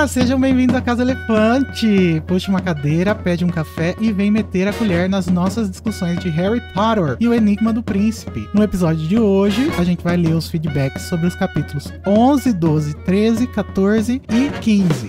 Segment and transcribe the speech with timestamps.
[0.00, 2.22] Olá, sejam bem-vindos à Casa Elefante.
[2.26, 6.30] Puxe uma cadeira, pede um café e vem meter a colher nas nossas discussões de
[6.30, 8.48] Harry Potter e o Enigma do Príncipe.
[8.54, 12.94] No episódio de hoje, a gente vai ler os feedbacks sobre os capítulos 11, 12,
[13.04, 15.06] 13, 14 e 15.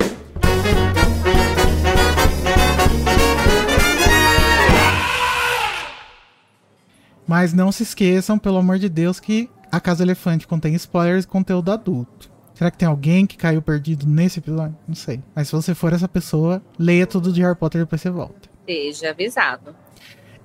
[7.25, 11.27] Mas não se esqueçam, pelo amor de Deus, que a Casa Elefante contém spoilers e
[11.29, 12.29] conteúdo adulto.
[12.53, 14.77] Será que tem alguém que caiu perdido nesse episódio?
[14.87, 15.21] Não sei.
[15.35, 18.49] Mas se você for essa pessoa, leia tudo de Harry Potter e depois você volta.
[18.65, 19.75] Seja avisado.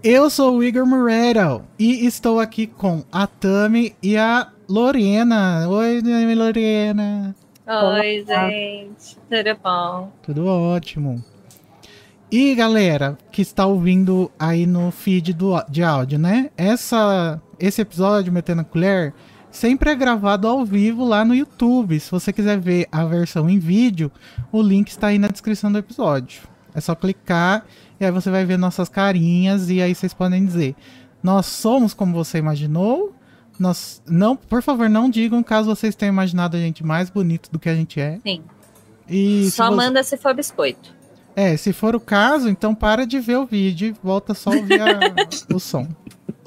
[0.02, 5.69] Eu sou o Igor Moreira e estou aqui com a Tami e a Lorena.
[5.69, 6.00] Oi,
[6.34, 7.34] Lorena.
[7.66, 9.16] Oi, gente.
[9.28, 10.12] Tudo bom?
[10.23, 11.25] Tudo ótimo.
[12.30, 16.50] E galera que está ouvindo aí no feed do, de áudio, né?
[16.56, 19.14] Essa, esse episódio, Metendo a Colher,
[19.56, 21.98] sempre é gravado ao vivo lá no YouTube.
[21.98, 24.11] Se você quiser ver a versão em vídeo,
[24.53, 26.42] o link está aí na descrição do episódio.
[26.75, 27.64] É só clicar
[27.98, 30.75] e aí você vai ver nossas carinhas e aí vocês podem dizer:
[31.22, 33.14] Nós somos como você imaginou.
[33.58, 37.58] Nós não, por favor, não digam caso vocês tenham imaginado a gente mais bonito do
[37.58, 38.19] que a gente é.
[38.23, 38.42] Sim.
[39.08, 40.95] E Só se você- manda se for biscoito.
[41.34, 44.56] É, se for o caso, então para de ver o vídeo e volta só a
[44.56, 44.98] ouvir a-
[45.55, 45.86] o som.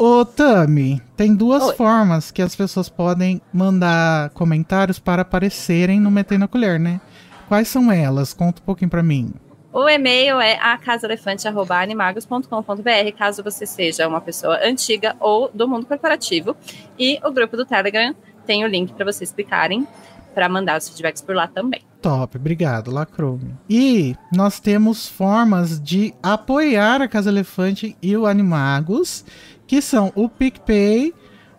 [0.01, 1.75] Ô, Tami, tem duas Oi.
[1.75, 7.01] formas que as pessoas podem mandar comentários para aparecerem no Metendo a Colher, né?
[7.49, 8.33] Quais são elas?
[8.33, 9.33] Conta um pouquinho pra mim.
[9.73, 16.55] O e-mail é acasaelefante.animagos.com.br, caso você seja uma pessoa antiga ou do mundo corporativo.
[16.97, 19.85] E o grupo do Telegram tem o link para vocês clicarem
[20.33, 21.81] para mandar os feedbacks por lá também.
[22.01, 23.53] Top, obrigado, Lacrome.
[23.69, 29.25] E nós temos formas de apoiar a Casa Elefante e o Animagos,
[29.69, 31.13] que são o PicPay,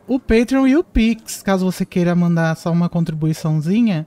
[0.08, 1.42] o Patreon e o Pix.
[1.44, 4.05] Caso você queira mandar só uma contribuiçãozinha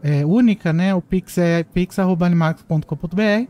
[0.00, 0.94] é, única, né?
[0.94, 3.48] O Pix é pix.animagos.com.br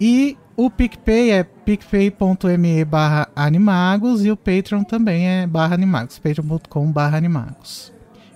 [0.00, 6.90] e o PicPay é picpay.me barra animagos e o Patreon também é barra animagos, patreon.com
[6.90, 7.92] barra animagos.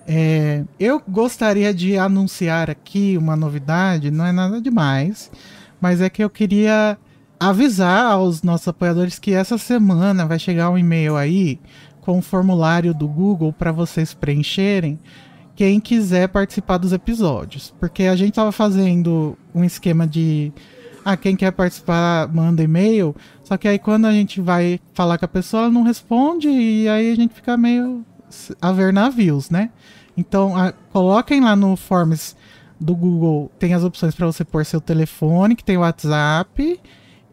[0.07, 5.29] É, eu gostaria de anunciar aqui uma novidade, não é nada demais,
[5.81, 6.97] mas é que eu queria
[7.41, 11.61] avisar aos nossos apoiadores que essa semana vai chegar um e-mail aí
[12.01, 14.99] com um formulário do Google para vocês preencherem
[15.55, 20.53] quem quiser participar dos episódios, porque a gente estava fazendo um esquema de
[21.05, 25.25] ah, quem quer participar manda e-mail, só que aí quando a gente vai falar com
[25.25, 28.05] a pessoa ela não responde e aí a gente fica meio
[28.61, 29.71] a ver navios, né?
[30.17, 32.37] Então, a- coloquem lá no Forms
[32.81, 36.79] do Google, tem as opções para você pôr seu telefone, que tem o WhatsApp,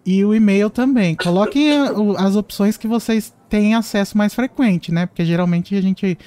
[0.06, 1.16] e o e-mail também.
[1.16, 1.72] Coloquem
[2.18, 5.06] as opções que vocês têm acesso mais frequente, né?
[5.06, 6.18] Porque geralmente a gente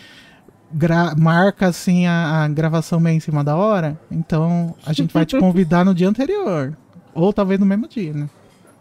[1.17, 5.39] marca assim a, a gravação meio em cima da hora, então a gente vai te
[5.41, 6.77] convidar no dia anterior,
[7.15, 8.29] ou talvez no mesmo dia, né?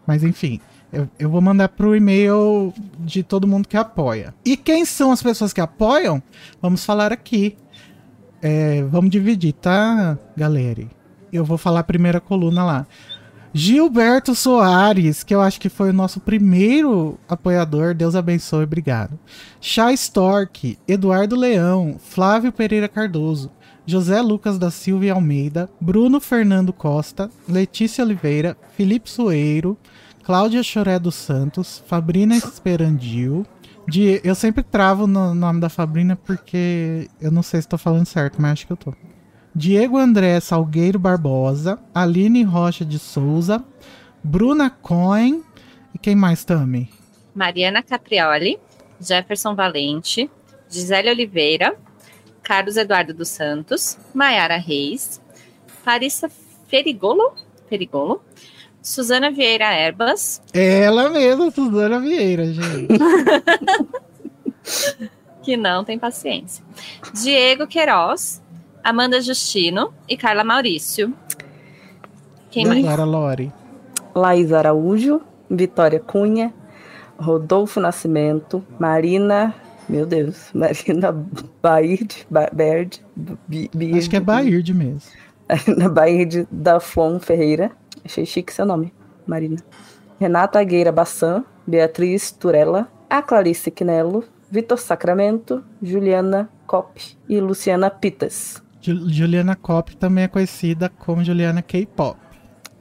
[0.05, 0.59] Mas enfim,
[0.91, 4.33] eu, eu vou mandar pro e-mail de todo mundo que apoia.
[4.43, 6.21] E quem são as pessoas que apoiam?
[6.61, 7.57] Vamos falar aqui.
[8.41, 10.85] É, vamos dividir, tá, galera?
[11.31, 12.87] Eu vou falar a primeira coluna lá.
[13.57, 19.17] Gilberto Soares, que eu acho que foi o nosso primeiro apoiador, Deus abençoe, obrigado.
[19.59, 23.49] Chay Stork, Eduardo Leão, Flávio Pereira Cardoso,
[23.83, 29.75] José Lucas da Silva e Almeida, Bruno Fernando Costa, Letícia Oliveira, Felipe Soeiro,
[30.23, 33.43] Cláudia Choré dos Santos, Fabrina Esperandil.
[33.89, 38.05] Die- eu sempre travo no nome da Fabrina porque eu não sei se estou falando
[38.05, 38.93] certo, mas acho que eu tô.
[39.57, 43.65] Diego André Salgueiro Barbosa, Aline Rocha de Souza,
[44.23, 45.43] Bruna Cohen
[45.95, 46.91] e quem mais, Tami?
[47.33, 48.59] Mariana Caprioli,
[49.01, 50.29] Jefferson Valente,
[50.69, 51.75] Gisele Oliveira,
[52.43, 55.19] Carlos Eduardo dos Santos, Maiara Reis,
[55.83, 56.29] Clarissa
[56.67, 57.33] Ferigolo,
[57.67, 58.21] Ferigolo,
[58.79, 62.93] Suzana Vieira Erbas, Ela mesma, Suzana Vieira, gente.
[65.41, 66.63] que não tem paciência,
[67.11, 68.39] Diego Queiroz,
[68.87, 71.13] Amanda Justino e Carla Maurício.
[72.49, 72.85] Quem mais?
[72.85, 73.51] Agora, Lori.
[74.15, 76.53] Laís Araújo, Vitória Cunha,
[77.19, 79.53] Rodolfo Nascimento, Marina,
[79.89, 81.11] meu Deus, Marina
[81.61, 83.03] Baird, Ba- Baird,
[83.45, 85.01] Bi- Acho que é Baird mesmo.
[85.49, 87.71] Marina Baird da Flon Ferreira,
[88.05, 88.93] achei chique seu nome,
[89.27, 89.57] Marina.
[90.17, 96.97] Renata Agueira Bassan, Beatriz Turella, a Clarice Quinello, Vitor Sacramento, Juliana Kopp
[97.27, 98.65] e Luciana Pitas.
[98.81, 102.17] Ju- Juliana Kopp também é conhecida como Juliana K-pop.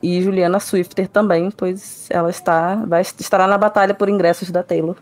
[0.03, 4.97] E Juliana Swifter também, pois ela está, vai, estará na batalha por ingressos da Taylor.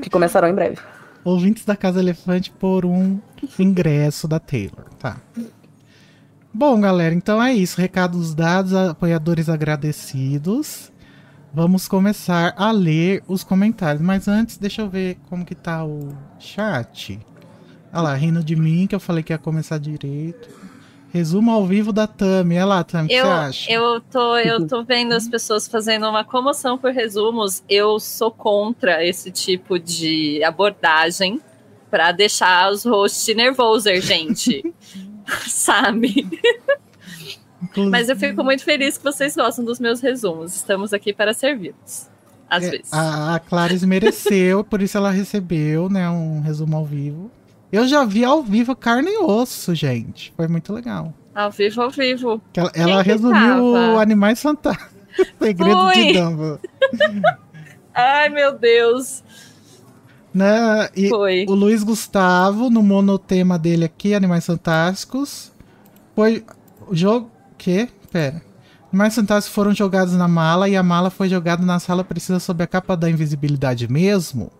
[0.00, 0.78] Que começarão em breve.
[1.24, 3.18] Ouvintes da Casa Elefante por um
[3.58, 5.16] ingresso da Taylor, tá?
[6.54, 7.80] Bom, galera, então é isso.
[7.80, 10.92] Recados dados, apoiadores agradecidos.
[11.52, 14.00] Vamos começar a ler os comentários.
[14.02, 16.08] Mas antes, deixa eu ver como que tá o
[16.38, 17.18] chat.
[17.92, 20.48] Olha lá, rindo de mim, que eu falei que ia começar direito.
[21.10, 22.56] Resumo ao vivo da Tami.
[22.56, 23.72] Olha lá, Tami, o que você acha?
[23.72, 27.62] eu, tô, eu tô vendo as pessoas fazendo uma comoção por resumos.
[27.68, 31.40] Eu sou contra esse tipo de abordagem
[31.90, 34.62] pra deixar os hosts nervosos, gente.
[35.48, 36.28] Sabe?
[37.62, 40.54] Inclusive- Mas eu fico muito feliz que vocês gostam dos meus resumos.
[40.54, 42.08] Estamos aqui para servi-los.
[42.50, 42.92] Às É, vezes.
[42.92, 47.30] A, a Clarice mereceu, por isso ela recebeu, né, um resumo ao vivo.
[47.70, 50.32] Eu já vi ao vivo carne e osso, gente.
[50.36, 51.12] Foi muito legal.
[51.34, 52.40] Ao vivo, ao vivo.
[52.54, 54.02] Ela, ela resumiu tava?
[54.02, 54.98] Animais Fantásticos.
[55.38, 56.12] Segredo de.
[56.12, 56.60] Dumbledore.
[57.94, 59.22] Ai, meu Deus.
[60.32, 60.88] Né?
[60.96, 61.46] E Foi.
[61.48, 65.50] o Luiz Gustavo, no monotema dele aqui, Animais Fantásticos,
[66.14, 66.44] foi
[66.86, 67.30] o jogo...
[67.56, 67.88] que?
[68.12, 68.40] Pera.
[68.92, 72.62] Animais Fantásticos foram jogados na mala e a mala foi jogada na sala precisa sob
[72.62, 74.50] a capa da invisibilidade mesmo?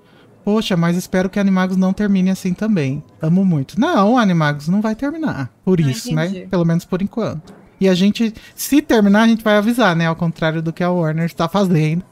[0.49, 3.05] Poxa, mas espero que Animagos não termine assim também.
[3.21, 3.79] Amo muito.
[3.79, 5.50] Não, Animagos não vai terminar.
[5.62, 6.25] Por Ah, isso, né?
[6.27, 6.47] entendi.
[6.47, 7.53] Pelo menos por enquanto.
[7.79, 10.06] E a gente, se terminar, a gente vai avisar, né?
[10.06, 12.03] Ao contrário do que a Warner está fazendo.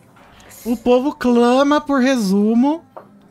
[0.67, 2.83] O povo clama por resumo.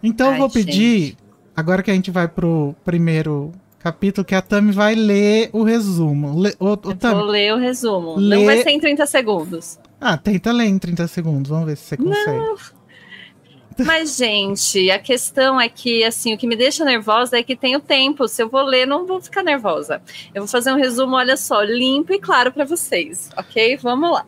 [0.02, 1.18] Então eu Ai, vou pedir, gente.
[1.56, 6.42] agora que a gente vai pro primeiro capítulo, que a Tami vai ler o resumo.
[6.42, 8.16] Le, o, o Eu Tami, vou ler o resumo.
[8.18, 9.78] Lê- Não vai ser em 30 segundos.
[10.02, 11.52] Ah, tenta ler em 30 segundos.
[11.52, 12.40] Vamos ver se você consegue.
[13.77, 17.75] Mas, gente, a questão é que, assim, o que me deixa nervosa é que tem
[17.75, 18.25] o tempo.
[18.25, 20.01] Se eu vou ler, não vou ficar nervosa.
[20.33, 23.75] Eu vou fazer um resumo, olha só, limpo e claro para vocês, ok?
[23.77, 24.25] Vamos lá.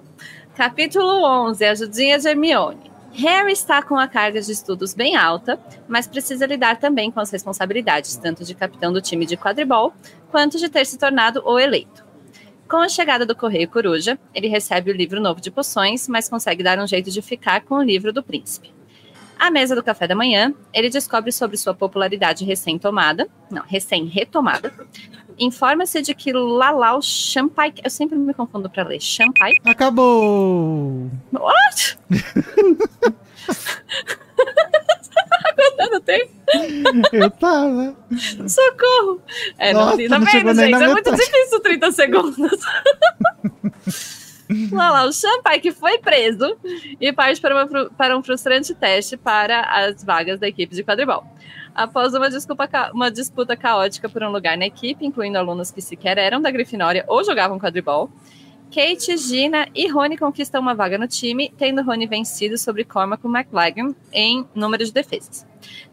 [0.54, 2.92] Capítulo 11, Ajudinha de Hermione.
[3.14, 5.58] Harry está com a carga de estudos bem alta,
[5.88, 9.94] mas precisa lidar também com as responsabilidades, tanto de capitão do time de quadribol,
[10.30, 12.06] quanto de ter se tornado o eleito.
[12.70, 16.62] Com a chegada do Correio Coruja, ele recebe o livro novo de poções, mas consegue
[16.62, 18.77] dar um jeito de ficar com o livro do príncipe.
[19.40, 24.74] À mesa do café da manhã, ele descobre sobre sua popularidade recém-tomada, não, recém-retomada.
[25.40, 31.12] Informa-se de que Lalau Champai, eu sempre me confundo para ler, Champai, Acabou!
[31.32, 32.00] What?
[35.92, 36.30] Não tem?
[37.14, 37.96] Eu tava.
[38.48, 39.22] Socorro!
[39.58, 40.84] É, não Nossa, tá não chegou vendo, gente?
[40.84, 42.38] É muito difícil 30 segundos.
[44.72, 46.58] Lá, lá, o Champai que foi preso
[47.02, 51.26] e parte para, uma para um frustrante teste para as vagas da equipe de quadribol.
[51.76, 56.18] Após uma, desculpa uma disputa caótica por um lugar na equipe, incluindo alunos que sequer
[56.18, 58.10] eram da Grifinória ou jogavam quadribol,
[58.74, 63.96] Kate, Gina e Rony conquistam uma vaga no time, tendo Rony vencido sobre Cormac McLagan
[64.12, 65.46] em número de defesas.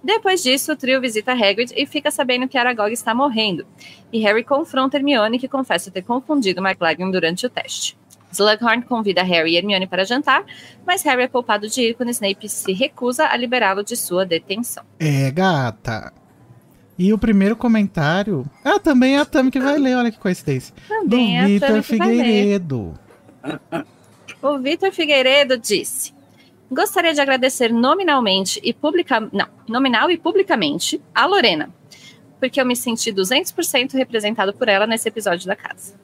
[0.02, 3.64] Depois disso, o trio visita Hagrid e fica sabendo que Aragog está morrendo.
[4.12, 7.96] E Harry confronta Hermione, que confessa ter confundido McLagan durante o teste.
[8.34, 10.44] Slughorn convida Harry e Hermione para jantar,
[10.86, 14.84] mas Harry é poupado de ir quando Snape se recusa a liberá-lo de sua detenção.
[14.98, 16.12] É, gata.
[16.98, 18.44] E o primeiro comentário.
[18.64, 20.74] Ah, também é a Tami que vai ler, olha que coincidência.
[20.88, 22.16] Do Também é Vitor que vai ler.
[22.16, 22.94] Figueiredo.
[24.40, 26.14] O Vitor Figueiredo disse:
[26.70, 29.20] Gostaria de agradecer nominalmente e publica...
[29.32, 31.70] não, nominal e publicamente a Lorena,
[32.38, 35.94] porque eu me senti 200% representado por ela nesse episódio da casa.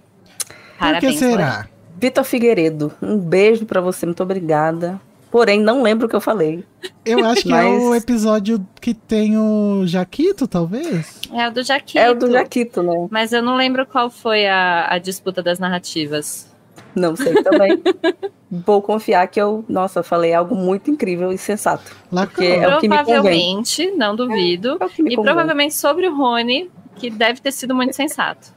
[0.78, 1.70] Por que Lorena.
[2.00, 4.98] Vitor Figueiredo, um beijo pra você, muito obrigada.
[5.30, 6.64] Porém, não lembro o que eu falei.
[7.04, 11.20] Eu acho que é Mas- o episódio que tem o Jaquito, talvez.
[11.32, 11.98] É o do Jaquito.
[11.98, 13.06] É o do Jaquito, né?
[13.10, 16.50] Mas eu não lembro qual foi a, a disputa das narrativas.
[16.96, 17.80] Não sei também.
[18.50, 21.94] Vou confiar que eu, nossa, falei algo muito incrível e sensato.
[22.10, 22.48] Lacrou.
[22.48, 23.62] Porque é o que me convém.
[23.96, 24.78] não duvido.
[24.80, 25.22] É me e convém.
[25.22, 28.48] provavelmente sobre o Rony, que deve ter sido muito sensato.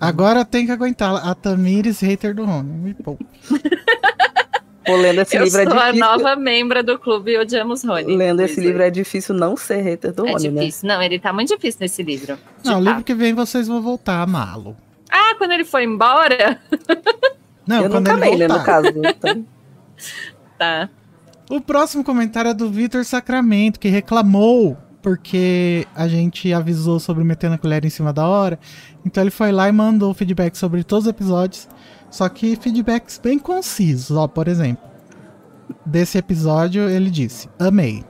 [0.00, 2.70] Agora tem que aguentar a Tamires, hater do Rony.
[2.72, 3.24] Me poupa.
[4.86, 6.06] Pô, lendo esse eu livro é sou a difícil.
[6.06, 8.16] nova membra do clube Odiamos Rony.
[8.16, 10.60] Lendo esse Pois livro é difícil não ser hater do É Rony, né?
[10.62, 10.88] difícil.
[10.88, 12.38] Não, ele tá muito difícil nesse livro.
[12.64, 14.74] Não, o livro que vem vocês vão voltar a amá-lo.
[15.10, 16.58] Ah, quando ele foi embora?
[17.66, 18.58] Não, eu quando nunca ele amei, né, voltar.
[18.58, 18.98] no caso.
[18.98, 19.44] Então,
[20.58, 20.88] Tá.
[21.50, 27.54] O próximo comentário é do Vitor Sacramento, que reclamou porque a gente avisou sobre metendo
[27.54, 28.58] a colher em cima da hora.
[29.04, 31.68] Então ele foi lá e mandou feedback sobre todos os episódios.
[32.10, 34.16] Só que feedbacks bem concisos.
[34.16, 34.82] Ó, por exemplo,
[35.84, 38.04] desse episódio ele disse: Amei.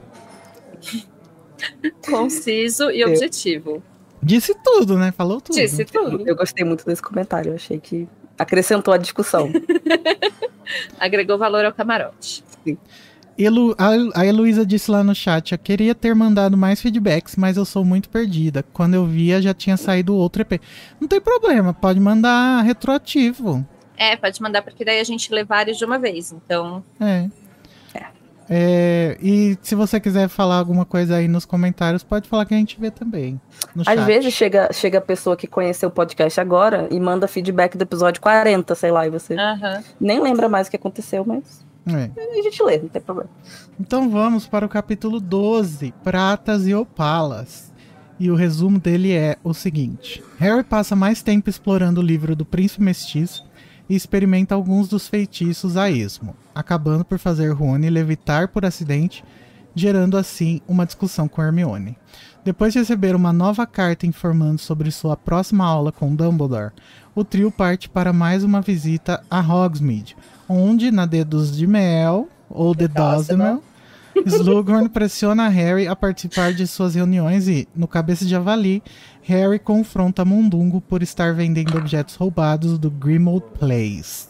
[2.09, 3.83] Conciso e objetivo.
[4.21, 5.11] Disse tudo, né?
[5.11, 5.55] Falou tudo.
[5.55, 6.27] Disse tudo.
[6.27, 7.51] eu gostei muito desse comentário.
[7.51, 9.49] Eu achei que acrescentou a discussão.
[10.99, 12.43] Agregou valor ao camarote.
[13.39, 17.55] Elu, a, a Heloísa disse lá no chat: Eu queria ter mandado mais feedbacks, mas
[17.55, 18.63] eu sou muito perdida.
[18.73, 20.61] Quando eu via, já tinha saído outro EP.
[20.99, 23.65] Não tem problema, pode mandar retroativo.
[23.95, 26.31] É, pode mandar, porque daí a gente lê vários de uma vez.
[26.33, 26.83] Então.
[26.99, 27.29] É.
[28.51, 32.57] É, e se você quiser falar alguma coisa aí nos comentários, pode falar que a
[32.57, 33.39] gente vê também.
[33.75, 34.05] no Às chat.
[34.05, 38.19] vezes chega, chega a pessoa que conheceu o podcast agora e manda feedback do episódio
[38.19, 39.83] 40, sei lá, e você Aham.
[40.01, 41.63] nem lembra mais o que aconteceu, mas
[41.97, 42.11] É.
[42.17, 43.29] a gente lê, não tem problema.
[43.79, 47.69] Então vamos para o capítulo 12, Pratas e Opalas.
[48.19, 52.45] E o resumo dele é o seguinte: Harry passa mais tempo explorando o livro do
[52.45, 53.47] Príncipe Mestiço
[53.89, 59.23] e experimenta alguns dos feitiços a esmo, acabando por fazer Rony levitar por acidente,
[59.73, 61.97] gerando assim uma discussão com Hermione.
[62.43, 66.71] Depois de receber uma nova carta informando sobre sua próxima aula com Dumbledore,
[67.15, 70.15] o trio parte para mais uma visita a Hogsmeade,
[70.49, 73.61] onde, na Dedos de Mel, ou The Dosmel,
[74.25, 78.81] Slughorn pressiona Harry a participar de suas reuniões e, no cabeça de Javali,
[79.21, 84.27] Harry confronta Mundungo por estar vendendo objetos roubados do Grimmauld Place.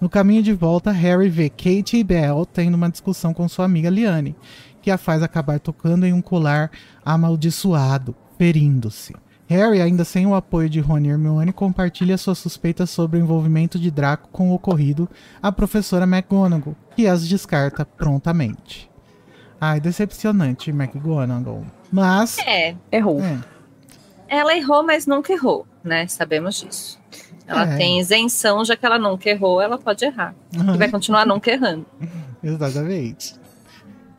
[0.00, 3.90] No caminho de volta, Harry vê Kate e Belle tendo uma discussão com sua amiga
[3.90, 4.36] Liane,
[4.80, 6.70] que a faz acabar tocando em um colar
[7.04, 9.14] amaldiçoado, ferindo-se.
[9.54, 13.78] Harry, ainda sem o apoio de Rony e Hermione, compartilha suas suspeitas sobre o envolvimento
[13.78, 15.08] de Draco com o ocorrido
[15.42, 18.90] à professora McGonagall, que as descarta prontamente.
[19.60, 21.64] Ai, decepcionante, McGonagall.
[21.92, 23.20] Mas, É, Errou.
[23.22, 23.38] é,
[24.28, 26.06] ela errou, mas nunca errou, né?
[26.08, 26.98] Sabemos disso.
[27.46, 27.76] Ela É.
[27.76, 30.34] tem isenção, já que ela nunca errou, ela pode errar.
[30.74, 31.86] E vai continuar nunca errando.
[32.42, 33.34] exatamente.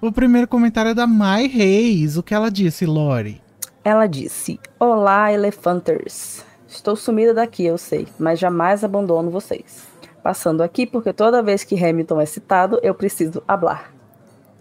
[0.01, 2.17] O primeiro comentário é da Mai Reis.
[2.17, 3.41] O que ela disse, Lori?
[3.85, 6.43] Ela disse: Olá, Elefanters.
[6.67, 9.87] Estou sumida daqui, eu sei, mas jamais abandono vocês.
[10.23, 13.93] Passando aqui porque toda vez que Hamilton é citado, eu preciso hablar.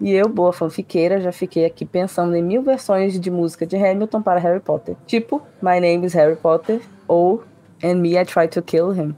[0.01, 4.21] E eu, boa fanfiqueira, já fiquei aqui pensando em mil versões de música de Hamilton
[4.21, 4.95] para Harry Potter.
[5.07, 7.43] Tipo, My Name is Harry Potter ou
[7.83, 9.15] And Me I Try to Kill Him.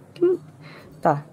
[1.02, 1.24] Tá.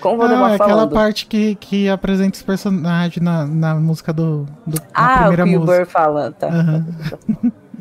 [0.00, 0.92] Como vou Ah, demorar aquela falando?
[0.94, 5.44] parte que, que apresenta os personagens na, na música do, do na Ah, o primeira
[5.44, 5.78] o música.
[5.78, 6.32] Burr fala.
[6.32, 6.48] Tá.
[6.48, 6.86] Aham.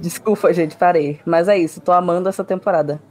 [0.01, 1.19] Desculpa, gente, parei.
[1.25, 3.01] Mas é isso, tô amando essa temporada.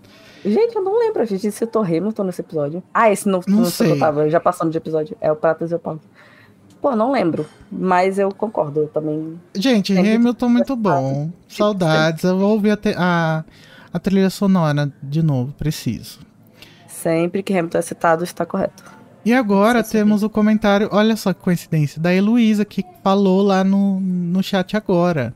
[0.44, 2.82] Gente, eu não lembro, a gente citou Hamilton nesse episódio.
[2.94, 3.98] Ah, esse não, Não não, sei.
[3.98, 5.16] tava, já passando de episódio.
[5.20, 6.00] É o Pratas e o Paulo.
[6.80, 7.44] Pô, não lembro.
[7.70, 9.38] Mas eu concordo, eu também.
[9.54, 11.30] Gente, Hamilton muito bom.
[11.46, 12.24] Saudades.
[12.24, 13.44] Eu vou ouvir a, te- a,
[13.92, 16.20] a trilha sonora de novo, preciso.
[16.88, 18.82] Sempre que Hamilton é citado, está correto.
[19.22, 24.00] E agora temos o comentário, olha só que coincidência, da Heloísa, que falou lá no,
[24.00, 25.34] no chat agora.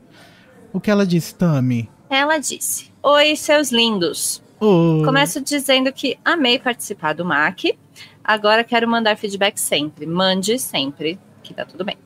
[0.75, 1.89] O que ela disse, Tami?
[2.09, 4.43] Ela disse: Oi, seus lindos.
[4.59, 7.79] Ô, Começo dizendo que amei participar do MAC.
[8.21, 10.05] Agora quero mandar feedback sempre.
[10.05, 11.97] Mande sempre, que tá tudo bem.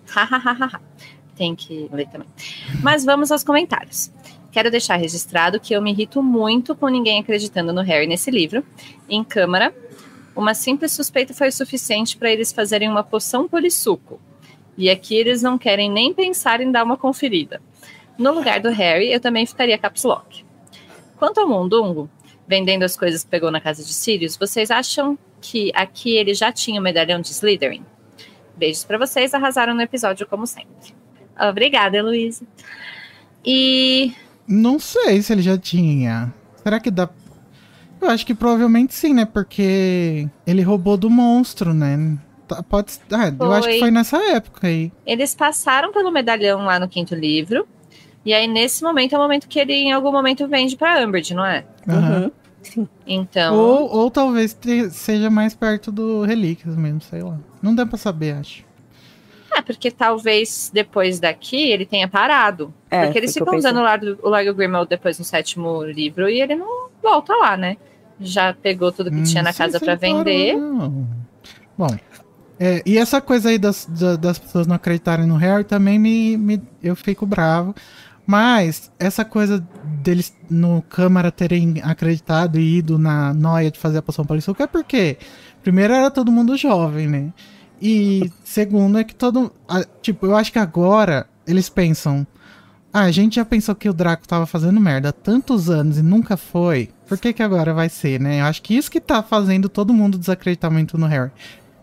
[1.36, 2.28] Tem que ler também.
[2.84, 4.12] Mas vamos aos comentários.
[4.52, 8.64] Quero deixar registrado que eu me irrito muito com ninguém acreditando no Harry nesse livro.
[9.10, 9.74] Em câmara,
[10.36, 14.22] uma simples suspeita foi o suficiente para eles fazerem uma poção polissuco.
[14.78, 17.60] E aqui eles não querem nem pensar em dar uma conferida.
[18.20, 20.46] No lugar do Harry, eu também ficaria caps lock.
[21.18, 22.10] Quanto ao Mundungo,
[22.48, 26.52] vendendo as coisas que pegou na casa de Sirius, vocês acham que aqui ele já
[26.52, 27.84] tinha o medalhão de Slytherin?
[28.58, 30.94] Beijos pra vocês, arrasaram no episódio como sempre.
[31.40, 32.46] Obrigada, Heloísa.
[33.46, 34.14] E
[34.48, 36.34] Não sei se ele já tinha.
[36.62, 37.10] Será que dá.
[38.02, 39.26] Eu acho que provavelmente sim, né?
[39.26, 42.18] Porque ele roubou do monstro, né?
[42.48, 42.94] Tá- Pode.
[43.12, 44.92] Ah, eu acho que foi nessa época aí.
[45.06, 47.68] eles passaram pelo medalhão lá no quinto livro.
[48.26, 51.34] E aí, nesse momento, é o momento que ele, em algum momento, vende pra Umbridge,
[51.34, 51.66] não é?
[51.88, 52.24] Aham.
[52.24, 52.32] Uhum.
[52.62, 52.88] Sim.
[53.08, 53.56] Então.
[53.56, 54.56] Ou, ou talvez
[54.92, 57.38] seja mais perto do Relíquias mesmo, sei lá.
[57.62, 58.66] Não dá pra saber, acho.
[59.56, 62.74] É, porque talvez depois daqui ele tenha parado.
[62.92, 66.42] É, porque eles ficam usando o Largo, o Largo Grimmauld depois no sétimo livro e
[66.42, 67.78] ele não volta lá, né?
[68.20, 70.56] Já pegou tudo que tinha Hum, na sim, casa parou, vender.
[70.58, 71.08] não.
[71.78, 71.88] Bom.
[72.60, 76.36] é, e essa coisa aí das, da- das pessoas não acreditarem no Harry também me,
[76.38, 77.74] me- eu fico bravo.
[78.30, 79.58] Mas essa coisa
[80.04, 84.68] deles no Câmara terem acreditado e ido na noia de fazer a poção polissuco é
[84.68, 85.18] porque,
[85.64, 87.34] primeiro, era todo mundo jovem, né?
[87.82, 89.52] E segundo, é que todo.
[89.68, 92.28] a- tipo, eu acho que agora eles pensam.
[92.94, 96.04] Ah, a gente já pensou que o Draco tava fazendo merda há tantos anos e
[96.04, 96.90] nunca foi.
[97.08, 98.42] Por que que agora vai ser, né?
[98.42, 101.32] Eu acho que isso que tá fazendo todo mundo desacreditar muito no Harry.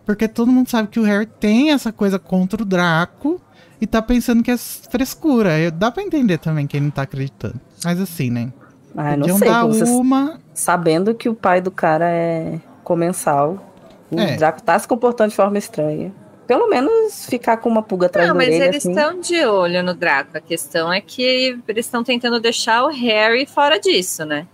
[0.05, 3.41] Porque todo mundo sabe que o Harry tem essa coisa contra o Draco
[3.79, 5.57] e tá pensando que é frescura.
[5.59, 7.59] Eu- Dá pra entender também que ele não tá acreditando.
[7.83, 8.51] Mas assim, né?
[8.95, 9.47] Ah, não Podiam sei.
[9.49, 10.39] dar Você, uma.
[10.53, 13.73] sabendo que o pai do cara é comensal,
[14.09, 14.35] o É.
[14.37, 16.11] Draco tá se comportando de forma estranha.
[16.47, 18.63] pelo menos ficar com uma pulga atrás Não, da mas orelha.
[18.69, 18.91] eles assim.
[18.91, 20.37] estão de olho no Draco.
[20.37, 24.47] A questão é que eles estão tentando deixar o Harry fora disso, né?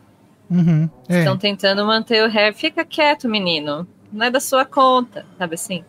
[0.49, 0.89] Uhum.
[1.07, 1.19] É.
[1.19, 2.55] Estão tentando manter o Harry.
[2.55, 3.87] Fica quieto, menino.
[4.11, 5.83] Não é da sua conta, sabe assim?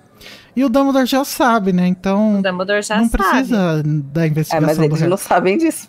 [0.56, 1.86] E o Dumbledore já sabe, né?
[1.86, 3.24] Então O Dumbledore já não sabe.
[3.24, 5.10] precisa da É, investigação mas do eles Harry.
[5.10, 5.88] não sabem disso.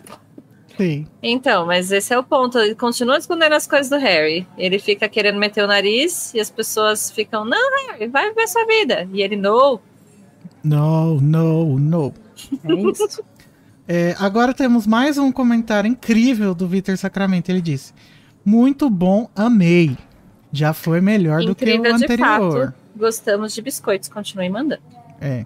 [0.76, 1.06] Sim.
[1.22, 2.58] Então, mas esse é o ponto.
[2.58, 4.46] Ele continua escondendo as coisas do Harry.
[4.58, 7.58] Ele fica querendo meter o nariz e as pessoas ficam, não,
[7.92, 9.08] Harry, vai viver sua vida.
[9.12, 9.80] E ele, não.
[10.62, 12.14] No, no, no.
[12.64, 13.22] É isso.
[13.88, 17.50] É, agora temos mais um comentário incrível do Vitor Sacramento.
[17.50, 17.92] Ele disse:
[18.44, 19.96] Muito bom, amei.
[20.50, 22.64] Já foi melhor do que o Incrível de anterior.
[22.66, 22.74] fato.
[22.96, 24.82] Gostamos de biscoitos, continue mandando.
[25.20, 25.44] É.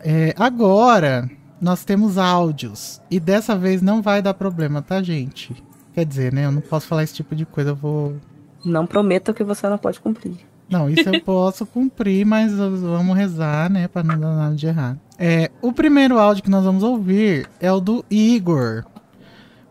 [0.00, 1.30] É, agora
[1.60, 3.00] nós temos áudios.
[3.10, 5.54] E dessa vez não vai dar problema, tá, gente?
[5.94, 6.44] Quer dizer, né?
[6.44, 8.16] Eu não posso falar esse tipo de coisa, eu vou.
[8.64, 10.36] Não prometa que você não pode cumprir.
[10.68, 13.88] Não, isso eu posso cumprir, mas vamos rezar, né?
[13.88, 15.00] Pra não dar nada de errado.
[15.18, 18.84] É, o primeiro áudio que nós vamos ouvir é o do Igor.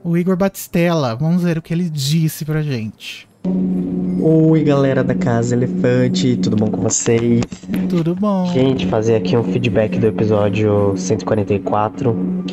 [0.04, 1.16] O Igor Batistella.
[1.16, 3.28] Vamos ver o que ele disse pra gente.
[3.48, 7.44] Oi, galera da Casa Elefante, tudo bom com vocês?
[7.88, 8.48] Tudo bom?
[8.48, 12.44] Gente, fazer aqui um feedback do episódio 144.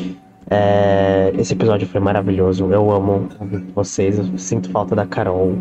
[0.51, 3.27] É, esse episódio foi maravilhoso, eu amo
[3.73, 5.55] vocês, eu sinto falta da Carol.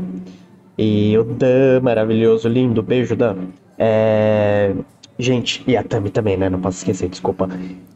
[0.76, 3.36] E o Dan, maravilhoso, lindo, beijo, Dan.
[3.78, 4.74] É,
[5.18, 6.50] gente, e a Tami também, né?
[6.50, 7.48] Não posso esquecer, desculpa.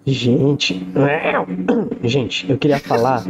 [0.06, 0.86] Gente,
[2.02, 3.24] gente, eu queria falar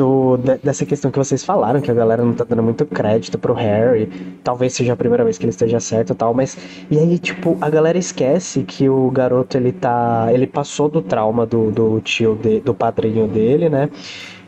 [0.00, 3.38] do, de- dessa questão que vocês falaram, que a galera não tá dando muito crédito
[3.38, 4.06] pro Harry.
[4.42, 6.56] Talvez seja a primeira vez que ele esteja certo e tal, mas.
[6.90, 10.28] E aí, tipo, a galera esquece que o garoto ele tá.
[10.32, 13.90] Ele passou do trauma do, do tio, de- do padrinho dele, né?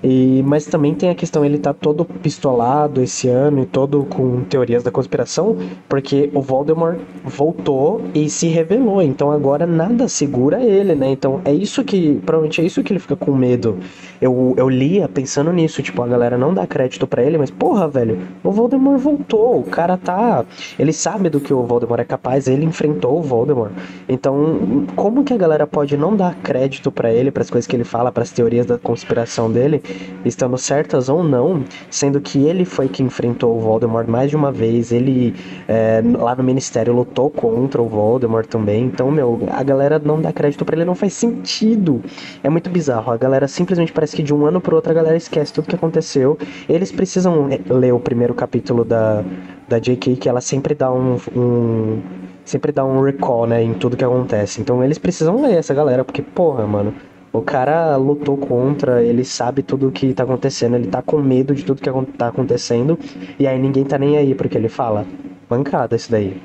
[0.02, 4.42] E, mas também tem a questão, ele tá todo pistolado esse ano e todo com
[4.42, 5.56] teorias da conspiração,
[5.88, 11.10] porque o Voldemort voltou e se revelou, então agora nada segura ele, né?
[11.10, 13.78] Então é isso que, provavelmente é isso que ele fica com medo.
[14.20, 17.88] Eu, eu lia pensando nisso, tipo, a galera não dá crédito pra ele, mas porra,
[17.88, 20.44] velho, o Voldemort voltou, o cara tá.
[20.78, 23.72] Ele sabe do que o Voldemort é capaz, ele enfrentou o Voldemort.
[24.08, 27.84] Então, como que a galera pode não dar crédito pra ele, pras coisas que ele
[27.84, 29.82] fala, pras teorias da conspiração dele,
[30.24, 34.52] estando certas ou não, sendo que ele foi que enfrentou o Voldemort mais de uma
[34.52, 35.34] vez, ele
[35.68, 40.32] é, lá no Ministério lutou contra o Voldemort também, então, meu, a galera não dá
[40.32, 42.00] crédito pra ele, não faz sentido.
[42.42, 45.16] É muito bizarro, a galera simplesmente parece que de um ano pro outro a galera
[45.16, 46.38] esquece tudo que aconteceu.
[46.68, 49.24] Eles precisam ler o primeiro capítulo da,
[49.68, 52.00] da J.K., que ela sempre dá um, um
[52.44, 54.60] sempre dá um recall, né, em tudo que acontece.
[54.60, 56.94] Então eles precisam ler essa galera, porque, porra, mano,
[57.32, 61.54] o cara lutou contra, ele sabe tudo o que tá acontecendo, ele tá com medo
[61.54, 62.98] de tudo que tá acontecendo,
[63.38, 65.06] e aí ninguém tá nem aí porque ele fala.
[65.48, 66.40] Bancada isso daí.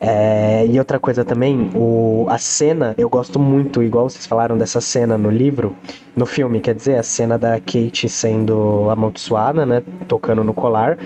[0.00, 4.80] É, e outra coisa também, o, a cena, eu gosto muito, igual vocês falaram dessa
[4.80, 5.74] cena no livro,
[6.14, 10.98] no filme, quer dizer, a cena da Kate sendo amaldiçoada, né, tocando no colar.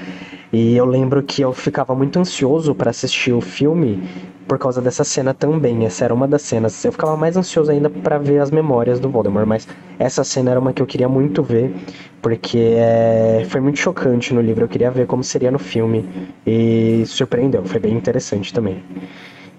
[0.53, 4.03] E eu lembro que eu ficava muito ansioso pra assistir o filme
[4.47, 5.85] por causa dessa cena também.
[5.85, 6.83] Essa era uma das cenas.
[6.85, 10.59] Eu ficava mais ansioso ainda pra ver as memórias do Voldemort, mas essa cena era
[10.59, 11.75] uma que eu queria muito ver,
[12.23, 14.65] porque é, foi muito chocante no livro.
[14.65, 16.09] Eu queria ver como seria no filme
[16.47, 17.65] e surpreendeu.
[17.67, 18.83] Foi bem interessante também.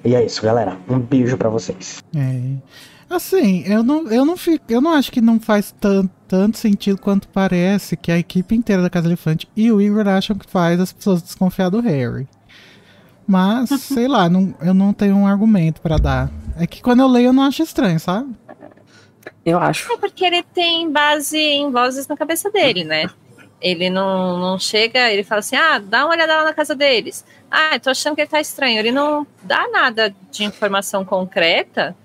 [0.04, 0.76] E é isso, galera.
[0.90, 2.02] Um beijo pra vocês.
[2.16, 2.80] É.
[3.10, 7.02] Assim, eu não, eu não fico, eu não acho que não faz tanto, tanto sentido
[7.02, 10.80] quanto parece que a equipe inteira da Casa Elefante e o Igor acham que faz
[10.80, 12.28] as pessoas desconfiar do Harry.
[13.28, 16.30] Mas, sei lá, não, eu não tenho um argumento pra dar.
[16.56, 18.32] É que quando eu leio eu não acho estranho, sabe?
[19.44, 19.92] Eu acho.
[19.92, 23.10] É porque ele tem base em vozes na cabeça dele, né?
[23.60, 27.26] Ele não, não chega, ele fala assim: ah, dá uma olhada lá na casa deles.
[27.50, 28.78] Ah, tô achando que ele tá estranho.
[28.78, 31.96] Ele não dá nada de informação concreta.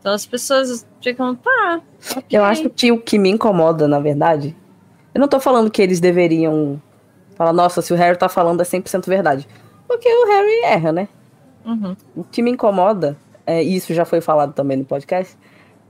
[0.00, 1.80] Então as pessoas ficam, tá.
[2.16, 2.24] ok.
[2.38, 4.56] Eu acho que o que me incomoda, na verdade,
[5.14, 6.80] eu não tô falando que eles deveriam
[7.36, 9.46] falar, nossa, se o Harry tá falando é 100% verdade.
[9.86, 11.08] Porque o Harry erra, né?
[11.64, 11.94] Uhum.
[12.16, 15.36] O que me incomoda, é, e isso já foi falado também no podcast,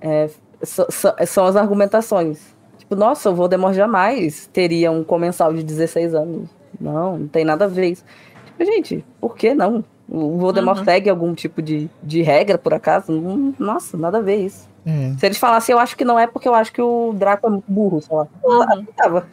[0.01, 0.29] é,
[0.63, 2.41] so- so- são as argumentações.
[2.79, 6.49] Tipo, nossa, o Voldemort jamais teria um comensal de 16 anos.
[6.81, 8.05] Não, não tem nada a ver isso.
[8.47, 9.85] Tipo, gente, por que não?
[10.11, 10.85] O Voldemort Uhum.
[10.85, 13.13] segue algum tipo de, de regra, por acaso?
[13.13, 14.69] Não- nossa, nada a ver isso.
[14.85, 15.15] É.
[15.19, 17.51] Se eles falassem, eu acho que não é porque eu acho que o Draco é
[17.51, 18.27] muito burro, sei lá.
[18.43, 18.85] Uhum.
[18.97, 19.27] Tava.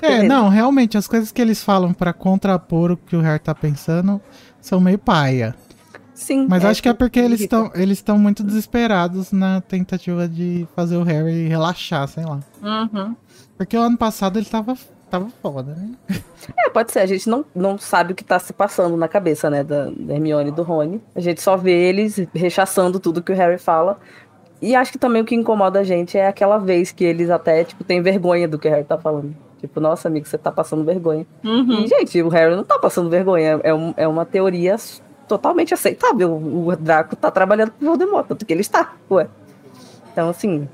[0.00, 3.54] É, não, realmente, as coisas que eles falam pra contrapor o que o Harry tá
[3.54, 4.20] pensando
[4.60, 5.54] são meio paia.
[6.14, 6.46] Sim.
[6.48, 10.96] Mas acho que é porque eles estão eles estão muito desesperados na tentativa de fazer
[10.96, 12.38] o Harry relaxar, sei lá.
[12.62, 13.16] Uhum.
[13.58, 14.76] Porque o ano passado ele tava
[15.12, 15.90] tava foda, né?
[16.58, 17.00] É, pode ser.
[17.00, 20.14] A gente não, não sabe o que tá se passando na cabeça, né, da, da
[20.14, 21.02] Hermione e do Rony.
[21.14, 23.98] A gente só vê eles rechaçando tudo que o Harry fala.
[24.60, 27.62] E acho que também o que incomoda a gente é aquela vez que eles até,
[27.62, 29.36] tipo, têm vergonha do que o Harry tá falando.
[29.60, 31.26] Tipo, nossa, amigo, você tá passando vergonha.
[31.44, 31.84] Uhum.
[31.84, 33.60] E, gente, o Harry não tá passando vergonha.
[33.62, 34.76] É, um, é uma teoria
[35.28, 36.34] totalmente aceitável.
[36.34, 39.28] O Draco tá trabalhando com o Voldemort, tanto que ele está, ué.
[40.10, 40.68] Então, assim,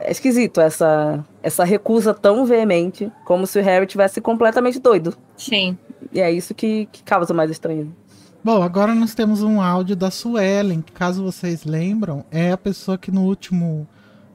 [0.00, 5.16] é esquisito essa, essa recusa tão veemente, como se o Harry tivesse completamente doido.
[5.36, 5.76] Sim.
[6.12, 7.94] E é isso que, que causa mais estranho.
[8.42, 12.98] Bom, agora nós temos um áudio da Suelen, que caso vocês lembram, é a pessoa
[12.98, 13.88] que no último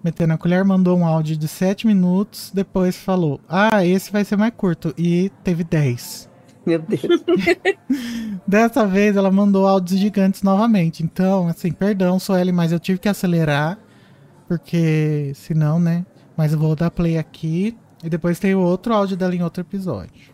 [0.04, 4.38] Metendo a Colher mandou um áudio de 7 minutos, depois falou, ah, esse vai ser
[4.38, 6.30] mais curto, e teve 10.
[6.66, 7.24] Meu Deus.
[8.48, 11.04] Dessa vez ela mandou áudios gigantes novamente.
[11.04, 13.78] Então, assim, perdão, Suelen, mas eu tive que acelerar.
[14.50, 16.04] Porque senão, né?
[16.36, 17.78] Mas eu vou dar play aqui.
[18.04, 20.34] E depois tem o outro áudio dela em outro episódio.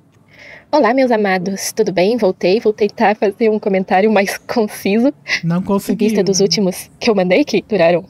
[0.71, 2.15] Olá, meus amados, tudo bem?
[2.15, 5.13] Voltei, vou tentar fazer um comentário mais conciso.
[5.43, 6.06] Não Em consegui.
[6.06, 8.06] vista dos últimos que eu mandei, que duraram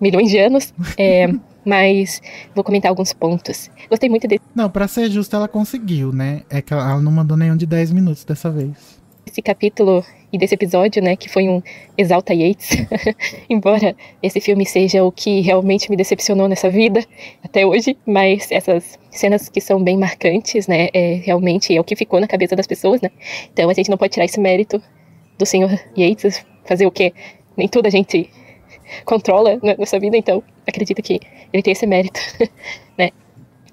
[0.00, 0.72] milhões de anos.
[0.96, 1.26] É,
[1.66, 2.22] mas
[2.54, 3.68] vou comentar alguns pontos.
[3.90, 6.42] Gostei muito desse Não, pra ser justo, ela conseguiu, né?
[6.48, 9.00] É que ela não mandou nenhum de 10 minutos dessa vez.
[9.44, 11.16] capítulo e desse episódio, né?
[11.16, 11.62] Que foi um
[11.96, 12.70] Exalta Yates.
[13.48, 17.04] Embora esse filme seja o que realmente me decepcionou nessa vida
[17.42, 20.88] até hoje, mas essas cenas que são bem marcantes, né?
[20.92, 23.10] É, realmente é o que ficou na cabeça das pessoas, né?
[23.52, 24.82] Então a gente não pode tirar esse mérito
[25.38, 27.12] do senhor Yates fazer o quê?
[27.56, 28.30] Nem tudo a gente
[29.04, 31.20] controla né, nessa vida, então acredito que
[31.52, 32.20] ele tem esse mérito,
[32.96, 33.10] né?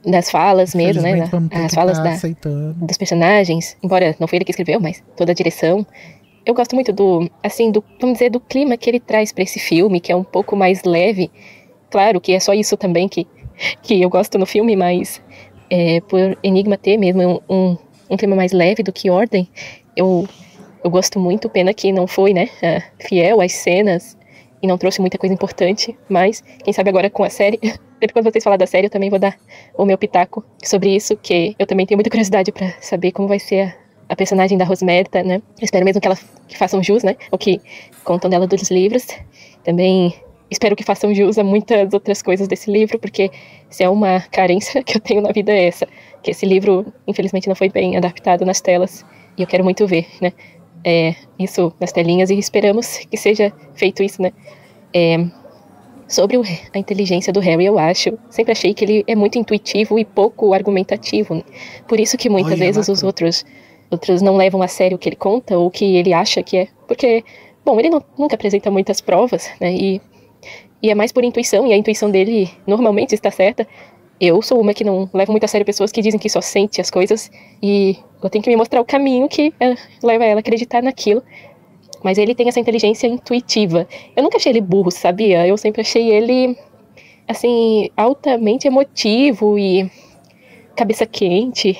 [0.05, 1.23] Das falas mesmo, né?
[1.51, 5.31] As que falas tá da, dos personagens, embora não foi ele que escreveu, mas toda
[5.31, 5.85] a direção.
[6.45, 9.59] Eu gosto muito do, assim, do, vamos dizer, do clima que ele traz para esse
[9.59, 11.31] filme, que é um pouco mais leve.
[11.89, 13.25] Claro que é só isso também que,
[13.81, 15.21] que eu gosto no filme, mas
[15.69, 17.77] é, por Enigma ter mesmo um, um,
[18.11, 19.49] um clima mais leve do que Ordem,
[19.95, 20.27] eu,
[20.83, 21.49] eu gosto muito.
[21.49, 22.47] Pena que não foi, né,
[22.99, 24.15] fiel às cenas
[24.61, 27.59] e não trouxe muita coisa importante, mas quem sabe agora com a série.
[27.95, 29.35] Sempre quando vocês falar da série, eu também vou dar
[29.75, 33.39] o meu pitaco sobre isso, que eu também tenho muita curiosidade para saber como vai
[33.39, 33.75] ser
[34.09, 35.35] a, personagem da Rosmerta, né?
[35.59, 37.15] Eu espero mesmo que ela que façam jus, né?
[37.31, 37.61] O que
[38.03, 39.07] contam dela dos livros.
[39.63, 40.13] Também
[40.49, 43.31] espero que façam jus a muitas outras coisas desse livro, porque
[43.69, 45.87] se é uma carência que eu tenho na vida é essa,
[46.21, 49.05] que esse livro infelizmente não foi bem adaptado nas telas
[49.37, 50.31] e eu quero muito ver, né?
[50.83, 54.31] É, isso nas telinhas e esperamos que seja feito isso, né?
[54.93, 55.25] É,
[56.07, 58.17] sobre o, a inteligência do Harry, eu acho.
[58.29, 61.35] Sempre achei que ele é muito intuitivo e pouco argumentativo.
[61.35, 61.43] né?
[61.87, 63.45] Por isso que muitas Olha, vezes os outros,
[63.89, 66.57] outros não levam a sério o que ele conta ou o que ele acha que
[66.57, 66.67] é.
[66.87, 67.23] Porque,
[67.63, 69.73] bom, ele não- nunca apresenta muitas provas, né?
[69.73, 70.01] E,
[70.81, 73.67] e é mais por intuição, e a intuição dele normalmente está certa.
[74.19, 76.79] Eu sou uma que não levo muito a sério pessoas que dizem que só sente
[76.79, 77.29] as coisas
[77.61, 81.21] e eu tenho que me mostrar o caminho que eh, leva ela a acreditar naquilo.
[82.03, 83.87] Mas ele tem essa inteligência intuitiva.
[84.15, 85.45] Eu nunca achei ele burro, sabia?
[85.47, 86.57] Eu sempre achei ele,
[87.27, 89.89] assim, altamente emotivo e
[90.75, 91.77] cabeça quente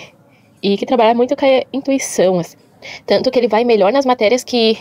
[0.65, 2.57] e que trabalha muito com a intuição, assim.
[3.05, 4.77] Tanto que ele vai melhor nas matérias que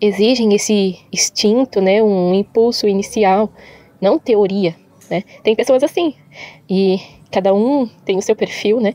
[0.00, 3.48] exigem esse instinto, né, um impulso inicial,
[4.00, 4.74] não teoria,
[5.08, 5.22] né?
[5.44, 6.14] Tem pessoas assim
[6.68, 8.94] e cada um tem o seu perfil, né?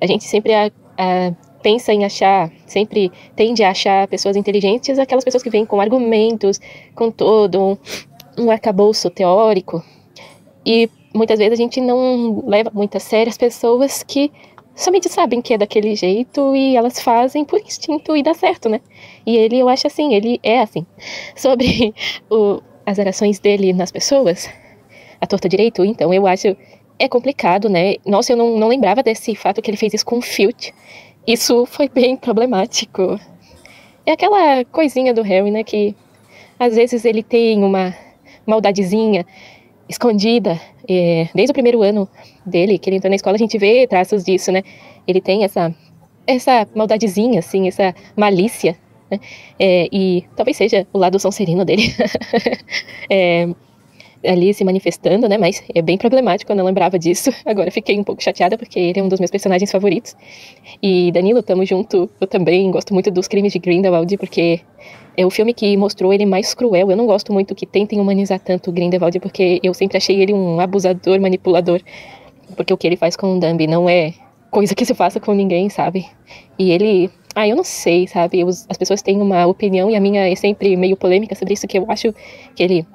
[0.00, 5.24] A gente sempre a- a- pensa em achar, sempre tende a achar pessoas inteligentes aquelas
[5.24, 6.60] pessoas que vêm com argumentos,
[6.94, 7.76] com todo um,
[8.44, 9.82] um arcabouço teórico.
[10.66, 14.30] E muitas vezes a gente não leva muito a sério as pessoas que
[14.74, 18.80] somente sabem que é daquele jeito e elas fazem por instinto e dá certo, né?
[19.26, 20.86] E ele, eu acho assim, ele é assim.
[21.36, 21.94] Sobre
[22.30, 24.48] o- as orações dele nas pessoas,
[25.20, 26.56] a torta direito, então eu acho
[26.98, 27.96] é complicado, né?
[28.06, 30.72] Nossa, eu não, não lembrava desse fato que ele fez isso com o Filch.
[31.26, 33.18] Isso foi bem problemático.
[34.06, 35.64] É aquela coisinha do Harry, né?
[35.64, 35.94] Que
[36.58, 37.94] às vezes ele tem uma
[38.46, 39.24] maldadezinha
[39.92, 40.60] escondida.
[40.88, 42.08] é, desde o primeiro ano
[42.44, 44.62] dele, que ele entrou na escola, a gente vê traços disso, né?
[45.06, 45.74] Ele tem essa,
[46.26, 48.76] essa maldadezinha, assim, essa malícia.
[49.10, 49.20] Né?
[49.58, 51.84] É, e talvez seja o lado sonserino dele.
[53.10, 53.46] É,
[54.24, 55.36] ali se manifestando, né?
[55.36, 57.30] Mas é bem problemático, eu não lembrava disso.
[57.44, 60.16] Agora fiquei um pouco chateada porque ele é um dos meus personagens favoritos.
[60.82, 62.08] E Danilo, tamo junto.
[62.20, 64.60] Eu também gosto muito dos crimes de Grindelwald porque
[65.16, 66.90] é o filme que mostrou ele mais cruel.
[66.90, 70.32] Eu não gosto muito que tentem humanizar tanto o Grindelwald porque eu sempre achei ele
[70.32, 71.80] um abusador, manipulador.
[72.56, 74.14] Porque o que ele faz com o Dumby não é
[74.50, 76.06] coisa que se faça com ninguém, sabe?
[76.58, 78.42] E ele ah, eu não sei, sabe?
[78.42, 81.78] As pessoas têm uma opinião e a minha é sempre meio polêmica sobre isso, que
[81.78, 82.14] eu acho
[82.54, 82.86] que ele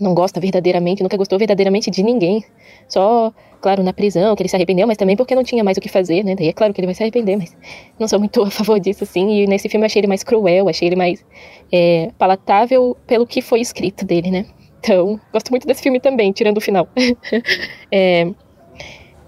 [0.00, 2.44] não gosta verdadeiramente, nunca gostou verdadeiramente de ninguém.
[2.88, 5.80] Só claro, na prisão, que ele se arrependeu, mas também porque não tinha mais o
[5.80, 6.36] que fazer, né?
[6.36, 7.56] Daí é claro que ele vai se arrepender, mas
[7.98, 9.42] não sou muito a favor disso, assim.
[9.42, 11.24] E nesse filme eu achei ele mais cruel, achei ele mais
[11.72, 14.46] é, palatável pelo que foi escrito dele, né?
[14.78, 16.88] Então, gosto muito desse filme também, tirando o final.
[17.90, 18.30] é,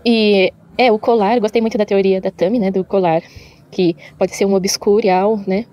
[0.05, 2.71] e, é, o colar, gostei muito da teoria da Tami, né?
[2.71, 3.23] Do colar,
[3.73, 5.65] que pode ser um obscurial, né?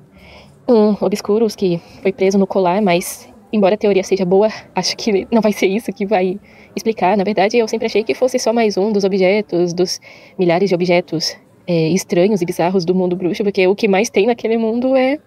[0.67, 5.27] Um obscuros que foi preso no colar, mas embora a teoria seja boa, acho que
[5.31, 6.39] não vai ser isso que vai
[6.75, 7.17] explicar.
[7.17, 9.99] Na verdade, eu sempre achei que fosse só mais um dos objetos, dos
[10.37, 14.27] milhares de objetos é, estranhos e bizarros do mundo bruxo, porque o que mais tem
[14.27, 15.17] naquele mundo é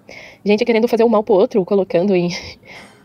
[0.45, 2.29] gente querendo fazer um mal pro outro, colocando em,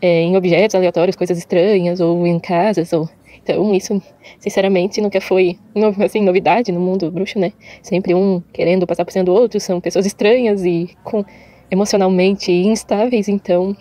[0.00, 3.08] é, em objetos aleatórios coisas estranhas, ou em casas, ou...
[3.42, 4.00] Então, isso,
[4.38, 5.58] sinceramente, nunca foi
[6.02, 7.52] assim, novidade no mundo bruxo, né?
[7.82, 11.22] Sempre um querendo passar por cima do outro, são pessoas estranhas e com
[11.70, 13.76] emocionalmente instáveis, então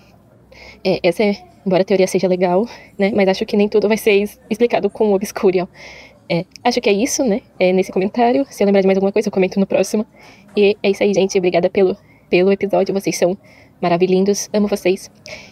[0.84, 2.67] é, essa é, embora a teoria seja legal,
[2.98, 3.12] né?
[3.15, 5.67] Mas acho que nem tudo vai ser explicado com o Obscurial.
[6.30, 7.41] É, acho que é isso, né?
[7.60, 8.46] É nesse comentário.
[8.50, 10.06] Se eu lembrar de mais alguma coisa, eu comento no próximo.
[10.56, 11.38] E é isso aí, gente.
[11.38, 11.98] Obrigada pelo,
[12.30, 12.93] pelo episódio.
[12.93, 13.38] Vocês são
[13.82, 14.50] maravilhindos.
[14.54, 15.12] Amo vocês.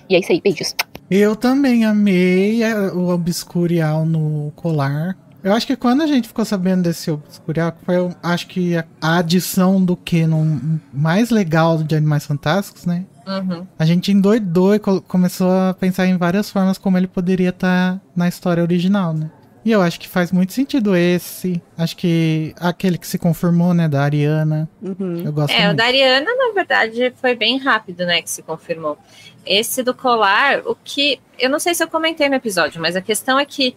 [0.09, 0.41] E é isso aí.
[0.41, 0.75] Beijos.
[1.09, 2.61] Eu também amei
[2.93, 5.17] o Obscurial no colar.
[5.43, 9.83] Eu acho que quando a gente ficou sabendo desse Obscurial, foi, acho que a, adição
[9.83, 13.05] do que no mais legal de Animais Fantásticos, né?
[13.25, 13.65] Uhum.
[13.77, 18.01] A gente endoidou e começou a pensar em várias formas como ele poderia estar tá
[18.15, 19.31] na história original, né?
[19.63, 21.61] E eu acho que faz muito sentido esse.
[21.77, 24.67] Acho que aquele que se confirmou, né, da Ariana.
[24.81, 25.21] Uhum.
[25.23, 25.73] Eu gosto É, muito.
[25.73, 28.97] o da Ariana, na verdade, foi bem rápido, né, que se confirmou.
[29.45, 31.19] Esse do colar, o que.
[31.37, 33.75] Eu não sei se eu comentei no episódio, mas a questão é que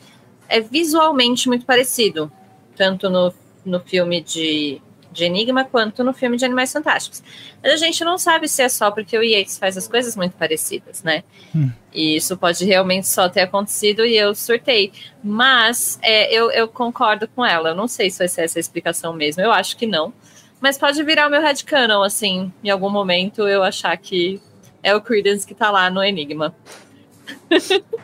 [0.55, 2.31] é visualmente muito parecido.
[2.77, 3.33] Tanto no,
[3.65, 4.81] no filme de
[5.15, 7.23] de Enigma quanto no filme de Animais Fantásticos.
[7.63, 10.33] Mas a gente não sabe se é só porque o Yates faz as coisas muito
[10.33, 11.23] parecidas, né?
[11.55, 11.71] Hum.
[11.93, 14.93] E isso pode realmente só ter acontecido e eu surtei.
[15.23, 17.71] Mas é, eu, eu concordo com ela.
[17.71, 19.41] Eu não sei se vai ser essa a explicação mesmo.
[19.41, 20.13] Eu acho que não.
[20.61, 24.41] Mas pode virar o meu headcanon, assim, em algum momento eu achar que
[24.83, 26.55] é o Credence que tá lá no Enigma.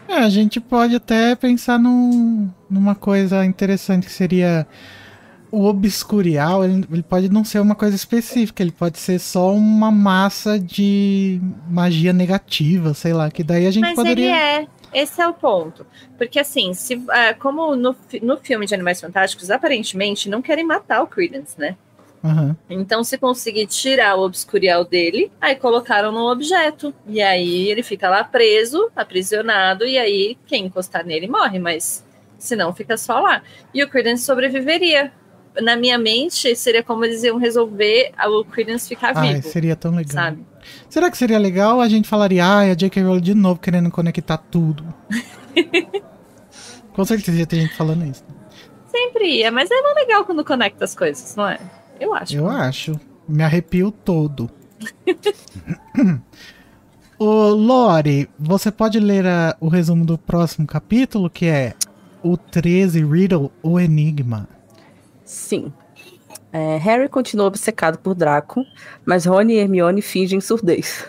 [0.09, 4.66] É, a gente pode até pensar num, numa coisa interessante que seria
[5.50, 9.90] o obscurial, ele, ele, pode não ser uma coisa específica, ele pode ser só uma
[9.90, 14.24] massa de magia negativa, sei lá, que daí a gente Mas poderia...
[14.24, 15.85] ele é, esse é o ponto.
[16.16, 21.02] Porque assim, se, uh, como no, no filme de Animais Fantásticos, aparentemente não querem matar
[21.02, 21.76] o Credence, né?
[22.22, 22.54] Uhum.
[22.68, 26.94] Então, se conseguir tirar o obscurial dele, aí colocaram no objeto.
[27.06, 32.04] E aí ele fica lá preso, aprisionado, e aí quem encostar nele morre, mas
[32.38, 33.42] se não, fica só lá.
[33.72, 35.12] E o Credence sobreviveria
[35.61, 39.48] na minha mente, seria como eles iam resolver o Credence ficar Ai, vivo.
[39.48, 40.12] Seria tão legal.
[40.12, 40.46] Sabe?
[40.88, 43.02] Será que seria legal a gente falaria, ah, a J.K.
[43.02, 44.85] Rowling de novo querendo conectar tudo?
[46.92, 48.24] Com certeza ter gente falando isso.
[48.90, 51.59] Sempre ia, mas é legal quando conecta as coisas, não é?
[52.00, 52.36] Eu acho.
[52.36, 52.98] Eu acho.
[53.28, 54.50] Me arrepio todo.
[57.18, 61.74] Ô, Lore, você pode ler a, o resumo do próximo capítulo, que é
[62.22, 64.48] o 13 Riddle, o Enigma.
[65.22, 65.70] Sim.
[66.50, 68.64] É, Harry continua obcecado por Draco,
[69.04, 71.06] mas Rony e Hermione fingem surdez.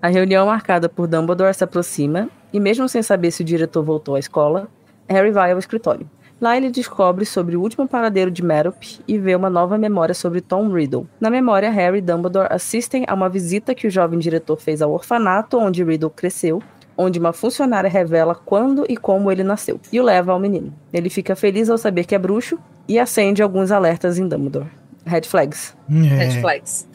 [0.00, 4.14] A reunião marcada por Dumbledore se aproxima, e mesmo sem saber se o diretor voltou
[4.14, 4.68] à escola,
[5.08, 6.08] Harry vai ao escritório.
[6.42, 10.40] Lá ele descobre sobre o último paradeiro de Merop e vê uma nova memória sobre
[10.40, 11.06] Tom Riddle.
[11.20, 14.90] Na memória, Harry e Dumbledore assistem a uma visita que o jovem diretor fez ao
[14.90, 16.60] orfanato onde Riddle cresceu,
[16.98, 20.74] onde uma funcionária revela quando e como ele nasceu, e o leva ao menino.
[20.92, 24.66] Ele fica feliz ao saber que é bruxo e acende alguns alertas em Dumbledore.
[25.06, 25.76] Red flags.
[25.88, 26.24] É.
[26.24, 26.88] Red flags.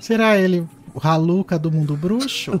[0.00, 0.66] Será ele
[1.02, 2.60] Haluca do mundo bruxo?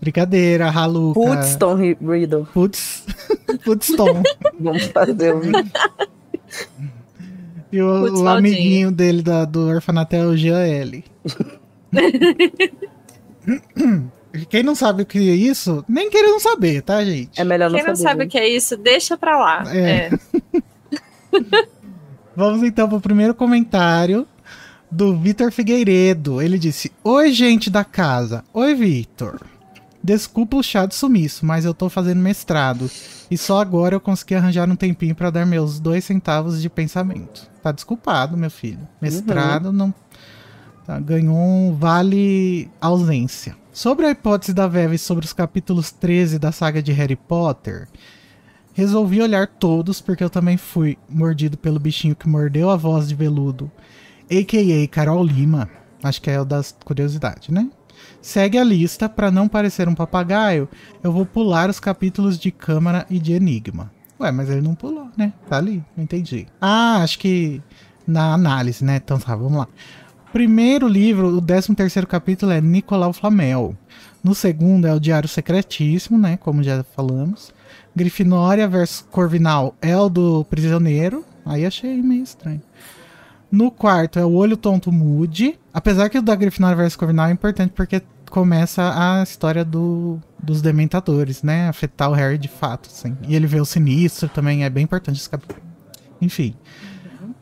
[0.00, 1.20] Brincadeira, Haluca.
[1.20, 2.46] Putstone Riddle.
[2.52, 3.04] Putz.
[3.64, 4.22] Putstone.
[4.58, 5.40] Vamos fazer um.
[7.70, 11.04] E o, o amiguinho dele da, do orfanato é o GL.
[14.48, 17.38] Quem não sabe o que é isso, nem querendo saber, tá, gente?
[17.38, 17.96] É melhor não Quem saber.
[17.96, 19.64] Quem não sabe o que é isso, deixa pra lá.
[19.74, 19.80] É.
[19.80, 20.10] é.
[22.34, 24.26] Vamos então pro primeiro comentário
[24.90, 26.40] do Vitor Figueiredo.
[26.40, 28.44] Ele disse: Oi, gente da casa.
[28.52, 29.40] Oi, Vitor.
[30.02, 32.90] Desculpa o chá de sumiço, mas eu tô fazendo mestrado.
[33.30, 37.48] E só agora eu consegui arranjar um tempinho para dar meus dois centavos de pensamento.
[37.62, 38.86] Tá desculpado, meu filho.
[39.00, 39.72] Mestrado uhum.
[39.72, 39.94] não.
[40.86, 43.54] Tá, ganhou um vale ausência.
[43.72, 47.86] Sobre a hipótese da Veve sobre os capítulos 13 da saga de Harry Potter,
[48.72, 53.14] resolvi olhar todos porque eu também fui mordido pelo bichinho que mordeu a voz de
[53.14, 53.70] veludo,
[54.30, 54.88] a.k.a.
[54.88, 55.68] Carol Lima.
[56.02, 57.68] Acho que é o das curiosidades, né?
[58.20, 60.68] Segue a lista, para não parecer um papagaio,
[61.02, 63.90] eu vou pular os capítulos de Câmara e de Enigma.
[64.20, 65.32] Ué, mas ele não pulou, né?
[65.48, 66.46] Tá ali, não entendi.
[66.60, 67.62] Ah, acho que
[68.06, 68.96] na análise, né?
[68.96, 69.68] Então tá, vamos lá.
[70.32, 73.76] Primeiro livro, o 13 terceiro capítulo é Nicolau Flamel.
[74.22, 76.36] No segundo é o Diário Secretíssimo, né?
[76.36, 77.52] Como já falamos.
[77.94, 81.24] Grifinória versus Corvinal é o do prisioneiro.
[81.46, 82.60] Aí achei meio estranho.
[83.50, 85.58] No quarto é o Olho Tonto Mude.
[85.72, 90.60] Apesar que o da Grifinória versus Corvinal é importante porque começa a história do, dos
[90.60, 91.68] dementadores, né?
[91.68, 93.16] Afetar o Harry de fato, assim.
[93.26, 95.60] E ele vê o sinistro também, é bem importante esse capítulo.
[96.20, 96.54] Enfim.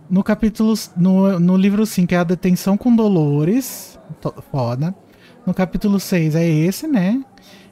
[0.08, 0.74] No capítulo.
[0.96, 3.98] No, no livro 5 é a Detenção com Dolores.
[4.50, 4.94] Foda.
[5.44, 7.22] No capítulo 6 é esse, né?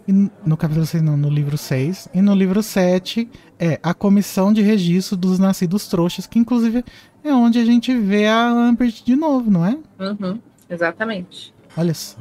[0.06, 2.08] E no capítulo 6, não, no livro 6.
[2.12, 6.84] E no livro 7 é a Comissão de Registro dos Nascidos Trouxas, que inclusive
[7.22, 9.78] é onde a gente vê a Lambert de novo, não é?
[9.98, 10.38] Uhum,
[10.68, 11.54] exatamente.
[11.76, 12.18] Olha só.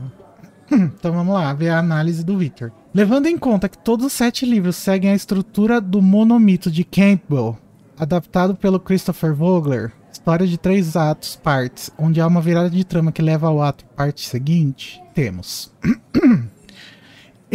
[0.73, 2.71] Então vamos lá, ver a análise do Victor.
[2.93, 7.57] Levando em conta que todos os sete livros seguem a estrutura do monomito de Campbell,
[7.99, 13.11] adaptado pelo Christopher Vogler, história de três atos, partes, onde há uma virada de trama
[13.11, 15.71] que leva ao ato parte seguinte, temos.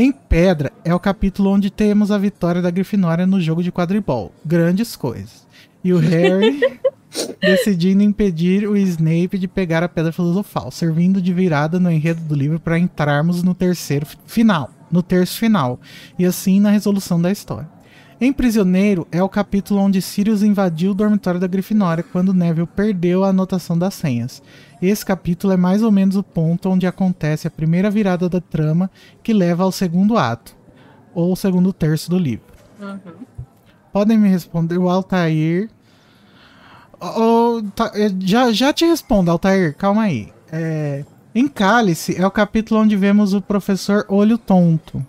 [0.00, 4.32] em Pedra é o capítulo onde temos a vitória da Grifinória no jogo de quadribol.
[4.46, 5.44] Grandes coisas.
[5.82, 6.60] E o Harry
[7.42, 12.36] decidindo impedir o Snape de pegar a Pedra Filosofal, servindo de virada no enredo do
[12.36, 15.80] livro para entrarmos no terceiro final, no terço final,
[16.16, 17.68] e assim na resolução da história.
[18.20, 23.22] Em Prisioneiro é o capítulo onde Sirius invadiu o dormitório da Grifinória quando Neville perdeu
[23.22, 24.42] a anotação das senhas.
[24.82, 28.90] Esse capítulo é mais ou menos o ponto onde acontece a primeira virada da trama
[29.22, 30.56] que leva ao segundo ato,
[31.14, 32.46] ou segundo terço do livro.
[32.80, 33.24] Uhum.
[33.92, 35.70] Podem me responder o Altair.
[37.00, 40.32] Oh, tá, já, já te respondo, Altair, calma aí.
[40.50, 45.06] É, em Cálice é o capítulo onde vemos o professor Olho Tonto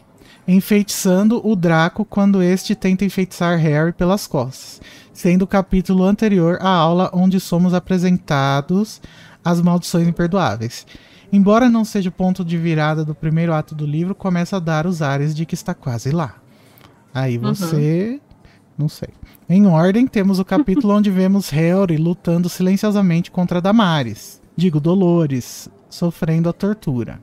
[0.51, 4.81] enfeitiçando o Draco quando este tenta enfeitiçar Harry pelas costas,
[5.13, 8.99] sendo o capítulo anterior à aula onde somos apresentados
[9.45, 10.87] as maldições imperdoáveis.
[11.31, 14.87] Embora não seja o ponto de virada do primeiro ato do livro, começa a dar
[14.87, 16.35] os ares de que está quase lá.
[17.13, 17.53] Aí uhum.
[17.53, 18.13] você.
[18.13, 18.19] Uhum.
[18.75, 19.09] Não sei.
[19.47, 24.41] Em ordem, temos o capítulo onde vemos Harry lutando silenciosamente contra Damares.
[24.55, 27.19] Digo, Dolores, sofrendo a tortura.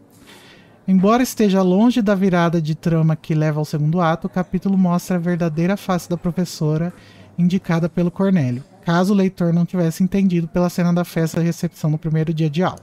[0.88, 5.16] Embora esteja longe da virada de trama que leva ao segundo ato, o capítulo mostra
[5.16, 6.92] a verdadeira face da professora
[7.36, 11.90] indicada pelo Cornélio, caso o leitor não tivesse entendido pela cena da festa de recepção
[11.90, 12.80] no primeiro dia de aula.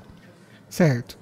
[0.69, 1.17] Certo.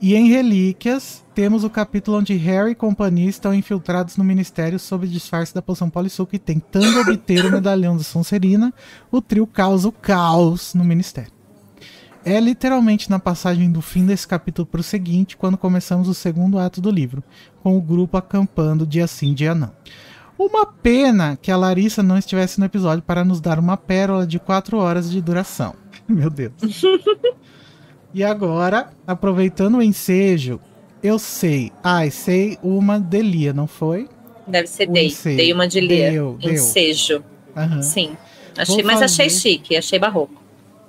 [0.00, 5.08] E em Relíquias, temos o capítulo onde Harry e companhia estão infiltrados no ministério sob
[5.08, 8.72] disfarce da poção Polissuco e tentando obter o medalhão da Sonserina,
[9.10, 11.37] o trio causa o caos no ministério.
[12.24, 16.58] É literalmente na passagem do fim desse capítulo para o seguinte, quando começamos o segundo
[16.58, 17.22] ato do livro,
[17.62, 19.72] com o grupo acampando dia sim, dia não.
[20.38, 24.38] Uma pena que a Larissa não estivesse no episódio para nos dar uma pérola de
[24.38, 25.74] 4 horas de duração.
[26.06, 26.52] Meu Deus.
[28.14, 30.60] e agora, aproveitando o ensejo,
[31.02, 31.72] eu sei.
[31.82, 34.08] Ai, sei uma de Lia, não foi?
[34.46, 35.14] Deve ser Dei.
[35.24, 36.10] Dei uma de Lia.
[36.10, 37.22] Deu, ensejo.
[37.56, 37.82] Uhum.
[37.82, 38.16] Sim.
[38.56, 40.47] Achei, mas achei chique, achei barroco.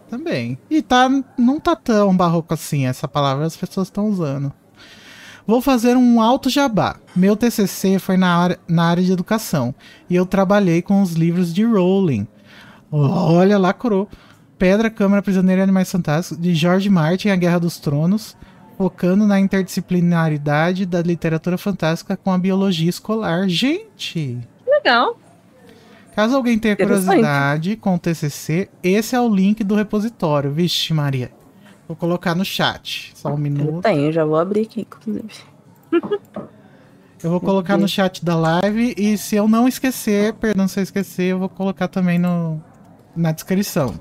[0.10, 0.58] Também.
[0.70, 4.52] E tá, não tá tão barroco assim essa palavra, as pessoas estão usando.
[5.46, 6.98] Vou fazer um alto jabá.
[7.16, 9.74] Meu TCC foi na área, na área de educação
[10.10, 12.28] e eu trabalhei com os livros de Rowling.
[12.92, 14.08] Olha lá, coro.
[14.58, 18.36] Pedra, Câmara Prisioneira e Animais Fantásticos, de George Martin, A Guerra dos Tronos,
[18.78, 23.48] focando na interdisciplinaridade da literatura fantástica com a biologia escolar.
[23.48, 24.38] Gente!
[24.68, 25.18] Legal.
[26.20, 30.52] Caso alguém tenha curiosidade com o TCC, esse é o link do repositório.
[30.52, 31.32] Vixe, Maria.
[31.88, 33.14] Vou colocar no chat.
[33.16, 33.76] Só um minuto.
[33.76, 35.30] Eu tenho, já vou abrir aqui, inclusive.
[37.24, 40.84] Eu vou colocar no chat da live e se eu não esquecer, perdão se eu
[40.84, 42.64] esquecer, eu vou colocar também no,
[43.14, 44.00] na descrição.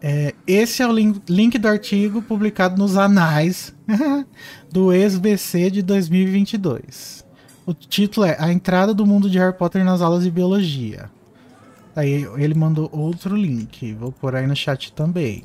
[0.00, 3.74] É, esse é o link, link do artigo publicado nos anais
[4.70, 7.23] do ex-BC de 2022.
[7.66, 11.10] O título é A Entrada do Mundo de Harry Potter nas Aulas de Biologia.
[11.96, 13.92] Aí ele mandou outro link.
[13.94, 15.44] Vou pôr aí no chat também.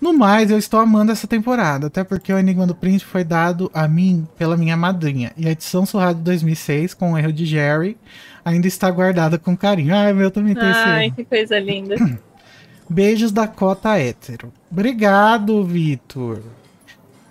[0.00, 3.70] No mais, eu estou amando essa temporada, até porque o Enigma do Príncipe foi dado
[3.72, 5.32] a mim pela minha madrinha.
[5.36, 7.96] E a edição surrada de 2006, com o erro de Jerry,
[8.44, 9.94] ainda está guardada com carinho.
[9.94, 11.94] Ai, meu também tem Ai, que coisa linda.
[12.90, 14.52] Beijos da cota hétero.
[14.70, 16.42] Obrigado, Vitor.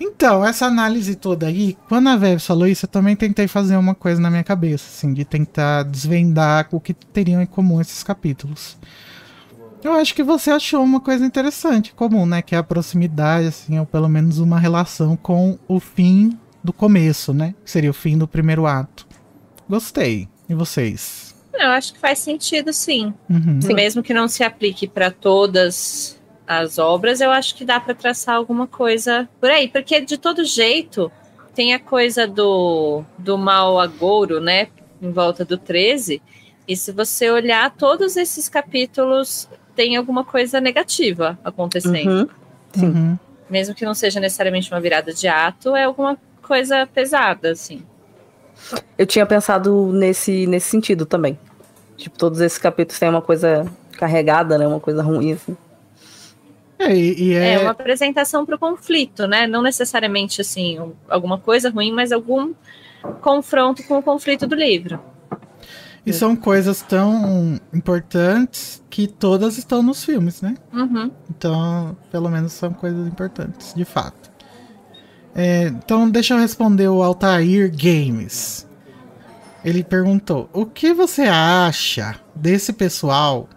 [0.04, 3.94] Então, essa análise toda aí, quando a Veves falou isso, eu também tentei fazer uma
[3.94, 8.80] coisa na minha cabeça, assim, de tentar desvendar o que teriam em comum esses capítulos.
[9.84, 12.42] Eu acho que você achou uma coisa interessante, comum, né?
[12.42, 17.32] Que é a proximidade, assim, ou pelo menos uma relação com o fim do começo,
[17.32, 17.54] né?
[17.64, 19.08] Que seria o fim do primeiro ato.
[19.70, 20.28] Gostei.
[20.50, 21.36] E vocês?
[21.54, 23.14] Eu acho que faz sentido, sim.
[23.30, 23.60] Uhum.
[23.76, 26.20] Mesmo que não se aplique para todas
[26.60, 29.68] as obras, eu acho que dá para traçar alguma coisa por aí.
[29.68, 31.12] Porque, de todo jeito,
[31.54, 34.68] tem a coisa do, do mal agouro, né?
[35.02, 36.22] Em volta do 13.
[36.68, 42.12] E se você olhar, todos esses capítulos tem alguma coisa negativa acontecendo.
[42.12, 42.30] Uhum.
[42.74, 42.86] Sim.
[42.86, 43.20] Uhum.
[43.50, 47.84] Mesmo que não seja necessariamente uma virada de ato, é alguma coisa pesada, assim.
[48.98, 51.38] Eu tinha pensado nesse, nesse sentido também.
[51.98, 54.68] Tipo, todos esses capítulos têm uma coisa carregada, né?
[54.68, 55.58] Uma coisa ruim, assim.
[56.82, 59.46] É, e, e É, é, uma apresentação para o conflito, né?
[59.48, 62.54] Não necessariamente assim um- alguma coisa ruim, mas algum
[63.22, 65.00] confronto com o conflito do livro.
[66.04, 70.56] e são coisas tão importantes que todas estão nos filmes, né?
[70.74, 71.12] Uhum.
[71.30, 74.32] Então, pelo menos são coisas importantes, de fato.
[75.36, 78.68] É, então, deixa eu responder o Altair Games.
[79.64, 83.48] Ele perguntou: O que você acha desse pessoal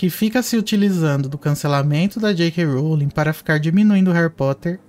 [0.00, 2.64] que fica se utilizando do cancelamento da J.K.
[2.64, 4.80] Rowling para ficar diminuindo Harry Potter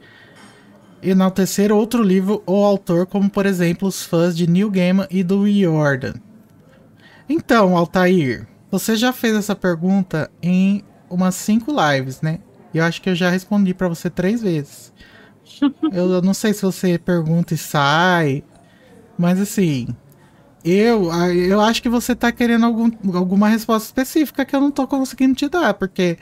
[1.03, 5.21] e enaltecer outro livro ou autor, como por exemplo os fãs de Neil Gaiman e
[5.21, 6.13] do Riordan?
[7.27, 12.39] Então, Altair, você já fez essa pergunta em umas cinco lives, né?
[12.73, 14.93] E eu acho que eu já respondi pra você três vezes.
[15.91, 18.45] eu não sei se você pergunta e sai,
[19.17, 19.89] mas assim,
[20.63, 24.87] eu, eu acho que você tá querendo algum, alguma resposta específica que eu não tô
[24.87, 26.17] conseguindo te dar, porque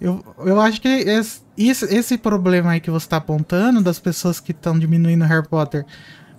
[0.00, 4.52] eu, eu acho que esse, esse problema aí que você tá apontando das pessoas que
[4.52, 5.84] estão diminuindo Harry Potter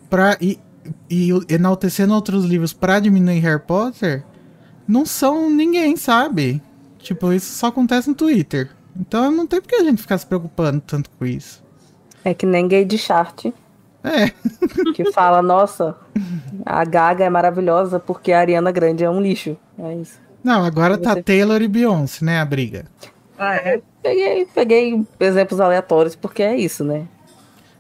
[0.10, 0.60] pra, e,
[1.10, 4.24] e enaltecendo outros livros pra diminuir Harry Potter
[4.88, 6.62] não são ninguém, sabe?
[7.00, 8.70] Tipo, isso só acontece no Twitter.
[9.00, 11.64] Então não tem por que a gente ficar se preocupando tanto com isso.
[12.26, 13.48] É que nem gay de chart,
[14.04, 14.32] É,
[14.94, 15.96] que fala, nossa,
[16.66, 19.56] a Gaga é maravilhosa porque a Ariana Grande é um lixo.
[19.80, 20.20] É isso.
[20.44, 22.86] não, agora tá Você- Taylor e Beyoncé, né, a briga.
[23.40, 23.82] Ah, é?
[24.02, 27.06] Peguei, peguei exemplos aleatórios porque é isso, né?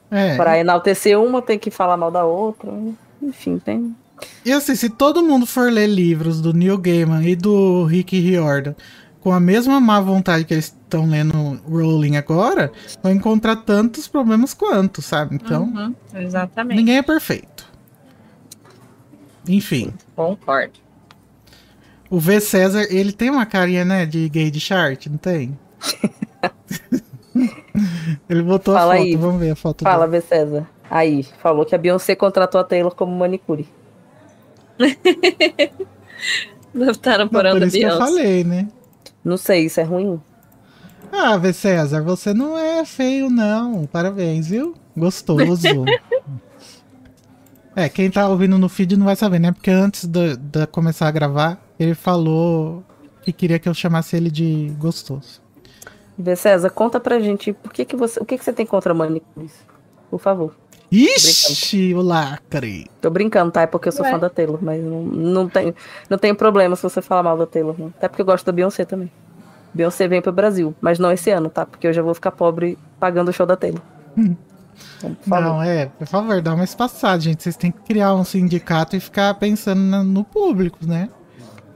[0.09, 2.71] É, Para enaltecer uma, tem que falar mal da outra.
[3.21, 3.95] Enfim, tem.
[4.45, 8.73] e assim, se todo mundo for ler livros do Neil Gaiman e do Rick Riordan
[9.23, 11.33] com a mesma má vontade que eles estão lendo
[11.65, 12.69] Rowling agora,
[13.01, 15.35] vão encontrar tantos problemas quanto, sabe?
[15.35, 16.77] Então, Uhum, exatamente.
[16.77, 17.65] ninguém é perfeito.
[19.47, 19.93] Enfim.
[20.13, 20.73] Concordo.
[22.09, 22.41] O V.
[22.41, 25.57] César, ele tem uma carinha, né, de gay de chart, não tem?
[28.29, 29.15] ele botou Fala a foto, aí.
[29.15, 30.21] vamos ver a foto Fala, dele.
[30.21, 30.27] B.
[30.27, 30.67] César.
[30.89, 33.65] Aí, falou que a Beyoncé contratou a Taylor como manicure.
[36.73, 37.97] Por por da isso que eu Beyoncé.
[37.97, 38.67] falei, né?
[39.23, 40.21] Não sei, isso é ruim.
[41.11, 41.53] Ah, V.
[41.53, 43.85] César, você não é feio, não.
[43.85, 44.73] Parabéns, viu?
[44.97, 45.85] Gostoso.
[47.75, 49.51] é, quem tá ouvindo no feed não vai saber, né?
[49.51, 52.83] Porque antes de, de começar a gravar, ele falou
[53.21, 55.41] que queria que eu chamasse ele de gostoso.
[56.17, 56.35] B.
[56.35, 59.53] César, conta pra gente por que que você, o que, que você tem contra manicures.
[60.09, 60.55] Por favor.
[60.95, 62.85] Ixi, o lacre.
[63.01, 63.61] Tô brincando, tá?
[63.63, 64.11] É porque eu sou Ué.
[64.11, 65.73] fã da Taylor, mas não, não, tem,
[66.09, 67.87] não tem problema se você falar mal da Taylor, não.
[67.87, 69.11] Até porque eu gosto da Beyoncé também.
[69.73, 71.65] Beyoncé vem pro Brasil, mas não esse ano, tá?
[71.65, 73.81] Porque eu já vou ficar pobre pagando o show da Taylor.
[74.15, 75.15] Então.
[75.25, 77.41] Não, é, por favor, dá uma espaçada, gente.
[77.43, 81.09] Vocês têm que criar um sindicato e ficar pensando na- no público, né?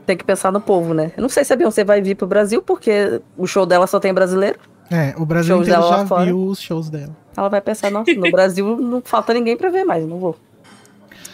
[0.06, 1.12] Tem que pensar no povo, né?
[1.18, 4.00] Eu não sei se a Beyoncé vai vir pro Brasil, porque o show dela só
[4.00, 4.60] tem brasileiro.
[4.90, 6.26] É, o Brasil Shows inteiro já fora.
[6.26, 7.16] viu os shows dela.
[7.36, 10.36] Ela vai pensar, nossa, no Brasil não falta ninguém pra ver mais, não vou.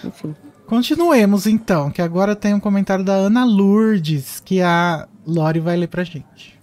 [0.04, 0.36] Enfim.
[0.66, 5.88] Continuemos então, que agora tem um comentário da Ana Lourdes, que a Lori vai ler
[5.88, 6.58] pra gente.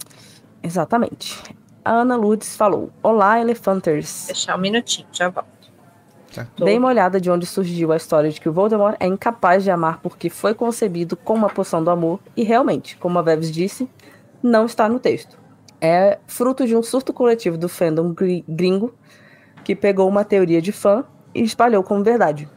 [0.61, 1.41] Exatamente.
[1.83, 4.25] A Ana Lourdes falou: Olá, Elefanters.
[4.27, 5.49] Deixar um minutinho, já volto.
[6.33, 6.47] Tá.
[6.57, 9.71] Dei uma olhada de onde surgiu a história de que o Voldemort é incapaz de
[9.71, 13.89] amar porque foi concebido com uma poção do amor e realmente, como a Veves disse,
[14.41, 15.40] não está no texto.
[15.81, 18.93] É fruto de um surto coletivo do fandom gri- gringo
[19.63, 21.03] que pegou uma teoria de fã
[21.33, 22.47] e espalhou como verdade.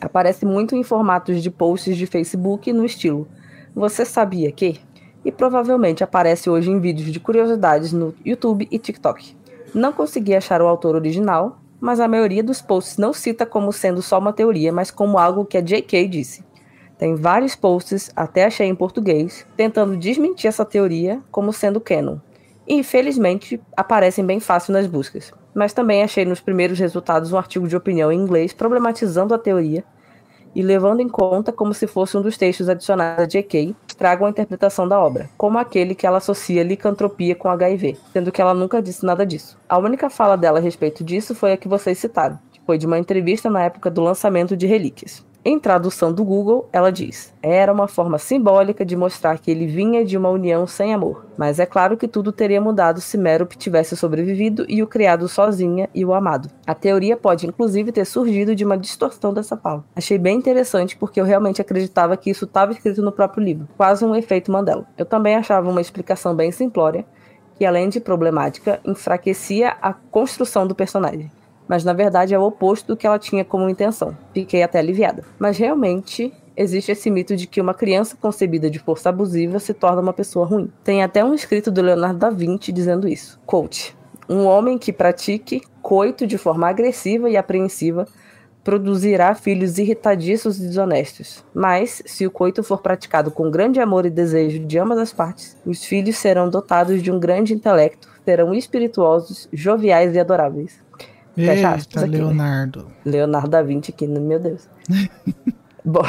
[0.00, 3.26] Aparece muito em formatos de posts de Facebook no estilo
[3.74, 4.78] Você sabia que?
[5.24, 9.34] E provavelmente aparece hoje em vídeos de curiosidades no YouTube e TikTok.
[9.74, 14.02] Não consegui achar o autor original, mas a maioria dos posts não cita como sendo
[14.02, 16.44] só uma teoria, mas como algo que a JK disse.
[16.98, 22.18] Tem vários posts, até achei em português, tentando desmentir essa teoria como sendo canon.
[22.66, 25.32] E, infelizmente, aparecem bem fácil nas buscas.
[25.54, 29.84] Mas também achei nos primeiros resultados um artigo de opinião em inglês problematizando a teoria
[30.54, 34.30] e levando em conta como se fosse um dos textos adicionados a JK tragam a
[34.30, 38.82] interpretação da obra, como aquele que ela associa licantropia com HIV, sendo que ela nunca
[38.82, 39.58] disse nada disso.
[39.68, 42.86] A única fala dela a respeito disso foi a que vocês citaram, que foi de
[42.86, 45.24] uma entrevista na época do lançamento de Relíquias.
[45.46, 50.02] Em tradução do Google, ela diz: era uma forma simbólica de mostrar que ele vinha
[50.02, 51.26] de uma união sem amor.
[51.36, 55.86] Mas é claro que tudo teria mudado se Merope tivesse sobrevivido e o criado sozinha
[55.94, 56.48] e o amado.
[56.66, 59.84] A teoria pode inclusive ter surgido de uma distorção dessa fala.
[59.94, 64.02] Achei bem interessante porque eu realmente acreditava que isso estava escrito no próprio livro, quase
[64.02, 64.86] um efeito Mandela.
[64.96, 67.04] Eu também achava uma explicação bem simplória,
[67.58, 71.30] que além de problemática, enfraquecia a construção do personagem
[71.68, 74.16] mas na verdade é o oposto do que ela tinha como intenção.
[74.32, 75.24] Fiquei até aliviada.
[75.38, 80.00] Mas realmente existe esse mito de que uma criança concebida de força abusiva se torna
[80.00, 80.70] uma pessoa ruim.
[80.82, 83.40] Tem até um escrito do Leonardo da Vinci dizendo isso.
[83.46, 83.96] Quote:
[84.28, 88.06] Um homem que pratique coito de forma agressiva e apreensiva
[88.64, 91.44] produzirá filhos irritadiços e desonestos.
[91.54, 95.54] Mas, se o coito for praticado com grande amor e desejo de ambas as partes,
[95.66, 100.82] os filhos serão dotados de um grande intelecto, serão espirituosos, joviais e adoráveis.
[101.34, 102.24] Fecha aspas Eita, aqui, né?
[102.24, 102.86] Leonardo.
[103.04, 104.68] Leonardo da Vinci aqui, meu Deus.
[105.84, 106.04] Bom,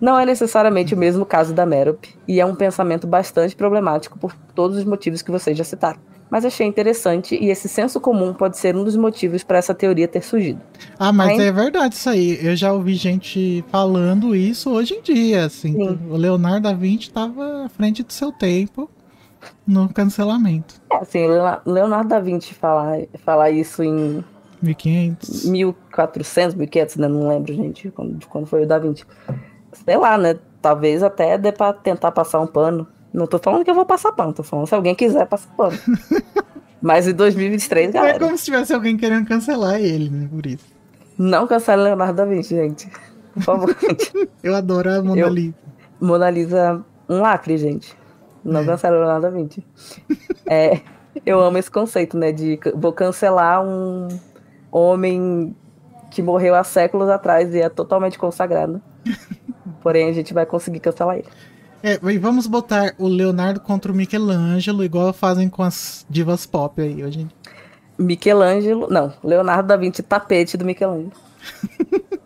[0.00, 4.34] não é necessariamente o mesmo caso da Merope, e é um pensamento bastante problemático por
[4.54, 5.98] todos os motivos que vocês já citaram.
[6.30, 10.08] Mas achei interessante e esse senso comum pode ser um dos motivos para essa teoria
[10.08, 10.60] ter surgido.
[10.98, 12.38] Ah, mas Ainda- é verdade isso aí.
[12.44, 15.72] Eu já ouvi gente falando isso hoje em dia, assim.
[15.74, 15.98] Sim.
[16.10, 18.90] O Leonardo da Vinci estava à frente do seu tempo
[19.66, 20.74] no cancelamento.
[20.90, 24.24] É, assim, Leona- Leonardo da Vinci falar, falar isso em
[24.64, 25.44] 1500.
[25.46, 27.08] 1400, 1500, né?
[27.08, 29.04] Não lembro, gente, quando, de quando foi o da Vinci.
[29.84, 30.36] Sei lá, né?
[30.62, 32.86] Talvez até dê pra tentar passar um pano.
[33.12, 35.78] Não tô falando que eu vou passar pano, tô falando se alguém quiser passar pano.
[36.82, 40.28] Mas em 2023, É galera, como se tivesse alguém querendo cancelar ele, né?
[40.30, 40.66] Por isso.
[41.16, 42.88] não cancele Leonardo da Vinci, gente.
[43.32, 44.28] Por favor, gente.
[44.42, 45.54] Eu adoro a Mona Eu- Lisa.
[46.00, 47.96] Mona Lisa, um lacre, gente.
[48.44, 48.66] Não É.
[48.66, 49.64] cancela Leonardo da Vinci.
[50.46, 50.80] É,
[51.24, 52.32] eu amo esse conceito, né?
[52.32, 54.08] De vou cancelar um
[54.78, 55.54] homem
[56.10, 58.80] que morreu há séculos atrás e é totalmente consagrado.
[59.82, 61.28] Porém, a gente vai conseguir cancelar ele.
[61.82, 66.80] É, e vamos botar o Leonardo contra o Michelangelo, igual fazem com as divas pop
[66.80, 67.28] aí hoje.
[67.98, 68.88] Michelangelo.
[68.90, 71.12] Não, Leonardo da Vinci, tapete do Michelangelo.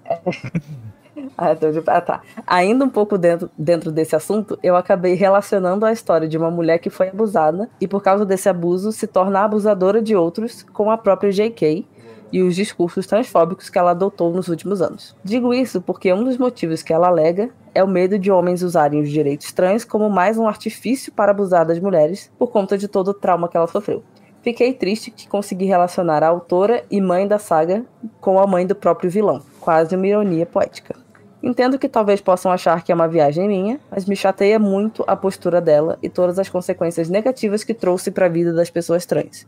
[0.05, 0.21] É.
[1.37, 2.21] Ah, de- ah, tá.
[2.47, 6.79] Ainda um pouco dentro, dentro desse assunto, eu acabei relacionando a história de uma mulher
[6.79, 10.97] que foi abusada e, por causa desse abuso, se torna abusadora de outros com a
[10.99, 11.87] própria J.K.
[12.33, 15.15] e os discursos transfóbicos que ela adotou nos últimos anos.
[15.25, 19.01] Digo isso porque um dos motivos que ela alega é o medo de homens usarem
[19.01, 23.09] os direitos trans como mais um artifício para abusar das mulheres por conta de todo
[23.09, 24.03] o trauma que ela sofreu.
[24.43, 27.85] Fiquei triste que consegui relacionar a autora e mãe da saga
[28.21, 30.95] com a mãe do próprio vilão, quase uma ironia poética.
[31.43, 35.15] Entendo que talvez possam achar que é uma viagem minha, mas me chateia muito a
[35.15, 39.47] postura dela e todas as consequências negativas que trouxe para a vida das pessoas trans.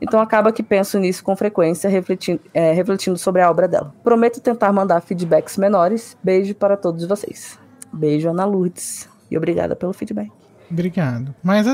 [0.00, 3.92] Então acaba que penso nisso com frequência, refletindo, é, refletindo sobre a obra dela.
[4.02, 6.16] Prometo tentar mandar feedbacks menores.
[6.22, 7.58] Beijo para todos vocês.
[7.92, 9.08] Beijo, Ana Lourdes.
[9.30, 10.30] E obrigada pelo feedback.
[10.70, 11.34] Obrigado.
[11.42, 11.66] Mas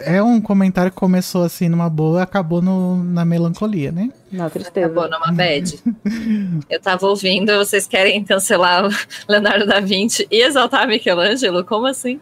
[0.00, 4.10] é, um comentário que começou assim numa boa e acabou no- na melancolia, né?
[4.32, 4.86] Na tristeza.
[4.86, 5.78] Acabou numa bad.
[6.68, 8.90] Eu tava ouvindo, vocês querem cancelar o
[9.28, 11.64] Leonardo da Vinci e exaltar Michelangelo?
[11.64, 12.20] Como assim?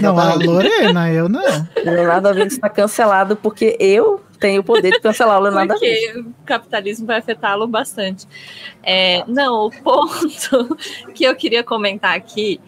[0.00, 0.34] Não, a.
[0.34, 1.42] Lorena, eu não.
[1.84, 5.80] Leonardo da Vinci está cancelado porque eu tenho o poder de cancelar o Leonardo da
[5.80, 6.06] Vinci.
[6.12, 8.26] Porque o capitalismo vai afetá-lo bastante.
[8.82, 10.76] É, não, o ponto
[11.14, 12.60] que eu queria comentar aqui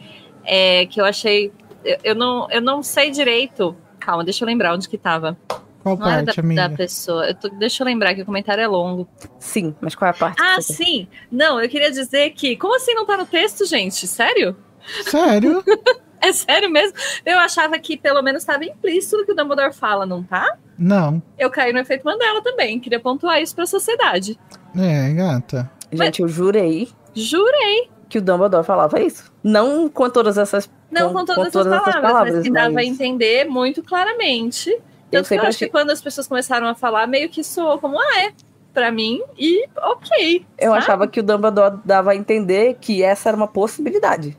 [0.44, 1.52] é que eu achei.
[1.84, 3.76] Eu, eu não, eu não sei direito.
[4.00, 5.36] Calma, deixa eu lembrar onde que tava.
[5.82, 6.68] Qual Não era da, parte, amiga?
[6.68, 7.26] da pessoa.
[7.28, 9.08] Eu tô- deixa eu lembrar que o comentário é longo.
[9.38, 10.40] Sim, mas qual é a parte?
[10.42, 10.62] Ah, quer?
[10.62, 11.08] sim!
[11.30, 12.56] Não, eu queria dizer que.
[12.56, 14.06] Como assim não tá no texto, gente?
[14.06, 14.56] Sério?
[15.04, 15.62] Sério?
[16.22, 16.94] É sério mesmo?
[17.24, 20.54] Eu achava que pelo menos estava implícito no que o Dumbledore fala, não tá?
[20.78, 21.22] Não.
[21.38, 22.78] Eu caí no efeito Mandela também.
[22.78, 24.38] Queria pontuar isso pra sociedade.
[24.76, 25.70] É, gata.
[25.90, 27.88] Gente, eu jurei Jurei.
[28.06, 29.32] que o Dumbledore falava isso.
[29.42, 31.66] Não com todas essas Não com, todas, essas
[32.00, 34.70] palavras, mas que dava a entender muito claramente.
[34.70, 37.42] Eu Tanto que eu acho que achei, quando as pessoas começaram a falar, meio que
[37.42, 38.32] soou como, ah, é,
[38.72, 40.46] pra mim, e ok.
[40.58, 40.78] eu sabe?
[40.78, 44.36] achava que o Dumbledore dava a entender que essa era uma possibilidade.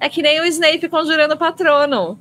[0.00, 2.18] É que nem o Snape conjurando o patrono.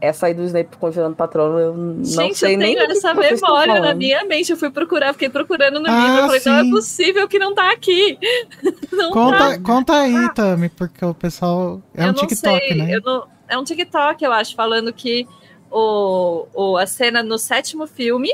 [0.00, 2.98] Essa aí do Snape congelando patrono, eu não Gente, sei eu nem tenho do que
[2.98, 4.50] essa memória na minha mente.
[4.52, 6.18] Eu fui procurar, fiquei procurando no Ah, livro.
[6.20, 6.70] Eu falei, não é sim.
[6.70, 8.16] possível que não tá aqui.
[8.92, 9.14] Não tá.
[9.14, 11.82] Conta, conta aí, Tami, porque o pessoal.
[11.94, 12.94] É eu um não TikTok, sei, né?
[12.94, 15.26] eu não- é um TikTok, eu acho, falando que
[15.70, 18.32] o, o, a cena no sétimo filme,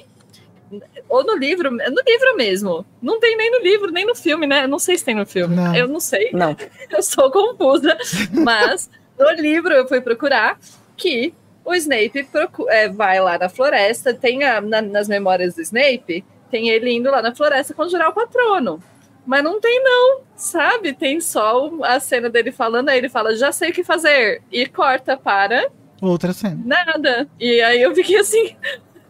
[1.08, 2.84] ou no livro, no livro mesmo.
[3.00, 4.64] Não tem nem no livro, nem no filme, né?
[4.64, 5.54] Eu não sei se tem no filme.
[5.54, 5.74] Não.
[5.74, 6.56] Eu não sei, Não,
[6.90, 7.96] eu sou confusa.
[8.32, 10.58] Mas no livro eu fui procurar
[10.96, 11.32] que
[11.64, 16.24] o Snape procu- é, vai lá na floresta, tem a- na- nas memórias do Snape,
[16.50, 18.82] tem ele indo lá na floresta conjurar o patrono.
[19.26, 20.92] Mas não tem, não, sabe?
[20.92, 24.42] Tem só a cena dele falando, aí ele fala, já sei o que fazer.
[24.52, 25.70] E corta para
[26.02, 26.60] Outra cena.
[26.62, 27.26] nada.
[27.40, 28.54] E aí eu fiquei assim,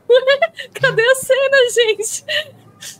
[0.80, 2.24] cadê a cena, gente?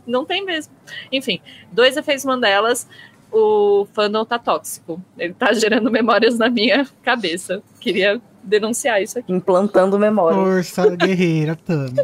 [0.07, 0.73] Não tem mesmo.
[1.13, 1.41] Enfim,
[1.71, 2.89] dois efeitos Mandelas.
[3.31, 5.03] O fandom tá tóxico.
[5.19, 7.63] Ele tá gerando memórias na minha cabeça.
[7.81, 9.33] Queria denunciar isso aqui.
[9.33, 10.37] Implantando memória.
[10.37, 11.95] Força guerreira, Tami.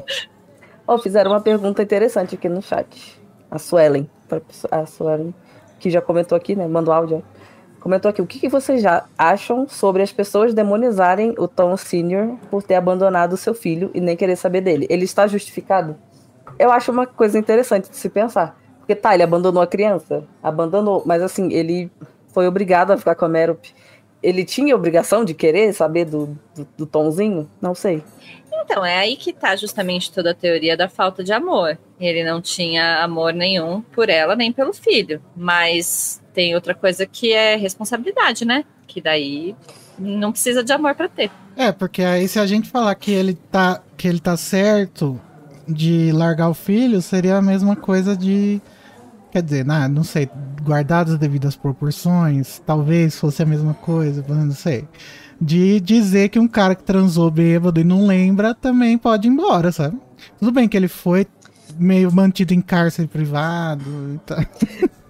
[0.87, 3.21] Ó, fizeram uma pergunta interessante aqui no chat.
[3.51, 4.09] A Suelen.
[4.71, 5.35] A Suelen,
[5.79, 6.67] que já comentou aqui, né?
[6.67, 7.23] Mandou áudio.
[7.81, 8.21] Comentou aqui.
[8.21, 12.75] O que, que vocês já acham sobre as pessoas demonizarem o Tom Senior por ter
[12.75, 14.87] abandonado o seu filho e nem querer saber dele?
[14.91, 15.97] Ele está justificado?
[16.59, 18.59] Eu acho uma coisa interessante de se pensar.
[18.79, 20.25] Porque tá, ele abandonou a criança.
[20.43, 21.03] Abandonou.
[21.07, 21.91] Mas assim, ele
[22.35, 23.65] foi obrigado a ficar com a Merup.
[24.23, 27.51] Ele tinha obrigação de querer saber do, do, do Tomzinho?
[27.61, 28.03] Não sei.
[28.53, 31.79] Então, é aí que tá justamente toda a teoria da falta de amor.
[31.99, 35.23] Ele não tinha amor nenhum por ela, nem pelo filho.
[35.37, 38.65] Mas tem outra coisa que é responsabilidade, né?
[38.87, 39.57] Que daí
[39.99, 41.31] não precisa de amor pra ter.
[41.57, 45.21] É, porque aí se a gente falar que ele tá, que ele tá certo
[45.67, 48.61] de largar o filho, seria a mesma coisa de.
[49.31, 50.29] Quer dizer, nah, não sei,
[50.63, 54.89] guardadas as devidas proporções, talvez fosse a mesma coisa, não sei.
[55.41, 59.71] De dizer que um cara que transou bêbado e não lembra também pode ir embora,
[59.73, 59.97] sabe?
[60.39, 61.27] Tudo bem que ele foi
[61.79, 64.39] meio mantido em cárcere privado e tal.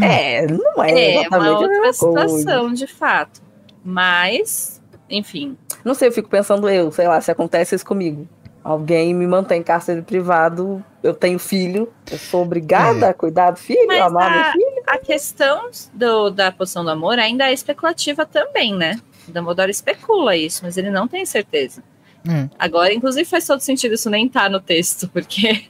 [0.00, 2.28] É, não é, É, exatamente uma outra mesma coisa.
[2.28, 3.42] situação, de fato.
[3.84, 5.56] Mas, enfim.
[5.84, 8.26] Não sei, eu fico pensando eu, sei lá, se acontece isso comigo.
[8.68, 13.08] Alguém me mantém em cárcere privado, eu tenho filho, eu sou obrigada É.
[13.08, 14.82] a cuidar do filho, Mas amar a- meu filho.
[14.86, 19.00] A questão do, da poção do amor ainda é especulativa também, né?
[19.26, 21.82] O Dumbledore especula isso, mas ele não tem certeza.
[22.28, 22.46] É.
[22.58, 25.64] Agora, inclusive, faz todo sentido isso nem tá no texto, porque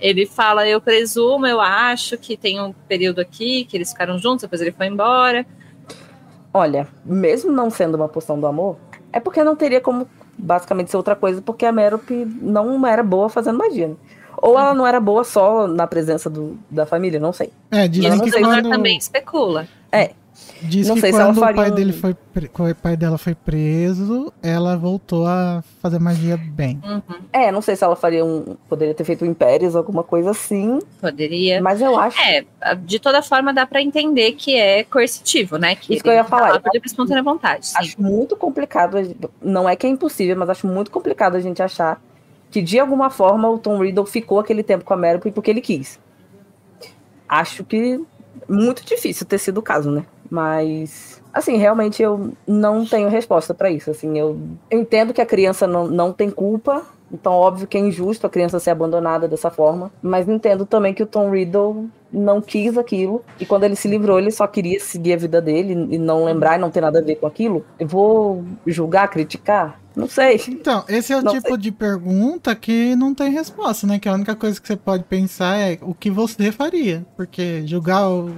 [0.00, 4.40] ele fala, eu presumo, eu acho que tem um período aqui que eles ficaram juntos,
[4.40, 5.44] depois ele foi embora.
[6.54, 8.78] Olha, mesmo não sendo uma poção do amor,
[9.12, 12.10] é porque não teria como basicamente ser outra coisa, porque a Merup
[12.40, 13.88] não era boa fazendo magia.
[13.88, 13.94] né?
[14.36, 17.52] Ou ela não era boa só na presença do, da família, não sei.
[17.70, 18.70] É, dizem que quando.
[18.70, 19.68] também especula.
[20.62, 22.14] Diz Não que sei se ela quando o faria pai dele foi
[22.52, 26.80] quando o pai dela foi preso, ela voltou a fazer magia bem.
[26.84, 28.56] Uhum, É, não sei se ela faria um.
[28.68, 30.78] Poderia ter feito um Impérios, alguma coisa assim.
[31.00, 31.60] poderia.
[31.60, 32.18] Mas eu acho.
[32.20, 32.44] É,
[32.76, 35.74] de toda forma dá pra entender que é coercitivo, né?
[35.74, 36.46] Que Isso que eu ia falar.
[36.48, 37.66] tá lá por livre espontânea vontade.
[37.66, 37.74] sim.
[37.78, 38.96] Acho muito complicado.
[39.42, 42.00] Não é que é impossível, mas acho muito complicado a gente achar
[42.50, 45.60] que de alguma forma o Tom Riddle ficou aquele tempo com a Meryl porque ele
[45.60, 45.98] quis.
[47.28, 47.98] Acho que
[48.48, 50.04] muito difícil ter sido o caso, né?
[50.30, 53.90] Mas assim, realmente eu não tenho resposta pra isso.
[53.90, 54.38] Assim, eu
[54.70, 56.84] entendo que a criança não, não tem culpa.
[57.12, 59.92] Então, óbvio que é injusto a criança ser abandonada dessa forma.
[60.02, 63.24] Mas entendo também que o Tom Riddle não quis aquilo.
[63.38, 66.56] E quando ele se livrou, ele só queria seguir a vida dele e não lembrar
[66.56, 67.64] e não ter nada a ver com aquilo.
[67.78, 69.80] Eu vou julgar, criticar?
[69.94, 70.40] Não sei.
[70.48, 73.98] Então, esse é o Não tipo de pergunta que não tem resposta, né?
[73.98, 77.04] Que a única coisa que você pode pensar é o que você faria.
[77.16, 78.32] Porque julgar o.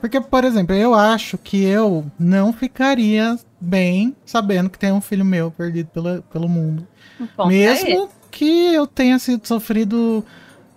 [0.00, 5.24] Porque, por exemplo, eu acho que eu não ficaria bem sabendo que tem um filho
[5.24, 6.86] meu perdido pelo, pelo mundo.
[7.20, 7.46] É.
[7.46, 10.24] Mesmo que eu tenha sido sofrido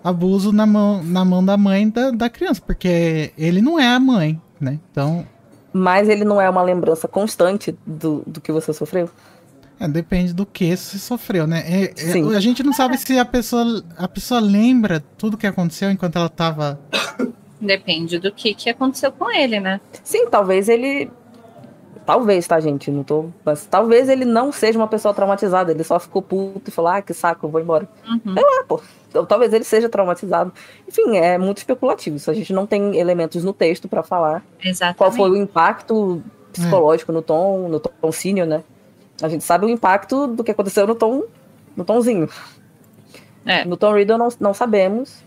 [0.03, 2.61] abuso na mão, na mão da mãe da, da criança.
[2.65, 4.79] Porque ele não é a mãe, né?
[4.91, 5.25] Então,
[5.71, 9.09] Mas ele não é uma lembrança constante do, do que você sofreu?
[9.79, 11.63] É, depende do que você sofreu, né?
[11.65, 15.89] É- é- a gente não sabe se a pessoa, a pessoa lembra tudo que aconteceu
[15.89, 16.79] enquanto ela tava.
[17.63, 19.79] Depende do que, que aconteceu com ele, né?
[20.03, 21.09] Sim, talvez ele.
[22.05, 22.91] Talvez, tá, gente?
[22.91, 23.29] Não tô.
[23.45, 25.71] Mas talvez ele não seja uma pessoa traumatizada.
[25.71, 27.87] Ele só ficou puto e falou: ah, que saco, eu vou embora.
[28.05, 28.35] Uhum.
[28.37, 28.81] Ah, pô.
[29.07, 30.51] Então, talvez ele seja traumatizado.
[30.87, 32.17] Enfim, é muito especulativo.
[32.17, 34.43] Isso a gente não tem elementos no texto pra falar.
[34.61, 34.97] Exatamente.
[34.97, 38.63] Qual foi o impacto psicológico no Tom, no Tom Senior, né?
[39.21, 41.23] A gente sabe o impacto do que aconteceu no Tom,
[41.75, 42.27] no Tomzinho.
[43.45, 43.63] É.
[43.65, 45.23] No Tom Riddle não, não sabemos.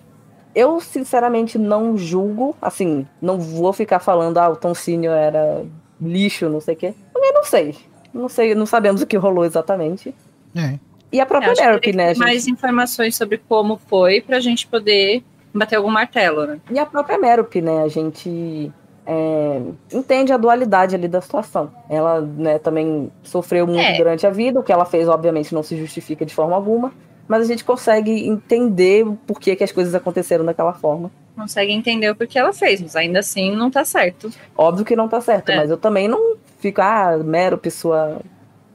[0.57, 5.63] Eu, sinceramente, não julgo, assim, não vou ficar falando, ah, o Tom Senior era
[6.01, 6.95] lixo, não sei o quê.
[7.15, 7.77] Eu não sei.
[8.15, 10.15] Não sei, não sabemos o que rolou exatamente.
[10.57, 10.79] É.
[11.13, 12.19] E a própria que né, gente?
[12.19, 16.59] mais informações sobre como foi pra gente poder bater algum martelo, né?
[16.71, 17.83] E a própria Merup, né?
[17.83, 18.73] A gente
[19.07, 19.61] é,
[19.93, 21.71] entende a dualidade ali da situação.
[21.91, 23.99] Ela né, também sofreu muito É.
[23.99, 26.93] durante a vida, o que ela fez, obviamente, não se justifica de forma alguma,
[27.29, 31.11] mas a gente consegue entender por que, que as coisas aconteceram daquela forma.
[31.35, 34.31] Consegue entender o porquê ela fez, mas ainda assim não tá certo.
[34.57, 35.57] Óbvio que não tá certo, É.
[35.57, 38.21] mas eu também não fico, ah, mero pessoa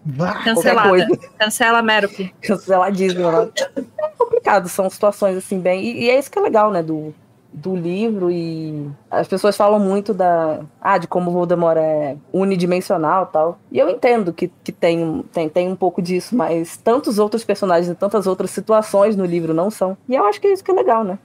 [0.06, 0.44] Vá.
[0.44, 0.90] Cancelada.
[0.90, 1.08] coisa.
[1.38, 2.34] Cancela Merope.
[2.42, 3.46] canceladíssima.
[3.46, 3.52] né?
[4.00, 5.84] É complicado, são situações assim bem.
[5.84, 6.82] E, e é isso que é legal, né?
[6.84, 7.14] Do,
[7.54, 13.28] do livro e as pessoas falam muito da ah, de como o Voldemort é unidimensional
[13.30, 13.60] e tal.
[13.72, 17.90] E eu entendo que, que tem, tem, tem um pouco disso, mas tantos outros personagens
[17.90, 19.98] e tantas outras situações no livro não são.
[20.08, 21.20] E eu acho que é isso que é legal, né?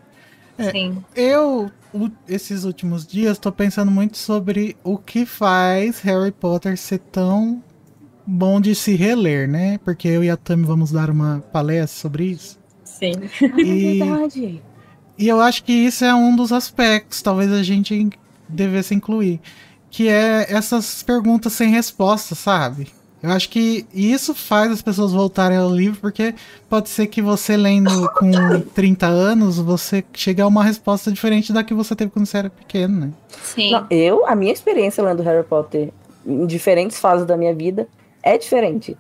[0.59, 0.71] É.
[0.71, 1.05] Sim.
[1.15, 1.71] Eu,
[2.29, 7.63] esses últimos dias, tô pensando muito sobre o que faz Harry Potter ser tão
[8.27, 9.79] bom de se reler, né?
[9.85, 12.59] Porque eu e a Tami vamos dar uma palestra sobre isso.
[12.85, 13.13] Sim.
[13.59, 14.63] E, verdade.
[15.19, 18.11] E eu acho que isso é um dos aspectos, talvez a gente
[18.49, 19.41] devesse incluir,
[19.91, 22.89] que é essas perguntas sem resposta, sabe?
[23.23, 26.35] Eu acho que isso faz as pessoas voltarem ao livro, porque
[26.69, 31.65] pode ser que você lendo com 30 anos, você chegue a uma resposta diferente da
[31.65, 33.11] que você teve quando você era pequeno, né?
[33.43, 33.73] Sim.
[33.73, 35.93] Não, eu, a minha experiência lendo Harry Potter
[36.25, 37.89] em diferentes fases da minha vida
[38.23, 38.97] é diferente.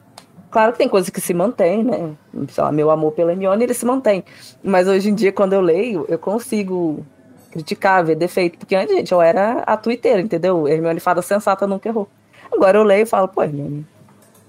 [0.57, 2.15] Claro que tem coisas que se mantêm, né?
[2.49, 4.25] Sei lá, meu amor pela Hermione, ele se mantém.
[4.65, 7.05] Mas hoje em dia, quando eu leio, eu consigo
[7.51, 8.57] criticar, ver defeito.
[8.57, 10.67] Porque antes, gente, eu era a tuiteira, entendeu?
[10.67, 12.09] Hermione fada sensata nunca errou.
[12.51, 13.87] Agora eu leio e falo, pô, Hermione,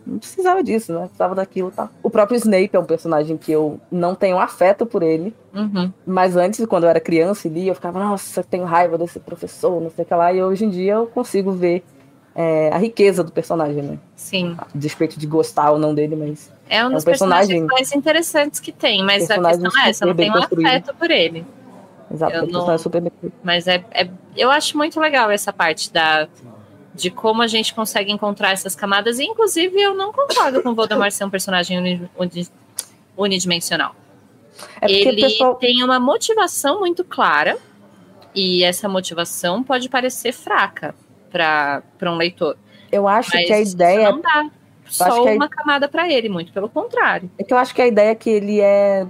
[0.06, 1.02] não precisava disso, né?
[1.02, 1.90] Precisava daquilo e tal.
[2.02, 5.36] O próprio Snape é um personagem que eu não tenho afeto por ele.
[5.54, 5.92] Uhum.
[6.06, 9.20] Mas antes, quando eu era criança e lia, eu ficava, nossa, eu tenho raiva desse
[9.20, 10.32] professor, não sei o que lá.
[10.32, 11.84] E hoje em dia eu consigo ver
[12.40, 13.98] é, a riqueza do personagem, né?
[14.16, 14.56] Sim.
[14.60, 16.52] A despeito de gostar ou não dele, mas.
[16.70, 19.90] É um um dos personagem- personagens mais interessantes que tem, mas a Personagem questão é
[19.90, 21.44] essa, eu não tenho um afeto por ele.
[22.14, 23.12] Exato, Eu não- personagem é super bem.
[23.44, 26.28] Mas é, é- eu acho muito legal essa parte da
[26.94, 29.20] de como a gente consegue encontrar essas camadas.
[29.20, 32.48] E, inclusive, eu não concordo com o Voldemort ser um personagem uni- uni-
[33.16, 33.96] unidimensional.
[34.82, 35.56] É Ele pessoal.
[35.56, 37.58] tem uma motivação muito clara,
[38.34, 40.96] e essa motivação pode parecer fraca
[41.38, 42.58] para um leitor.
[42.92, 44.12] Eu acho Mas que a ideia.
[44.12, 44.50] não dá
[44.86, 47.30] só que a- uma camada para ele, muito pelo contrário.
[47.38, 49.06] É que eu acho que a ideia é que ele é.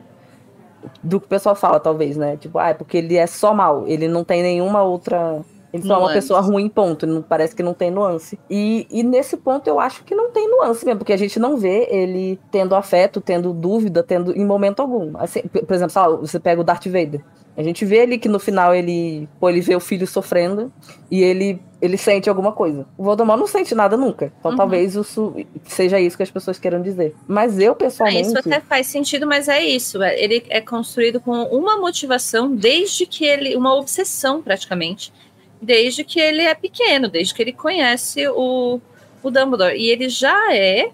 [1.03, 2.37] Do que o pessoal fala, talvez, né?
[2.37, 3.85] Tipo, ah, é porque ele é só mal.
[3.87, 5.41] Ele não tem nenhuma outra.
[5.73, 7.05] Ele só é uma pessoa ruim, ponto.
[7.05, 8.39] Não, parece que não tem nuance.
[8.49, 11.57] E, e nesse ponto eu acho que não tem nuance mesmo, porque a gente não
[11.57, 15.11] vê ele tendo afeto, tendo dúvida, tendo em momento algum.
[15.17, 17.21] Assim, por exemplo, lá, você pega o Darth Vader.
[17.57, 20.71] A gente vê ele que no final ele, pô, ele vê o filho sofrendo
[21.09, 22.85] e ele, ele sente alguma coisa.
[22.95, 24.31] O Voldemort não sente nada nunca.
[24.39, 24.57] Então Uhum.
[24.57, 25.35] talvez isso
[25.65, 27.15] seja isso que as pessoas queiram dizer.
[27.27, 28.27] Mas eu, Ah, pessoalmente.
[28.27, 30.03] Isso até faz sentido, mas é isso.
[30.03, 33.55] é- Ele é construído com uma motivação desde que ele.
[33.55, 35.11] uma obsessão praticamente.
[35.59, 38.79] Desde que ele é pequeno, desde que ele conhece o,
[39.23, 39.75] o Dumbledore.
[39.75, 40.91] E ele já é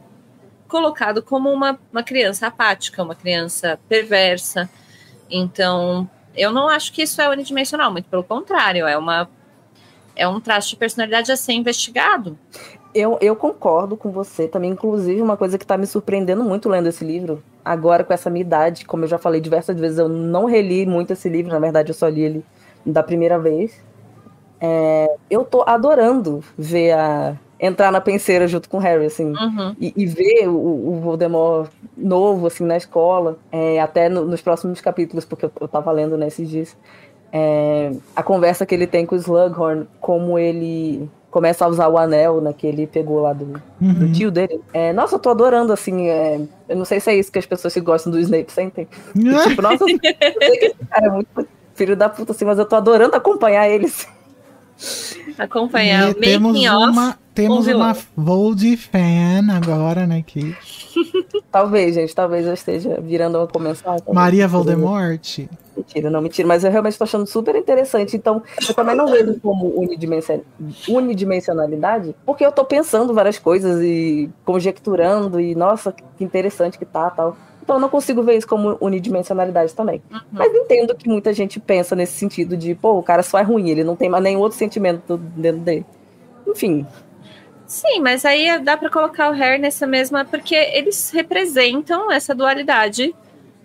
[0.70, 4.70] colocado como uma, uma criança apática, uma criança perversa.
[5.30, 9.30] Então, eu não acho que isso é unidimensional, muito pelo contrário, é uma.
[10.16, 12.38] É um traço de personalidade a ser investigado.
[12.94, 14.70] Eu, eu concordo com você também.
[14.70, 18.42] Inclusive, uma coisa que tá me surpreendendo muito lendo esse livro, agora com essa minha
[18.42, 21.90] idade, como eu já falei diversas vezes, eu não reli muito esse livro, na verdade,
[21.90, 22.46] eu só li ele
[22.86, 23.82] da primeira vez.
[24.62, 27.36] É, eu tô adorando ver a.
[27.66, 29.32] entrar na penseira junto com o Harry, assim.
[29.34, 29.76] Uhum.
[29.80, 34.82] E, e ver o, o Voldemort novo, assim, na escola, é, até no- nos próximos
[34.82, 36.76] capítulos, porque eu, eu tava lendo nesses dias,
[37.32, 41.98] é, a conversa que ele tem com o Slughorn, como ele começa a usar o
[41.98, 44.12] anel, né, que ele pegou lá do, do Uhum.
[44.12, 44.60] tio dele.
[44.74, 46.40] É, nossa, eu tô adorando, assim, é,
[46.70, 48.88] eu não sei se é isso que as pessoas que gostam do Snape sentem.
[49.48, 51.28] tipo, nossa, eu sei que esse cara é muito
[51.74, 54.06] filho da puta, assim, mas eu tô adorando acompanhar eles.
[55.38, 56.92] Acompanhar E o temos making off.
[56.92, 60.56] uma, temos uma Vold fan agora na equipe.
[61.52, 63.98] Talvez, gente, talvez eu esteja virando uma comensal.
[64.12, 65.40] Maria Voldemort.
[65.78, 68.16] Mentira, não, mentira, mas eu realmente tô achando super interessante.
[68.16, 70.42] Então, eu também não vejo como unidimension-
[70.88, 77.10] unidimensionalidade, porque eu tô pensando várias coisas e conjecturando, e nossa, que interessante que tá
[77.10, 77.38] tal.
[77.62, 80.02] Então, eu não consigo ver isso como unidimensionalidade também.
[80.32, 83.70] Mas entendo que muita gente pensa nesse sentido de, pô, o cara só é ruim,
[83.70, 85.86] ele não tem mais nenhum outro sentimento dentro dele.
[86.48, 86.86] Enfim,
[87.74, 93.16] Sim, mas aí dá pra colocar o Harry nessa mesma, porque eles representam essa dualidade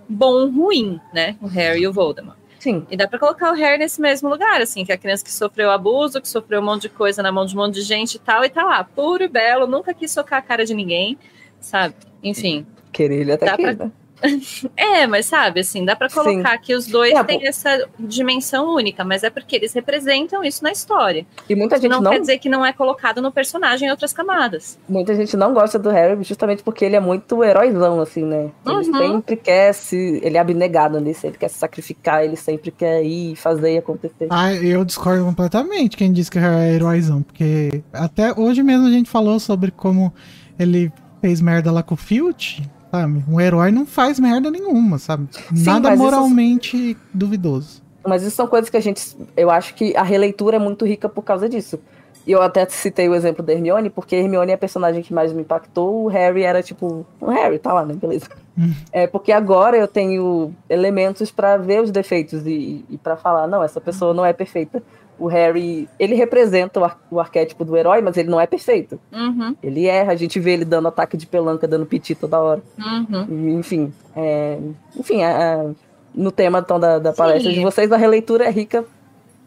[0.08, 1.36] bom-ruim, né?
[1.42, 2.38] O Harry e o Voldemort.
[2.58, 2.86] sim.
[2.90, 5.30] E dá pra colocar o Harry nesse mesmo lugar, assim, que é a criança que
[5.30, 8.14] sofreu abuso, que sofreu um monte de coisa na mão de um monte de gente
[8.14, 11.18] e tal, e tá lá, puro e belo, nunca quis socar a cara de ninguém,
[11.60, 11.94] sabe?
[12.22, 13.92] Enfim, Querer ele até Dá que, pra- né?
[14.76, 16.58] É, mas sabe, assim, dá pra colocar Sim.
[16.62, 17.46] que os dois É, têm pô.
[17.46, 21.26] essa dimensão única, mas é porque eles representam isso na história.
[21.48, 24.12] E muita gente não, não, quer dizer que não é colocado no personagem em outras
[24.12, 24.78] camadas.
[24.88, 28.50] muita gente não gosta do Harry justamente porque ele é muito heróizão, assim, né?
[28.66, 29.12] Ele Uhum.
[29.14, 30.20] sempre quer se.
[30.22, 34.26] Ele é abnegado nisso, ele quer se sacrificar, ele sempre quer ir fazer e acontecer.
[34.30, 39.08] Ah, eu discordo completamente quem disse que é heróizão, porque até hoje mesmo a gente
[39.08, 40.12] falou sobre como
[40.58, 43.24] ele fez merda lá com o Filch, sabe?
[43.28, 45.28] Um herói não faz merda nenhuma, sabe?
[45.50, 47.82] Nada mas isso- moralmente duvidoso.
[48.06, 49.16] Mas isso são coisas que a gente.
[49.36, 51.78] Eu acho que a releitura é muito rica por causa disso.
[52.26, 55.32] E eu até citei o exemplo da Hermione, porque Hermione é a personagem que mais
[55.32, 56.04] me impactou.
[56.04, 57.06] O Harry era tipo.
[57.20, 57.94] O Harry, tá lá, né?
[57.94, 58.26] Beleza.
[58.58, 58.72] Hum.
[58.92, 63.62] É porque agora eu tenho elementos pra ver os defeitos e, e para falar, não,
[63.62, 64.82] essa pessoa não é perfeita.
[65.18, 69.00] O Harry, ele representa o, ar- o arquétipo do herói, mas ele não é perfeito.
[69.12, 72.62] Uhum, Ele erra, a gente vê ele dando ataque de pelanca, dando piti toda hora.
[72.78, 73.58] uhum.
[73.58, 74.58] Enfim, é,
[74.96, 75.70] enfim, a- a-
[76.14, 77.58] no tema então da, da palestra Sim.
[77.58, 78.84] de vocês, a releitura é rica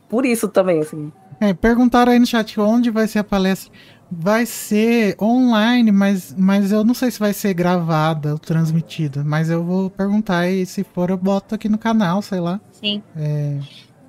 [0.10, 1.12] por isso também, assim.
[1.40, 3.72] É, perguntaram aí no chat onde vai ser a palestra.
[4.14, 9.24] Vai ser online, mas, mas eu não sei se vai ser gravada ou transmitida.
[9.24, 12.60] Mas eu vou perguntar e se for eu boto aqui no canal, sei lá.
[12.74, 13.02] Sim.
[13.16, 13.58] É,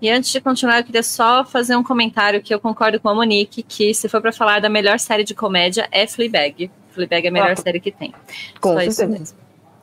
[0.02, 3.14] E antes de continuar, eu queria só fazer um comentário que eu concordo com a
[3.14, 6.68] Monique, que se for pra falar da melhor série de comédia, é Fleabag.
[6.90, 8.12] Fleabag é a melhor Ah, série que tem.
[8.60, 9.06] Com Só certeza.
[9.06, 9.38] mesmo.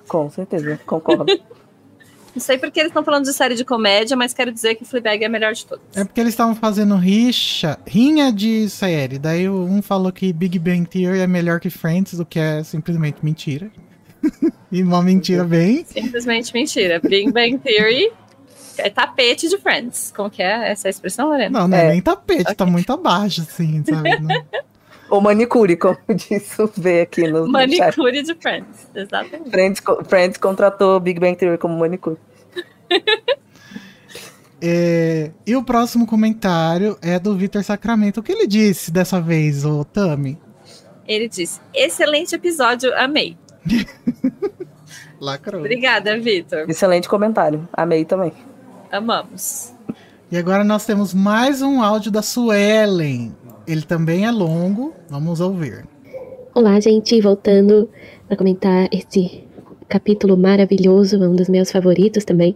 [0.09, 1.25] Com certeza, concordo.
[2.35, 5.23] Não sei porque eles estão falando de série de comédia, mas quero dizer que Fleabag
[5.23, 5.85] é a melhor de todas.
[5.95, 9.17] é porque eles estavam fazendo rixa, rinha de série.
[9.17, 13.23] Daí um falou que Big Bang Theory é melhor que Friends, o que é simplesmente
[13.23, 13.71] mentira.
[14.69, 15.85] e uma mentira bem.
[15.85, 16.99] Simplesmente mentira.
[16.99, 18.11] Big Bang Theory
[18.79, 20.11] é tapete de Friends.
[20.15, 21.59] Como que é essa expressão, Lorena?
[21.59, 21.89] Não, não é, É.
[21.89, 24.17] nem tapete, tá muito abaixo, assim, sabe?
[24.21, 24.45] Não-
[25.09, 27.51] Ou manicure, como disse o V aqui no, no.
[27.51, 28.87] Manicure de Friends.
[28.93, 29.49] Exatamente.
[29.49, 32.17] Friends, Friends contratou Big Bang Theory como manicure.
[34.61, 38.19] É, e o próximo comentário é do Vitor Sacramento.
[38.19, 40.37] O que ele disse dessa vez, ô Tami?
[41.07, 43.37] Ele disse: excelente episódio, amei.
[45.17, 45.61] Lacrou.
[45.61, 46.65] Obrigada, Vitor.
[46.69, 47.67] Excelente comentário.
[47.71, 48.33] Amei também.
[48.91, 49.73] Amamos.
[50.31, 53.33] E agora nós temos mais um áudio da Suelen.
[53.67, 55.85] Ele também é longo, vamos ouvir.
[56.53, 57.89] Olá, gente, voltando
[58.27, 59.43] para comentar esse
[59.87, 62.55] capítulo maravilhoso, um dos meus favoritos também.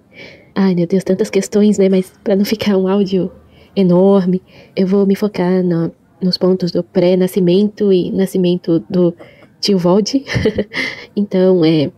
[0.55, 1.89] Ai, meu Deus, tantas questões, né?
[1.89, 3.31] Mas para não ficar um áudio
[3.75, 4.41] enorme,
[4.75, 9.13] eu vou me focar na- nos pontos do pré-nascimento e nascimento do
[9.59, 10.23] tio Vold.
[11.15, 11.91] então, é.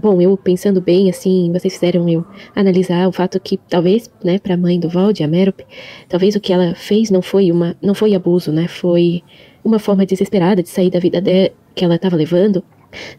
[0.00, 2.24] Bom, eu pensando bem, assim, vocês fizeram eu
[2.56, 5.66] analisar o fato que talvez, né, para a mãe do Vold, a Merope,
[6.08, 8.66] talvez o que ela fez não foi uma, não foi abuso, né?
[8.66, 9.22] Foi
[9.62, 12.64] uma forma desesperada de sair da vida de, que ela estava levando.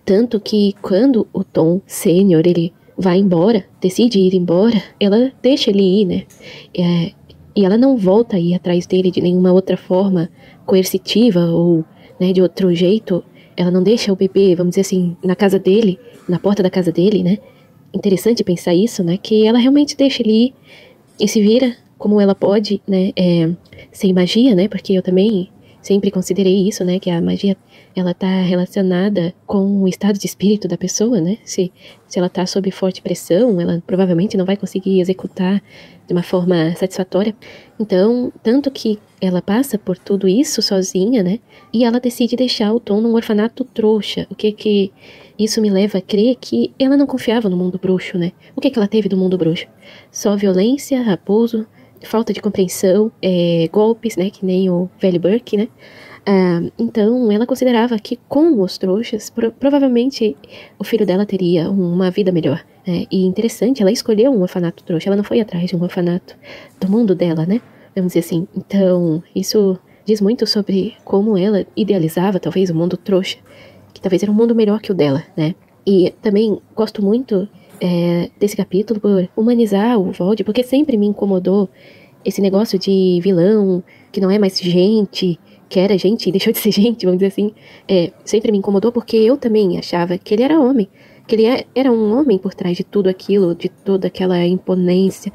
[0.04, 6.02] Tanto que quando o Tom Sênior ele vai embora, decide ir embora, ela deixa ele
[6.02, 6.24] ir, né?
[6.76, 7.12] É,
[7.56, 10.30] e ela não volta a ir atrás dele de nenhuma outra forma
[10.66, 11.86] coercitiva ou
[12.20, 13.24] né, de outro jeito.
[13.56, 16.00] Ela não deixa o bebê, vamos dizer assim, na casa dele,
[16.32, 17.38] na porta da casa dele, né?
[17.94, 19.18] Interessante pensar isso, né?
[19.18, 20.54] Que ela realmente deixa ele ir
[21.20, 23.12] e se vira como ela pode, né?
[23.16, 23.52] É,
[23.92, 24.68] sem magia, né?
[24.68, 25.50] Porque eu também
[25.82, 27.00] sempre considerei isso, né?
[27.00, 27.58] Que a magia
[27.96, 31.38] ela tá relacionada com o estado de espírito da pessoa, né?
[31.44, 31.72] Se,
[32.08, 35.62] se ela tá sob forte pressão, ela provavelmente não vai conseguir executar
[36.08, 37.36] de uma forma satisfatória.
[37.80, 41.40] Então, tanto que ela passa por tudo isso sozinha, né?
[41.74, 44.28] E ela decide deixar o Tom num orfanato trouxa.
[44.30, 44.92] O que que
[45.38, 48.32] isso me leva a crer que ela não confiava no mundo bruxo, né?
[48.56, 49.68] O que que ela teve do mundo bruxo?
[50.12, 51.66] Só violência, abuso,
[52.04, 54.30] falta de compreensão, é, golpes, né?
[54.30, 55.68] Que nem o velho Burke, né?
[56.26, 60.38] Ah, então, ela considerava que com os trouxas, pro- provavelmente
[60.78, 62.64] o filho dela teria uma vida melhor.
[62.86, 63.06] né?
[63.12, 66.36] E interessante, ela escolheu um orfanato trouxa, ela não foi atrás de um orfanato
[66.80, 67.60] do mundo dela, né?
[67.96, 68.48] Vamos dizer assim.
[68.56, 73.38] Então, isso diz muito sobre como ela idealizava, talvez, o mundo trouxa,
[73.94, 75.56] que talvez era um mundo melhor que o dela, né?
[75.86, 77.48] E também gosto muito
[77.82, 81.68] é, desse capítulo por humanizar o Vold, porque sempre me incomodou
[82.24, 86.60] esse negócio de vilão que não é mais gente, que era gente e deixou de
[86.60, 87.52] ser gente, vamos dizer assim,
[87.88, 90.88] é, sempre me incomodou porque eu também achava que ele era homem,
[91.28, 95.32] que ele é- era um homem por trás de tudo aquilo, de toda aquela imponência,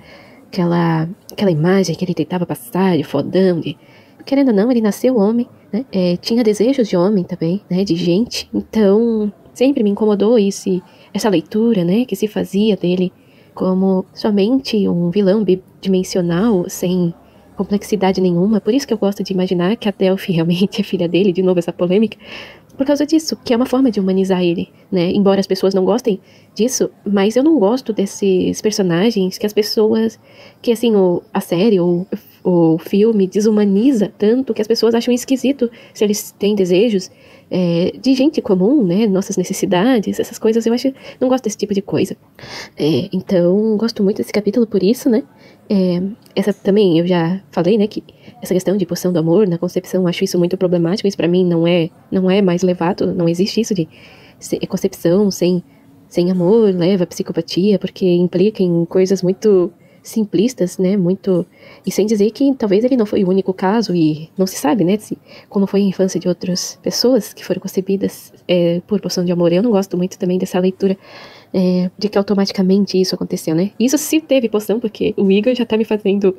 [0.47, 3.77] aquela, aquela imagem que ele tentava passar de fodão, de...
[4.25, 5.85] Querendo ou não, ele nasceu homem, né?
[5.93, 7.85] É, tinha desejos de homem também, né?
[7.85, 8.49] De gente.
[8.53, 10.83] Então, sempre me incomodou esse,
[11.17, 12.05] essa leitura, né?
[12.05, 13.13] Que se fazia dele
[13.55, 17.15] como somente um vilão bidimensional, sem
[17.57, 18.61] complexidade nenhuma.
[18.61, 21.43] Por isso que eu gosto de imaginar que a Delphi realmente é filha dele, de
[21.43, 22.19] novo essa polêmica.
[22.77, 25.11] por causa disso, que é uma forma de humanizar ele, né?
[25.11, 26.21] Embora as pessoas não gostem
[26.55, 30.21] disso, mas eu não gosto desses personagens que as pessoas,
[30.61, 32.07] que assim, o, a série ou
[32.45, 37.11] o filme desumaniza tanto que as pessoas acham esquisito se eles têm desejos
[37.51, 39.07] é, de gente comum, né?
[39.07, 42.17] Nossas necessidades, essas coisas, eu acho, não gosto desse tipo de coisa.
[42.77, 45.23] É, então, gosto muito desse capítulo por isso, né?
[45.69, 46.03] É,
[46.35, 48.03] essa também eu já falei, né, que
[48.41, 51.09] essa questão de poção do amor na concepção, acho isso muito problemático.
[51.09, 53.89] Isso para mim não é, não é mais levado, não existe isso de
[54.69, 55.63] concepção sem,
[56.09, 59.73] sem amor leva a psicopatia, porque implica em coisas muito
[60.07, 61.45] simplistas, né, muito
[61.85, 64.85] e sem dizer que talvez ele não foi o único caso e não se sabe,
[64.85, 69.25] né, se, como foi a infância de outras pessoas que foram concebidas é, por poção
[69.25, 69.53] de amor.
[69.53, 70.97] Eu não gosto muito também dessa leitura
[71.53, 73.71] é, de que automaticamente isso aconteceu, né?
[73.79, 76.37] Isso se teve poção, porque o Igor já tá me fazendo.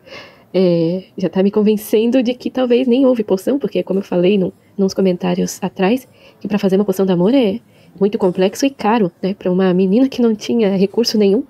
[0.53, 4.38] É, já tá me convencendo de que talvez nem houve poção, porque, como eu falei
[4.38, 6.07] no, nos comentários atrás,
[6.39, 7.59] que para fazer uma poção de amor é
[7.99, 9.34] muito complexo e caro, né?
[9.34, 11.43] Para uma menina que não tinha recurso nenhum.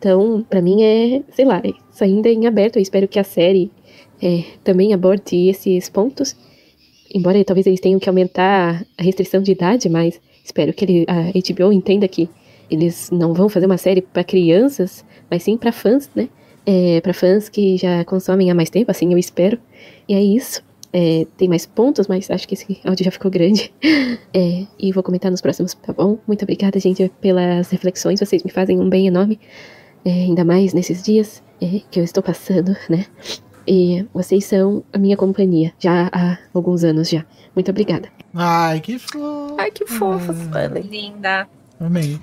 [0.00, 2.76] Então, para mim é, sei lá, isso ainda é em aberto.
[2.76, 3.70] Eu espero que a série
[4.22, 6.34] é, também aborde esses pontos.
[7.14, 11.24] Embora talvez eles tenham que aumentar a restrição de idade, mas espero que ele, a
[11.32, 12.30] HBO entenda que
[12.70, 16.30] eles não vão fazer uma série para crianças, mas sim para fãs, né?
[16.64, 19.58] É, para fãs que já consomem há mais tempo, assim eu espero.
[20.08, 20.62] E é isso.
[20.94, 23.70] É, tem mais pontos, mas acho que esse áudio já ficou grande.
[24.32, 26.16] É, e vou comentar nos próximos, tá bom?
[26.24, 28.20] Muito obrigada, gente, pelas reflexões.
[28.20, 29.40] Vocês me fazem um bem enorme,
[30.04, 33.06] é, ainda mais nesses dias é, que eu estou passando, né?
[33.66, 37.24] E vocês são a minha companhia já há alguns anos já.
[37.54, 38.08] Muito obrigada.
[38.34, 39.56] Ai, que fofo.
[39.58, 40.82] Ai, que fofa, Suelen.
[40.82, 41.48] Linda.
[41.78, 42.18] Amei.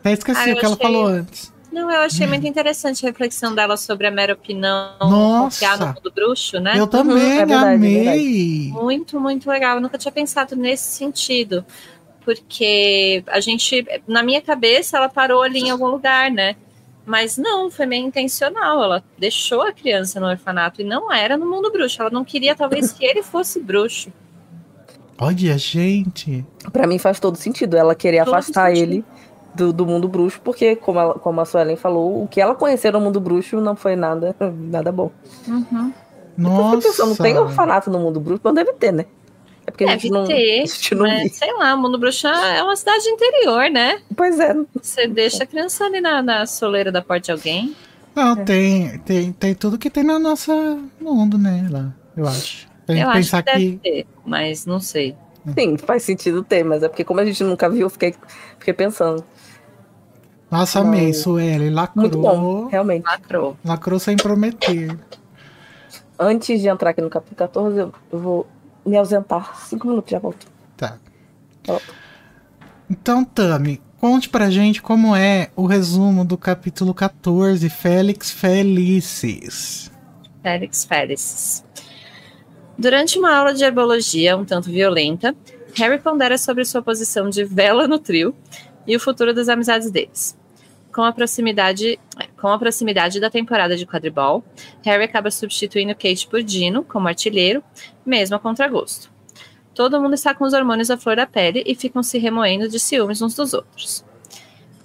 [0.00, 1.52] Até esqueci Ah, o que ela achei- falou antes.
[1.72, 5.42] Não, eu achei muito interessante a reflexão dela sobre a mera opinião Nossa.
[5.66, 6.74] confiar no mundo bruxo, né?
[6.78, 8.68] Eu também é verdade, é amei.
[8.72, 9.76] Muito, muito legal.
[9.76, 11.64] Eu nunca tinha pensado nesse sentido.
[12.24, 16.56] Porque a gente, na minha cabeça, ela parou ali em algum lugar, né?
[17.04, 18.82] Mas não, foi meio intencional.
[18.82, 22.00] Ela deixou a criança no orfanato e não era no mundo bruxo.
[22.00, 24.10] Ela não queria, talvez, que ele fosse bruxo.
[25.18, 26.44] Olha, gente.
[26.72, 28.82] Pra mim faz todo sentido ela querer Todo afastar sentido.
[28.82, 29.04] ele
[29.54, 32.90] do, do mundo bruxo, porque, como, ela, como a Suelen falou, o que ela conheceu
[32.90, 35.10] no mundo bruxo não foi nada, nada bom.
[35.46, 35.92] Uhum.
[36.36, 36.88] Nossa.
[36.88, 38.40] pensando, tem orfanato no mundo bruxo?
[38.42, 39.06] Mas deve ter, né?
[39.66, 41.98] É porque a Deve gente não, ter, a gente não Mas, sei lá, o mundo
[41.98, 44.00] bruxo é uma cidade interior, né?
[44.14, 44.54] Pois é.
[44.74, 47.74] Você deixa a criança ali na, na soleira da porta de alguém.
[48.14, 48.44] Não, É.
[48.44, 50.52] tem, tem, tem tudo que tem no nosso
[51.00, 51.66] mundo, né?
[51.70, 52.68] Lá, eu acho.
[52.86, 53.76] Tem eu que acho pensar que deve que.
[53.78, 55.16] ter, mas não sei.
[55.58, 58.14] Sim, faz sentido ter, mas é porque como a gente nunca viu, eu fiquei,
[58.58, 59.24] fiquei pensando.
[60.50, 61.70] Nossa, amei, Mas- Sueli.
[61.70, 62.02] Lacrou.
[62.02, 63.04] Muito bom, realmente.
[63.04, 63.56] Lacrou.
[63.64, 64.96] Lacrou sem prometer.
[66.18, 68.46] Antes de entrar aqui no capítulo 14, eu, eu vou
[68.84, 69.56] me ausentar.
[69.66, 70.46] Cinco minutos, já volto.
[70.76, 70.98] Tá.
[71.66, 71.94] Volto.
[72.90, 79.90] Então, Tami, conte pra gente como é o resumo do capítulo 14, Félix Felices.
[80.42, 81.64] Félix Félix.
[82.76, 85.34] Durante uma aula de herbologia um tanto violenta,
[85.76, 88.34] Harry pondera sobre sua posição de vela no trio
[88.86, 90.36] e o futuro das amizades deles.
[90.94, 91.98] Com a proximidade,
[92.40, 94.44] com a proximidade da temporada de quadribol,
[94.84, 97.64] Harry acaba substituindo Kate por Dino como artilheiro,
[98.06, 99.10] mesmo a contragosto.
[99.74, 102.78] Todo mundo está com os hormônios à flor da pele e ficam se remoendo de
[102.78, 104.04] ciúmes uns dos outros.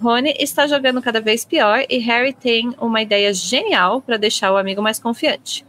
[0.02, 4.56] Rony está jogando cada vez pior e Harry tem uma ideia genial para deixar o
[4.56, 5.64] amigo mais confiante.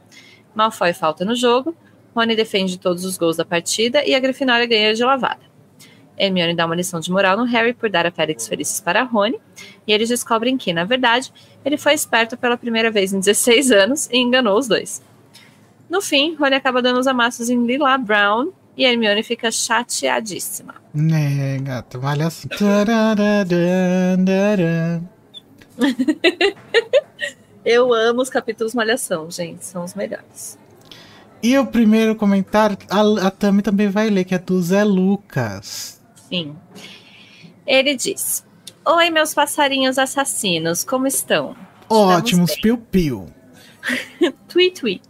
[0.55, 1.77] Malfoy falta no jogo,
[2.15, 5.51] Rony defende todos os gols da partida e a Grifinória ganha de lavada.
[6.21, 9.39] Hermione dá uma lição de moral no Harry por dar a Félix Felices para Rony,
[9.91, 11.33] e eles descobrem que, na verdade,
[11.65, 15.01] ele foi esperto pela primeira vez em 16 anos e enganou os dois.
[15.89, 20.75] No fim, Rony acaba dando os amassos em Lila Brown e Hermione fica chateadíssima.
[20.93, 22.47] Né, gata, vale assim.
[27.65, 30.57] Eu amo os capítulos Malhação, gente, são os melhores.
[31.43, 35.99] E o primeiro comentário, a, a Tami também vai ler, que é do Zé Lucas.
[36.29, 36.55] Sim.
[37.67, 38.45] Ele diz:
[38.84, 41.55] Oi, meus passarinhos assassinos, como estão?
[41.88, 43.27] Ótimos, piu-piu.
[44.49, 45.01] Tui, tui.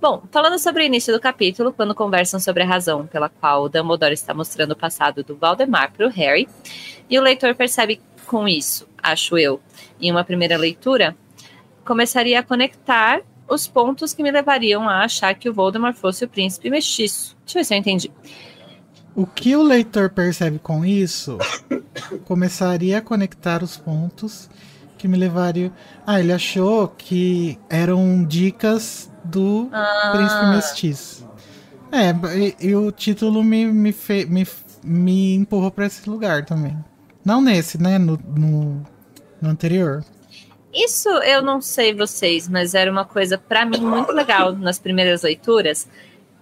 [0.00, 3.68] Bom, falando sobre o início do capítulo, quando conversam sobre a razão pela qual o
[3.68, 6.48] Dumbledore está mostrando o passado do Valdemar para o Harry,
[7.08, 9.60] e o leitor percebe com isso, acho eu,
[10.00, 11.16] em uma primeira leitura,
[11.84, 16.28] começaria a conectar os pontos que me levariam a achar que o Voldemort fosse o
[16.28, 17.36] príncipe mestiço.
[17.44, 18.12] Deixa eu ver se eu entendi.
[19.14, 21.38] O que o leitor percebe com isso
[22.24, 24.48] começaria a conectar os pontos
[24.96, 25.72] que me levariam.
[26.06, 29.68] Ah, ele achou que eram dicas do
[30.12, 31.28] príncipe Ah, mestiço.
[31.90, 34.46] É, e, e o título me, me, fe, me,
[34.84, 36.76] me empurrou pra esse lugar também.
[37.24, 37.98] Não nesse, né?
[37.98, 38.82] No, no,
[39.40, 40.04] no anterior.
[40.72, 45.22] Isso eu não sei vocês, mas era uma coisa para mim muito legal nas primeiras
[45.22, 45.88] leituras,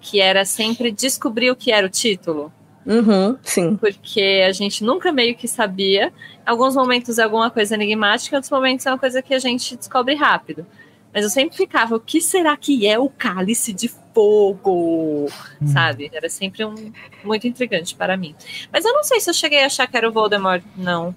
[0.01, 2.53] que era sempre descobrir o que era o título.
[2.89, 3.77] Uhum, sim.
[3.77, 6.07] Porque a gente nunca meio que sabia.
[6.07, 9.39] Em alguns momentos é alguma coisa enigmática, em outros momentos é uma coisa que a
[9.39, 10.67] gente descobre rápido.
[11.13, 15.27] Mas eu sempre ficava, o que será que é o cálice de fogo?
[15.61, 15.67] Hum.
[15.67, 16.11] Sabe?
[16.13, 16.75] Era sempre um
[17.23, 18.35] muito intrigante para mim.
[18.73, 21.15] Mas eu não sei se eu cheguei a achar que era o Voldemort, não.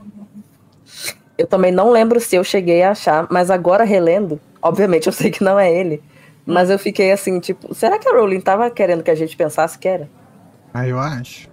[1.37, 5.31] Eu também não lembro se eu cheguei a achar, mas agora relendo, obviamente eu sei
[5.31, 6.03] que não é ele.
[6.45, 9.77] Mas eu fiquei assim, tipo, será que a Rowling tava querendo que a gente pensasse
[9.77, 10.09] que era?
[10.73, 11.50] Ah, eu acho.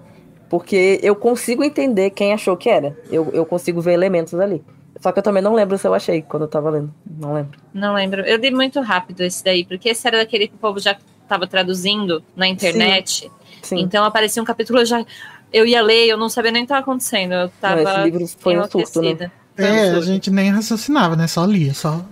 [0.49, 2.97] Porque eu consigo entender quem achou que era.
[3.11, 4.65] Eu, eu consigo ver elementos ali.
[5.01, 6.93] Só que eu também não lembro se eu achei quando eu tava lendo.
[7.07, 7.59] Não lembro.
[7.73, 8.23] Não lembro.
[8.23, 10.97] Eu li muito rápido esse daí, porque esse era daquele que o povo já
[11.29, 13.21] tava traduzindo na internet.
[13.21, 13.31] Sim.
[13.63, 13.81] Sim.
[13.81, 15.05] Então aparecia um capítulo, eu já.
[15.53, 17.33] Eu ia ler, eu não sabia nem o que estava acontecendo.
[17.33, 17.83] Eu tava.
[17.83, 19.31] Não, esse livro foi um surto, né?
[19.57, 21.27] É, a gente nem raciocinava, né?
[21.27, 22.05] Só lia, só.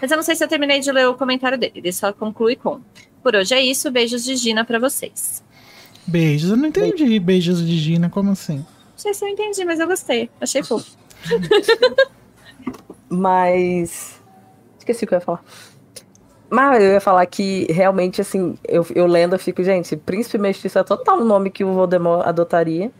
[0.00, 1.74] Mas eu não sei se eu terminei de ler o comentário dele.
[1.76, 2.80] Ele só conclui com:
[3.22, 5.42] Por hoje é isso, beijos de Gina para vocês.
[6.06, 7.18] Beijos, eu não entendi.
[7.20, 8.56] Beijos de Gina, como assim?
[8.56, 8.64] Não
[8.96, 10.30] sei se eu entendi, mas eu gostei.
[10.40, 10.96] Achei fofo.
[13.08, 14.20] mas.
[14.78, 15.44] Esqueci o que eu ia falar.
[16.50, 20.78] Mas eu ia falar que realmente, assim, eu, eu lendo, eu fico, gente, Príncipe Mestiço
[20.78, 22.90] é total o nome que o Voldemort adotaria.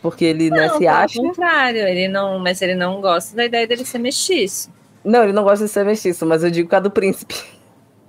[0.00, 1.20] Porque ele né, não, né, se acha.
[1.20, 4.70] Ao contrário, ele não, mas ele não gosta da ideia dele ser mestiço.
[5.04, 7.34] Não, ele não gosta de ser mestiço, mas eu digo por causa do príncipe.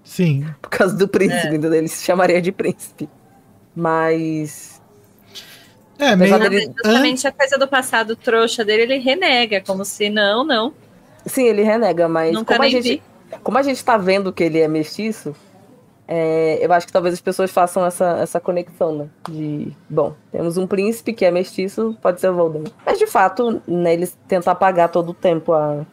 [0.04, 0.46] Sim.
[0.62, 1.78] Por causa do príncipe, é.
[1.78, 3.10] Ele se chamaria de príncipe.
[3.76, 4.82] Mas.
[5.98, 6.40] É, meio...
[6.40, 6.72] Dele...
[6.84, 10.74] Justamente a coisa do passado trouxa dele, ele renega, como se não, não.
[11.26, 13.02] Sim, ele renega, mas Nunca como a, gente, vi.
[13.44, 15.36] como a gente tá vendo que ele é mestiço,
[16.12, 19.10] é, eu acho que talvez as pessoas façam essa, essa conexão, né?
[19.30, 22.74] De, bom, temos um príncipe que é mestiço, pode ser o Voldemort.
[22.84, 25.86] Mas, de fato, né, eles tentam apagar todo o tempo a,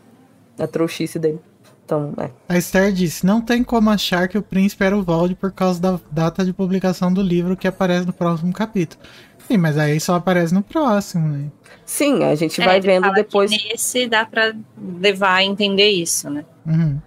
[0.58, 1.38] a trouxice dele.
[1.86, 2.30] Então, é.
[2.48, 5.80] A Esther disse, não tem como achar que o príncipe era o Vold por causa
[5.80, 9.00] da data de publicação do livro que aparece no próximo capítulo.
[9.46, 11.44] Sim, mas aí só aparece no próximo, né?
[11.84, 13.52] Sim, a gente é, vai vendo depois.
[13.52, 14.52] nesse dá pra
[15.00, 16.44] levar a entender isso, né?
[16.66, 16.98] Uhum.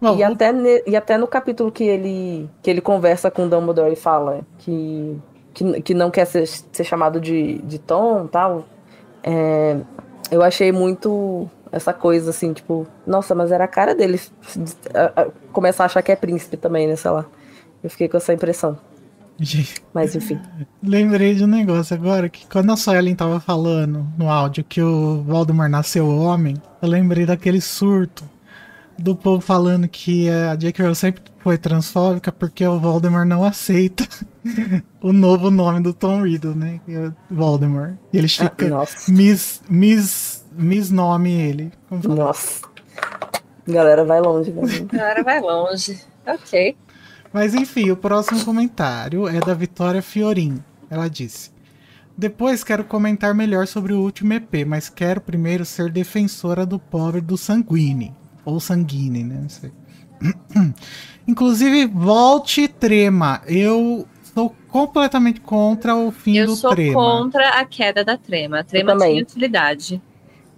[0.00, 3.48] Bom, e, até ne, e até no capítulo que ele, que ele conversa com o
[3.48, 5.16] Dumbledore e fala que,
[5.54, 8.66] que, que não quer ser, ser chamado de, de Tom tal,
[9.22, 9.76] é,
[10.28, 14.20] eu achei muito essa coisa assim, tipo, nossa, mas era a cara dele
[14.94, 16.94] a, a, começar a achar que é príncipe também, né?
[16.94, 17.26] Sei lá.
[17.82, 18.78] Eu fiquei com essa impressão.
[19.92, 20.40] Mas enfim.
[20.80, 25.22] Lembrei de um negócio agora, que quando a Soellen tava falando no áudio que o
[25.22, 28.24] Voldemort nasceu homem, eu lembrei daquele surto
[28.96, 30.82] do povo falando que a J.K.
[30.82, 34.06] Rowling sempre foi transfóbica porque o Voldemort não aceita
[35.02, 36.80] o novo nome do Tom Riddle, né?
[36.88, 37.94] É Voldemort.
[38.12, 41.72] E eles ah, ficam ah, mis, mis, mis nome ele.
[41.90, 42.62] Nossa.
[43.66, 44.62] Galera vai longe, né?
[44.92, 46.00] Galera vai longe.
[46.26, 46.76] Ok.
[47.32, 50.62] Mas enfim, o próximo comentário é da Vitória Fiorin.
[50.90, 51.50] Ela disse:
[52.16, 57.20] Depois quero comentar melhor sobre o último EP, mas quero primeiro ser defensora do pobre
[57.20, 58.14] do Sanguine.
[58.44, 59.38] Ou Sanguine, né?
[59.40, 59.72] Não sei.
[61.26, 63.40] Inclusive, volte trema.
[63.46, 66.82] Eu sou completamente contra o fim eu do trema.
[66.82, 68.60] Eu sou contra a queda da trema.
[68.60, 70.02] A trema tem utilidade.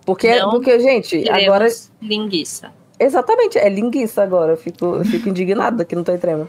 [0.06, 1.68] Porque, porque gente, agora.
[2.00, 2.72] Linguiça.
[2.98, 4.52] Exatamente, é linguiça agora.
[4.52, 6.48] Eu fico, eu fico indignada que não tem trema.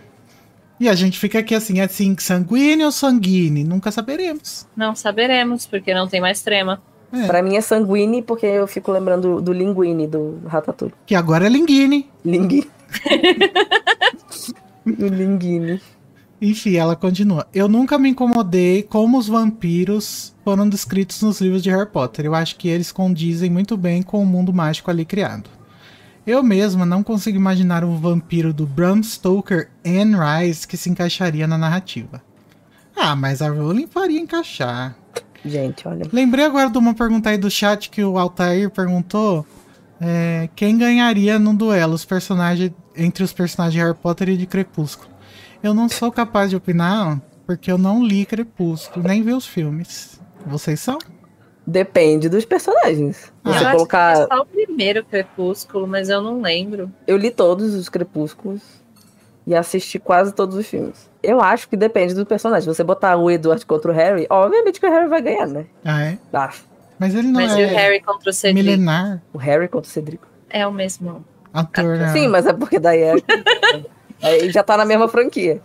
[0.79, 3.63] E a gente fica aqui assim, é assim, sanguíneo ou sanguine?
[3.63, 4.67] Nunca saberemos.
[4.75, 6.79] Não saberemos, porque não tem mais trema.
[7.11, 7.25] É.
[7.25, 10.93] Pra mim é sanguine, porque eu fico lembrando do linguine do Ratatouille.
[11.05, 12.07] Que agora é linguine.
[12.23, 12.69] Linguine.
[14.85, 15.81] do linguine.
[16.39, 17.47] Enfim, ela continua.
[17.51, 22.25] Eu nunca me incomodei como os vampiros foram descritos nos livros de Harry Potter.
[22.25, 25.49] Eu acho que eles condizem muito bem com o mundo mágico ali criado.
[26.25, 31.45] Eu mesma não consigo imaginar um vampiro do Bram Stoker Anne Rice que se encaixaria
[31.47, 32.21] na narrativa.
[32.95, 34.95] Ah, mas a Rowling faria encaixar.
[35.43, 36.07] Gente, olha.
[36.13, 39.45] Lembrei agora de uma pergunta aí do chat que o Altair perguntou.
[39.99, 44.45] É, quem ganharia no duelo os personagens entre os personagens de Harry Potter e de
[44.45, 45.09] Crepúsculo?
[45.61, 50.16] Eu não sou capaz de opinar porque eu não li Crepúsculo, nem vi os filmes.
[50.45, 50.97] Vocês são?
[51.65, 53.31] Depende dos personagens.
[53.43, 53.51] Ah.
[53.51, 54.11] Você eu colocar.
[54.13, 56.91] Acho que só o primeiro Crepúsculo, mas eu não lembro.
[57.05, 58.61] Eu li todos os Crepúsculos
[59.45, 61.09] e assisti quase todos os filmes.
[61.21, 62.73] Eu acho que depende do personagem.
[62.73, 65.65] Você botar o Edward contra o Harry, obviamente que o Harry vai ganhar, né?
[65.83, 66.17] Ah, é?
[66.31, 66.53] Ah.
[66.97, 67.65] Mas ele não mas é.
[67.65, 68.63] Mas o Harry contra o Cedric?
[68.63, 69.21] Milenar.
[69.33, 70.23] O Harry contra o Cedric.
[70.49, 71.23] É o mesmo.
[71.53, 72.13] Ator, né?
[72.13, 73.13] Sim, mas é porque daí é.
[74.21, 75.61] Aí já tá na mesma franquia.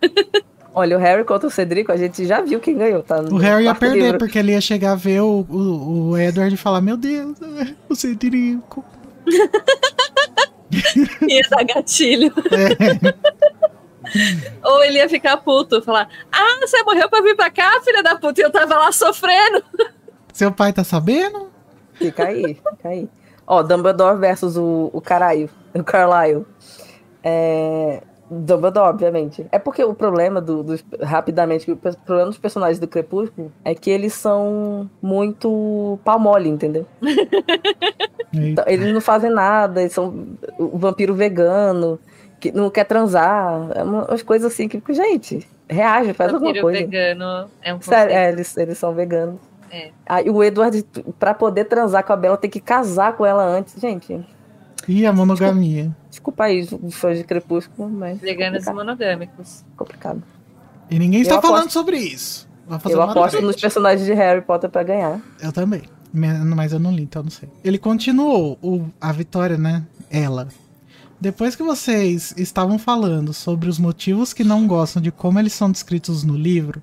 [0.74, 3.20] Olha, o Harry contra o Cedrico, a gente já viu quem ganhou, tá?
[3.20, 4.18] O Harry ia perder, livro.
[4.18, 7.38] porque ele ia chegar a ver o, o, o Edward e falar: Meu Deus,
[7.88, 8.84] o Cedrico.
[11.28, 12.32] ia dar gatilho.
[12.50, 13.14] É.
[14.62, 18.16] Ou ele ia ficar puto, falar: Ah, você morreu pra vir pra cá, filha da
[18.16, 19.62] puta, e eu tava lá sofrendo.
[20.32, 21.50] Seu pai tá sabendo?
[21.92, 23.08] Fica aí, fica aí.
[23.46, 26.44] Ó, Dumbledore versus o, o Caralho, o Carlyle.
[27.22, 29.46] É, Dumbledore, obviamente.
[29.52, 33.90] É porque o problema do, do, rapidamente, o problema dos personagens do Crepúsculo é que
[33.90, 36.86] eles são muito pau mole, entendeu?
[38.32, 41.98] então, eles não fazem nada, eles são o vampiro vegano,
[42.40, 46.78] que não quer transar, é umas coisas assim que, gente, reage, faz vampiro alguma coisa.
[46.80, 49.36] vegano é um Sério, é, eles, eles são veganos.
[49.70, 49.90] É.
[50.06, 50.84] Aí o Edward,
[51.18, 54.24] pra poder transar com a Bela, tem que casar com ela antes, gente.
[54.86, 55.84] E a monogamia.
[55.84, 58.20] Desculpa, desculpa aí, os fãs de Crepúsculo, mas.
[58.20, 59.64] Veganos e monogâmicos.
[59.76, 60.22] Complicado.
[60.90, 62.48] E ninguém está falando sobre isso.
[62.88, 65.20] eu aposto nos personagens de Harry Potter para ganhar.
[65.42, 65.82] Eu também.
[66.12, 67.48] Mas eu não li, então não sei.
[67.64, 69.84] Ele continuou o, a vitória, né?
[70.08, 70.48] Ela.
[71.20, 75.70] Depois que vocês estavam falando sobre os motivos que não gostam de como eles são
[75.70, 76.80] descritos no livro,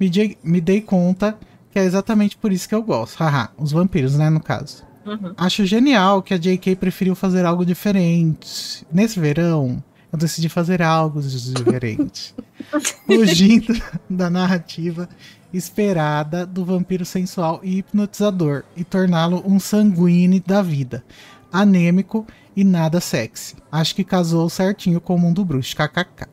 [0.00, 0.10] me,
[0.42, 1.38] me dei conta
[1.70, 3.16] que é exatamente por isso que eu gosto.
[3.22, 4.84] Haha, os vampiros, né, no caso.
[5.04, 5.34] Uhum.
[5.36, 6.76] Acho genial que a J.K.
[6.76, 8.86] preferiu fazer algo diferente.
[8.92, 9.82] Nesse verão,
[10.12, 12.34] eu decidi fazer algo diferente.
[13.06, 13.74] Fugindo
[14.08, 15.08] da narrativa
[15.52, 21.04] esperada do vampiro sensual e hipnotizador e torná-lo um sanguíneo da vida,
[21.52, 22.26] anêmico
[22.56, 23.56] e nada sexy.
[23.70, 26.26] Acho que casou certinho com o mundo bruxo, kkk.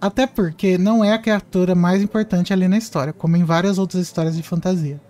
[0.00, 4.02] Até porque não é a criatura mais importante ali na história, como em várias outras
[4.02, 5.00] histórias de fantasia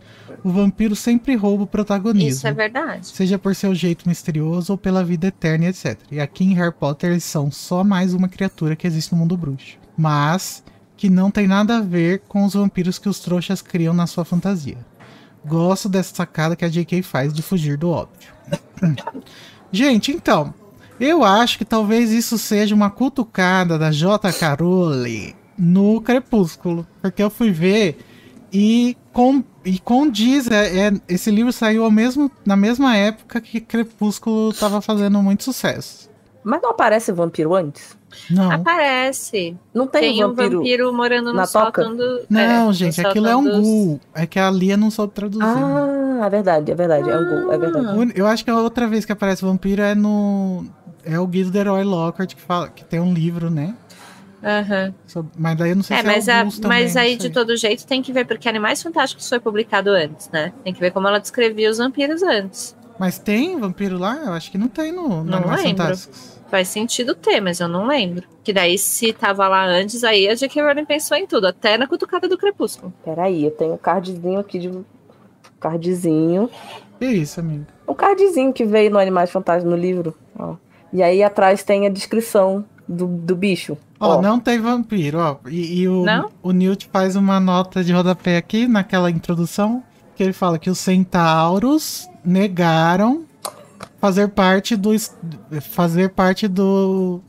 [0.42, 2.30] o vampiro sempre rouba o protagonismo.
[2.30, 3.06] Isso é verdade.
[3.06, 5.98] Seja por seu jeito misterioso ou pela vida eterna, etc.
[6.10, 9.36] E aqui em Harry Potter eles são só mais uma criatura que existe no mundo
[9.36, 9.78] bruxo.
[9.96, 10.62] Mas
[10.96, 14.24] que não tem nada a ver com os vampiros que os trouxas criam na sua
[14.24, 14.78] fantasia.
[15.44, 17.02] Gosto dessa sacada que a J.K.
[17.02, 18.28] faz de fugir do óbvio.
[19.72, 20.52] Gente, então,
[21.00, 24.54] eu acho que talvez isso seja uma cutucada da J.K.
[24.60, 27.98] Rowling no Crepúsculo, porque eu fui ver
[28.52, 33.60] e, com, e condiz, é, é, esse livro saiu ao mesmo, na mesma época que
[33.60, 36.10] Crepúsculo estava fazendo muito sucesso.
[36.42, 37.98] Mas não aparece vampiro antes?
[38.30, 38.50] Não.
[38.50, 39.56] Aparece.
[39.74, 42.22] Não tem, tem vampiro, um vampiro morando no sótão do...
[42.28, 43.60] Não, é, gente, aquilo é um dos...
[43.60, 44.00] ghoul.
[44.14, 45.44] É que a Lia não soube traduzir.
[45.44, 47.10] Ah, é verdade, é verdade.
[47.10, 47.14] Ah.
[47.14, 48.12] É um ghoul, é verdade.
[48.16, 50.64] Eu acho que a outra vez que aparece vampiro é no...
[51.04, 53.74] É o Guido de Herói Lockhart que, fala, que tem um livro, né?
[54.42, 55.24] Uhum.
[55.36, 57.86] Mas daí eu não sei é, se mas, é a, mas aí de todo jeito
[57.86, 60.52] tem que ver, porque Animais Fantásticos foi publicado antes, né?
[60.64, 62.74] Tem que ver como ela descrevia os vampiros antes.
[62.98, 64.16] Mas tem vampiro lá?
[64.16, 65.82] Eu acho que não tem no, no não Animais lembro.
[65.82, 66.40] Fantásticos.
[66.50, 68.26] Faz sentido ter, mas eu não lembro.
[68.42, 70.62] Que daí, se tava lá antes, aí a J.K.
[70.62, 72.92] Rowling pensou em tudo, até na cutucada do Crepúsculo.
[73.04, 74.84] Peraí, eu tenho um cardzinho aqui de.
[75.60, 76.50] Cardzinho.
[76.98, 77.66] Que isso, amigo?
[77.86, 80.14] Um cardzinho que veio no Animais Fantásticos no livro.
[80.38, 80.56] Ó.
[80.92, 83.76] E aí atrás tem a descrição do, do bicho.
[83.98, 85.36] Ó, oh, não tem vampiro, ó.
[85.48, 86.30] E, e o, não?
[86.42, 89.82] o Newt faz uma nota de rodapé aqui naquela introdução,
[90.16, 93.24] que ele fala que os centauros negaram
[94.00, 94.90] fazer parte do
[95.60, 97.20] fazer parte do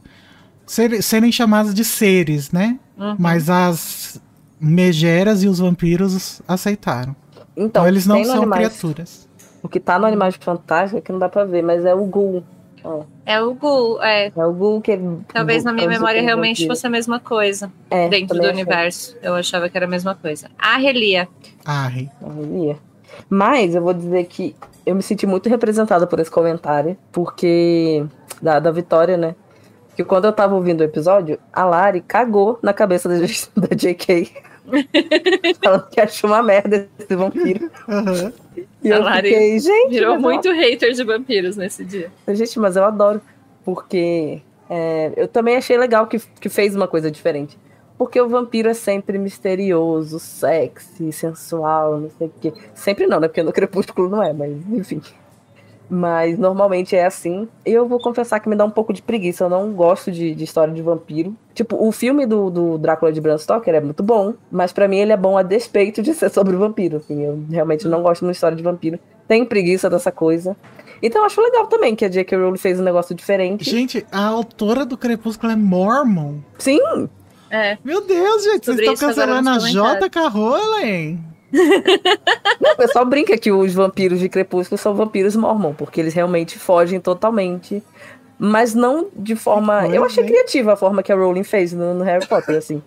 [0.65, 2.79] ser, serem chamados de seres, né?
[2.97, 3.15] Uhum.
[3.19, 4.21] Mas as
[4.59, 7.15] megeras e os vampiros aceitaram.
[7.55, 9.29] Então, então eles não são animais, criaturas.
[9.61, 12.05] O que tá no Animais Fantásticos é que não dá pra ver, mas é o
[12.05, 12.43] Ghoul.
[13.25, 14.31] É o Gul, é.
[14.35, 14.99] É o Gul que.
[15.33, 17.71] Talvez na minha memória realmente fosse a mesma coisa.
[17.89, 19.15] É, dentro do universo.
[19.21, 20.49] Eu achava que era a mesma coisa.
[20.57, 21.27] A Relia.
[21.65, 22.77] A Relia.
[23.29, 24.55] Mas eu vou dizer que
[24.85, 28.05] eu me senti muito representada por esse comentário, porque.
[28.41, 29.35] Da, da Vitória, né?
[29.95, 34.31] Que quando eu tava ouvindo o episódio, a Lari cagou na cabeça da, da JK.
[35.63, 37.71] Falando que achou uma merda esse vampiro.
[37.87, 38.65] Uhum.
[38.83, 39.89] E a eu Lari fiquei, gente.
[39.89, 40.53] Virou muito ó...
[40.53, 42.11] hater de vampiros nesse dia.
[42.27, 43.21] Gente, mas eu adoro.
[43.63, 47.57] Porque é, eu também achei legal que, que fez uma coisa diferente.
[47.97, 52.53] Porque o vampiro é sempre misterioso, sexy, sensual, não sei o quê.
[52.73, 53.27] Sempre não, né?
[53.27, 55.01] Porque no Crepúsculo não é, mas enfim.
[55.93, 57.49] Mas normalmente é assim.
[57.65, 59.43] Eu vou confessar que me dá um pouco de preguiça.
[59.43, 61.35] Eu não gosto de, de história de vampiro.
[61.53, 64.99] Tipo, o filme do, do Drácula de Bram Stoker é muito bom, mas para mim
[64.99, 66.95] ele é bom a despeito de ser sobre vampiro.
[66.95, 68.97] Assim, eu realmente não gosto de uma história de vampiro.
[69.27, 70.55] Tenho preguiça dessa coisa.
[71.03, 72.37] Então eu acho legal também que a J.K.
[72.37, 73.69] Rowling fez um negócio diferente.
[73.69, 76.35] Gente, a autora do Crepúsculo é Mormon.
[76.57, 76.79] Sim.
[77.49, 77.77] É.
[77.83, 80.27] Meu Deus, gente, vocês estão cancelando a J.K.
[80.29, 81.30] Rowling?
[82.59, 86.57] Não, o pessoal brinca que os vampiros de Crepúsculo são vampiros mormon, porque eles realmente
[86.57, 87.83] fogem totalmente.
[88.37, 89.87] Mas não de forma.
[89.87, 92.81] eu achei criativa a forma que a Rowling fez no, no Harry Potter, assim.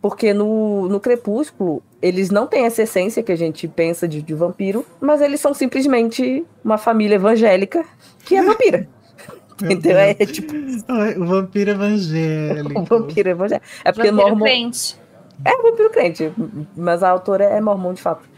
[0.00, 4.32] Porque no, no Crepúsculo, eles não têm essa essência que a gente pensa de, de
[4.32, 7.84] vampiro, mas eles são simplesmente uma família evangélica
[8.24, 8.88] que é vampira.
[9.62, 9.98] Entendeu?
[9.98, 10.52] É tipo
[11.18, 12.78] O vampiro evangélico.
[12.80, 13.66] um vampiro evangélico.
[13.84, 14.44] É porque Vampiro Mormon.
[14.44, 14.96] crente.
[15.44, 16.32] É um vampiro crente,
[16.76, 18.28] mas a autora é mormon de fato.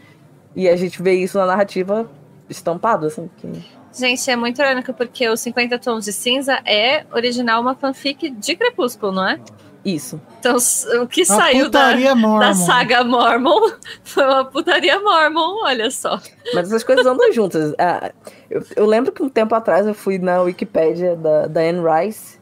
[0.55, 2.09] E a gente vê isso na narrativa
[2.49, 3.29] estampado, assim.
[3.37, 3.47] Que...
[3.93, 8.55] Gente, é muito irônico porque o 50 Tons de Cinza é original uma fanfic de
[8.55, 9.39] Crepúsculo, não é?
[9.83, 10.21] Isso.
[10.39, 10.57] Então,
[11.01, 13.71] o que A saiu da, da saga Mormon
[14.03, 16.19] foi uma putaria Mormon, olha só.
[16.53, 17.73] Mas essas coisas andam juntas.
[17.79, 18.11] Ah,
[18.49, 22.38] eu, eu lembro que um tempo atrás eu fui na Wikipédia da, da Anne Rice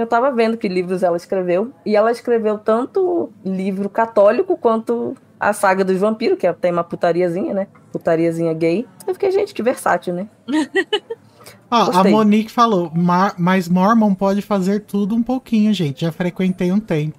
[0.00, 1.72] eu tava vendo que livros ela escreveu.
[1.84, 6.82] E ela escreveu tanto livro católico quanto a saga dos vampiros, que é- tem uma
[6.84, 7.66] putariazinha, né?
[7.92, 8.86] Putariazinha gay.
[9.06, 10.28] Eu fiquei, gente, que versátil, né?
[11.70, 12.02] A.
[12.04, 16.00] Monique falou, "Mar- mas Mormon pode fazer tudo um pouquinho, gente.
[16.00, 17.18] Já frequentei um tempo.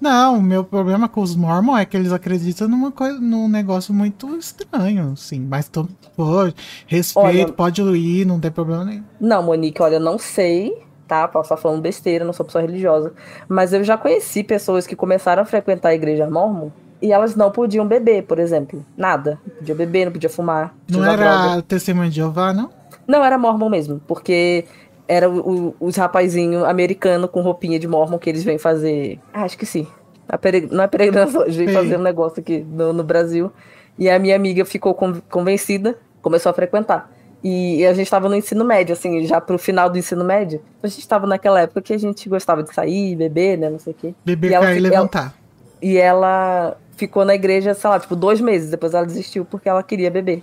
[0.00, 3.92] Não, o meu problema com os Mormon é que eles acreditam numa coisa, num negócio
[3.92, 5.40] muito estranho, assim.
[5.40, 5.86] Mas tô,
[6.16, 6.50] pô,
[6.86, 9.04] respeito, Olha- pode ir, não tem problema nenhum.
[9.20, 10.72] Não, Monique, olha, eu não sei,
[11.10, 11.28] tá?
[11.28, 13.12] Posso estar falando besteira, não sou pessoa religiosa.
[13.48, 16.70] Mas eu já conheci pessoas que começaram a frequentar a igreja mormon
[17.02, 18.84] e elas não podiam beber, por exemplo.
[18.96, 19.38] Nada.
[19.46, 20.72] Não podia beber, não podia fumar.
[20.88, 21.52] Não usar droga.
[21.52, 22.70] era testemunho de Jeová, não?
[23.08, 24.64] Não, era mormon mesmo, porque
[25.08, 29.18] era o- os rapazinhos americanos com roupinha de mormon que eles vêm fazer.
[29.34, 29.86] Ah, acho que sim.
[30.28, 33.50] A pere- Não é peregrinação, eles vêm fazer um negócio aqui no, no Brasil.
[33.98, 37.10] E a minha amiga ficou con- convencida, começou a frequentar.
[37.42, 40.60] E a gente estava no ensino médio, assim, já pro final do ensino médio.
[40.82, 43.92] A gente estava naquela época que a gente gostava de sair, beber, né, não sei
[43.92, 44.14] o quê.
[44.24, 45.34] Beber, E ela cair e levantar.
[45.80, 48.70] E ela ficou na igreja, sei lá, tipo, dois meses.
[48.70, 50.42] Depois ela desistiu porque ela queria beber.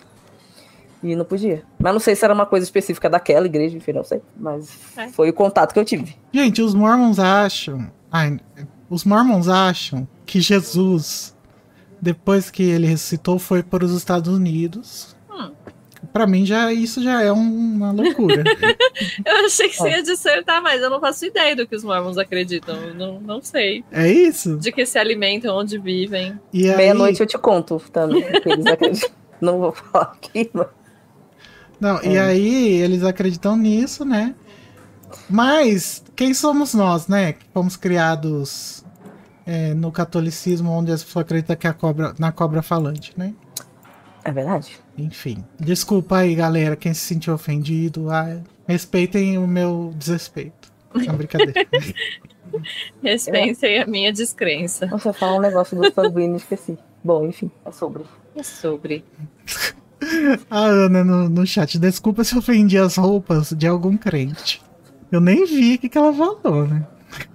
[1.03, 1.61] E não podia.
[1.77, 4.19] Mas não sei se era uma coisa específica daquela igreja, enfim, não sei.
[4.35, 4.67] Mas
[4.97, 5.07] É.
[5.09, 6.15] foi o contato que eu tive.
[6.33, 7.91] Gente, os Mormons acham.
[8.11, 8.39] Ai,
[8.89, 11.35] os Mormons acham que Jesus,
[12.01, 15.15] depois que ele ressuscitou, foi para os Estados Unidos.
[16.17, 18.43] Pra mim, já, isso já é um- uma loucura.
[19.23, 22.17] Eu achei que você ia dissertar, mas eu não faço ideia do que os mormons
[22.17, 22.75] acreditam.
[22.75, 23.83] Eu Não, não sei.
[23.91, 24.57] é isso?
[24.57, 26.39] De que se alimentam, onde vivem.
[26.51, 28.23] Aí, Meia-noite eu te conto também.
[28.23, 29.09] o que eles acreditam.
[29.39, 30.65] não vou falar aqui, mas.
[31.79, 34.33] Não, e aí eles acreditam nisso, né?
[35.29, 37.33] Mas quem somos nós, né?
[37.33, 38.83] Que fomos criados
[39.45, 43.35] é, no catolicismo, onde as pessoas acreditam que é a cobra, na cobra falante, né?
[44.23, 44.79] É verdade.
[44.97, 45.43] Enfim.
[45.59, 48.09] Desculpa aí, galera, quem se sentiu ofendido.
[48.09, 50.71] Ah, respeitem o meu desrespeito.
[50.95, 51.53] É uma brincadeira.
[53.03, 54.87] Respeitem a minha descrença.
[54.87, 56.77] Você fala um negócio do sanguíneo e esqueci.
[57.03, 58.03] Bom, enfim, é sobre.
[58.35, 59.03] É sobre.
[60.49, 64.61] A Ana no, no chat, desculpa se ofendi as roupas de algum crente.
[65.11, 66.85] Eu nem vi o que, que ela falou, né?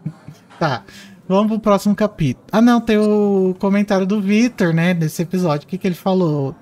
[0.58, 0.84] tá,
[1.28, 2.46] vamos pro próximo capítulo.
[2.52, 5.66] Ah, não, tem o comentário do Vitor, né, desse episódio.
[5.66, 6.54] O que, que ele falou,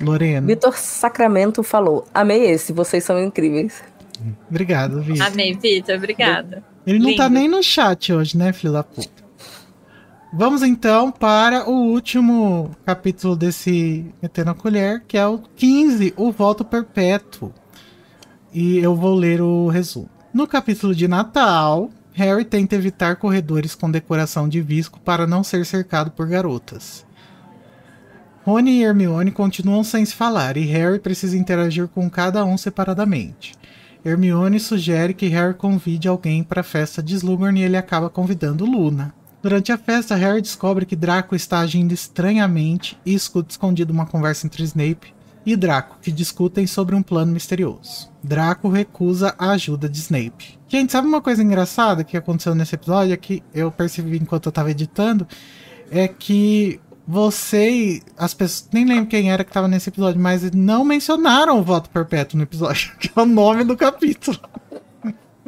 [0.00, 0.46] Lorena?
[0.46, 3.82] Vitor Sacramento falou: Amei esse, vocês são incríveis.
[4.48, 5.26] Obrigado, Vitor.
[5.26, 5.96] Amei, Vitor.
[5.96, 6.64] Obrigada.
[6.86, 7.38] Ele não tá Lindo.
[7.40, 9.26] nem no chat hoje, né, filho da puta?
[10.32, 16.30] Vamos então para o último capítulo desse Metendo a Colher, que é o 15, O
[16.30, 17.52] Voto Perpétuo.
[18.52, 20.10] E eu vou ler o resumo.
[20.32, 25.64] No capítulo de Natal, Harry tenta evitar corredores com decoração de visco para não ser
[25.64, 27.06] cercado por garotas.
[28.46, 33.56] Rony e Hermione continuam sem se falar e Harry precisa interagir com cada um separadamente.
[34.04, 38.64] Hermione sugere que Harry convide alguém para a festa de Slughorn e ele acaba convidando
[38.64, 39.12] Luna.
[39.42, 44.46] Durante a festa, Harry descobre que Draco está agindo estranhamente e escuta escondido uma conversa
[44.46, 45.12] entre Snape
[45.44, 48.12] e Draco, que discutem sobre um plano misterioso.
[48.22, 50.56] Draco recusa a ajuda de Snape.
[50.68, 53.12] Gente, sabe uma coisa engraçada que aconteceu nesse episódio?
[53.12, 55.26] É que eu percebi enquanto eu estava editando,
[55.90, 60.84] é que você, as pessoas, nem lembro quem era que estava nesse episódio, mas não
[60.84, 64.38] mencionaram o voto perpétuo no episódio, que é o nome do capítulo.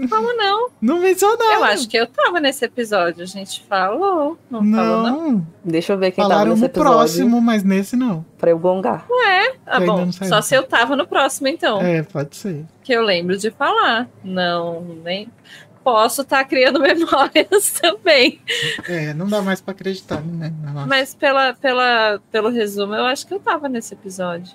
[0.09, 0.71] Como não?
[0.81, 1.55] Não mencionaram.
[1.55, 3.25] Eu acho que eu tava nesse episódio.
[3.25, 4.39] A gente falou.
[4.49, 5.33] Não, falou, não?
[5.33, 8.25] Não, Deixa eu ver quem tava falaram nesse no episódio próximo, mas nesse não.
[8.39, 9.05] pra eu gongar.
[9.67, 10.05] Ah, ainda bom.
[10.05, 10.13] não.
[10.13, 11.81] Só se eu tava no próximo, então.
[11.81, 12.65] É, pode ser.
[12.85, 14.09] Que eu lembro de falar.
[14.23, 15.29] Não, nem.
[15.89, 18.43] Posso estar criando memórias também.
[18.87, 20.53] É, não dá mais pra acreditar, né?
[20.87, 24.55] Mas pela, pela, pelo resumo, eu acho que eu tava nesse episódio.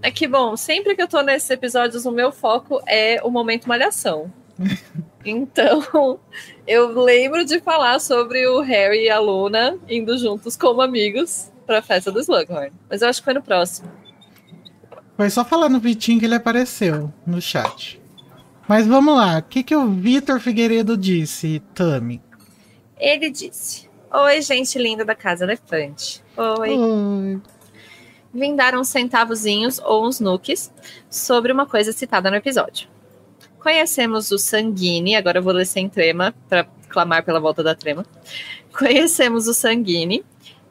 [0.00, 3.68] É que, bom, sempre que eu tô nesses episódios, o meu foco é o momento
[3.68, 4.32] malhação.
[5.28, 6.20] Então,
[6.68, 11.82] eu lembro de falar sobre o Harry e a Luna indo juntos como amigos pra
[11.82, 12.70] festa do Slughorn.
[12.88, 13.90] Mas eu acho que foi no próximo.
[15.16, 18.00] Foi só falar no Vitinho que ele apareceu no chat.
[18.68, 22.20] Mas vamos lá, o que, que o Vitor Figueiredo disse, Tami?
[22.98, 26.22] Ele disse: Oi, gente linda da Casa Elefante.
[26.36, 26.76] Oi.
[26.76, 27.40] Oi.
[28.34, 30.70] Vim dar uns centavozinhos ou uns nuques
[31.08, 32.88] sobre uma coisa citada no episódio.
[33.58, 38.04] Conhecemos o Sanguine, agora eu vou ler sem trema, para clamar pela volta da trema.
[38.76, 40.24] Conhecemos o Sanguine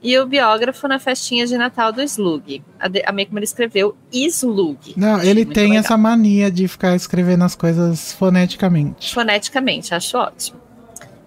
[0.05, 2.61] e o biógrafo na festinha de Natal do Slug.
[2.79, 4.93] A, de, a ele escreveu Slug.
[4.95, 5.79] Não, ele tem legal.
[5.79, 9.11] essa mania de ficar escrevendo as coisas foneticamente.
[9.15, 10.61] foneticamente, acho ótimo.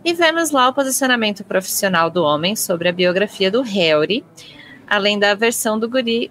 [0.05, 4.25] E vemos lá o posicionamento profissional do homem sobre a biografia do Harry,
[4.87, 6.31] além da versão do guri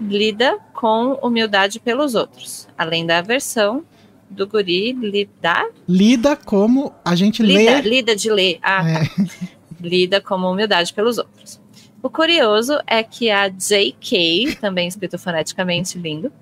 [0.00, 3.84] lida com humildade pelos outros, além da versão
[4.28, 7.80] do guri lidar, Lida como a gente lida, lê.
[7.82, 9.02] lida de ler, ah, É,
[9.80, 11.60] lida como humildade pelos outros.
[12.02, 16.32] O curioso é que a J.K., também escrito foneticamente lindo,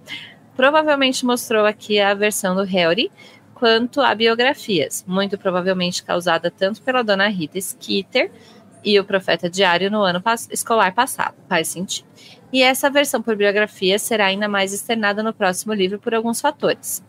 [0.56, 3.10] provavelmente mostrou aqui a versão do Harry
[3.54, 8.30] quanto a biografias, muito provavelmente causada tanto pela dona Rita Skeeter
[8.84, 11.34] e o Profeta Diário no ano pas- escolar passado.
[11.48, 12.06] Faz sentido.
[12.52, 17.04] E essa versão por biografia será ainda mais externada no próximo livro por alguns fatores.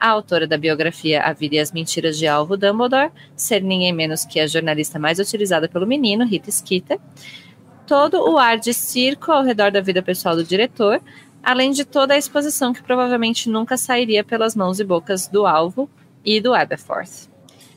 [0.00, 4.24] A autora da biografia A Vida e as Mentiras de Alvo Dumbledore ser ninguém menos
[4.24, 6.98] que a jornalista mais utilizada pelo menino, Rita Skeeter,
[7.86, 11.02] todo o ar de circo ao redor da vida pessoal do diretor,
[11.42, 15.86] além de toda a exposição que provavelmente nunca sairia pelas mãos e bocas do alvo
[16.24, 17.28] e do Aberforth.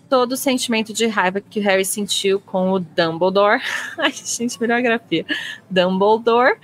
[0.09, 3.61] Todo o sentimento de raiva que o Harry sentiu com o Dumbledore,
[3.99, 5.25] ai gente, melhor grafia,
[5.69, 6.57] Dumbledore,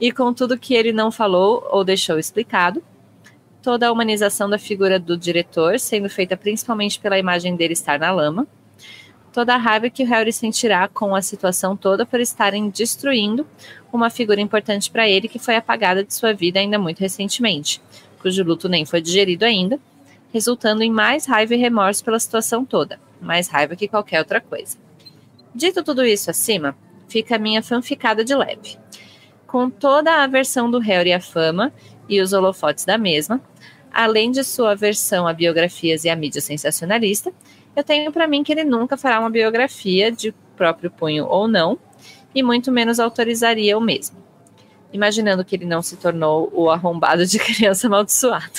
[0.00, 2.82] e com tudo que ele não falou ou deixou explicado,
[3.62, 8.10] toda a humanização da figura do diretor, sendo feita principalmente pela imagem dele estar na
[8.10, 8.46] lama,
[9.32, 13.46] toda a raiva que o Harry sentirá com a situação toda por estarem destruindo
[13.92, 17.80] uma figura importante para ele que foi apagada de sua vida ainda muito recentemente,
[18.20, 19.78] cujo luto nem foi digerido ainda,
[20.32, 24.76] resultando em mais raiva e remorso pela situação toda, mais raiva que qualquer outra coisa.
[25.54, 26.76] Dito tudo isso acima,
[27.08, 28.78] fica a minha fanficada de leve.
[29.46, 31.72] Com toda a versão do Harry à fama
[32.10, 33.40] e os holofotes da mesma,
[33.92, 37.32] além de sua versão a biografias e a mídia sensacionalista,
[37.74, 41.78] eu tenho para mim que ele nunca fará uma biografia de próprio punho ou não,
[42.34, 44.18] e muito menos autorizaria o mesmo.
[44.92, 48.50] Imaginando que ele não se tornou o arrombado de criança amaldiçoada.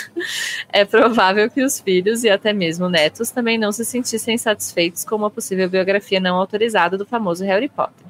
[0.70, 5.16] É provável que os filhos e até mesmo netos também não se sentissem satisfeitos com
[5.18, 8.08] uma possível biografia não autorizada do famoso Harry Potter,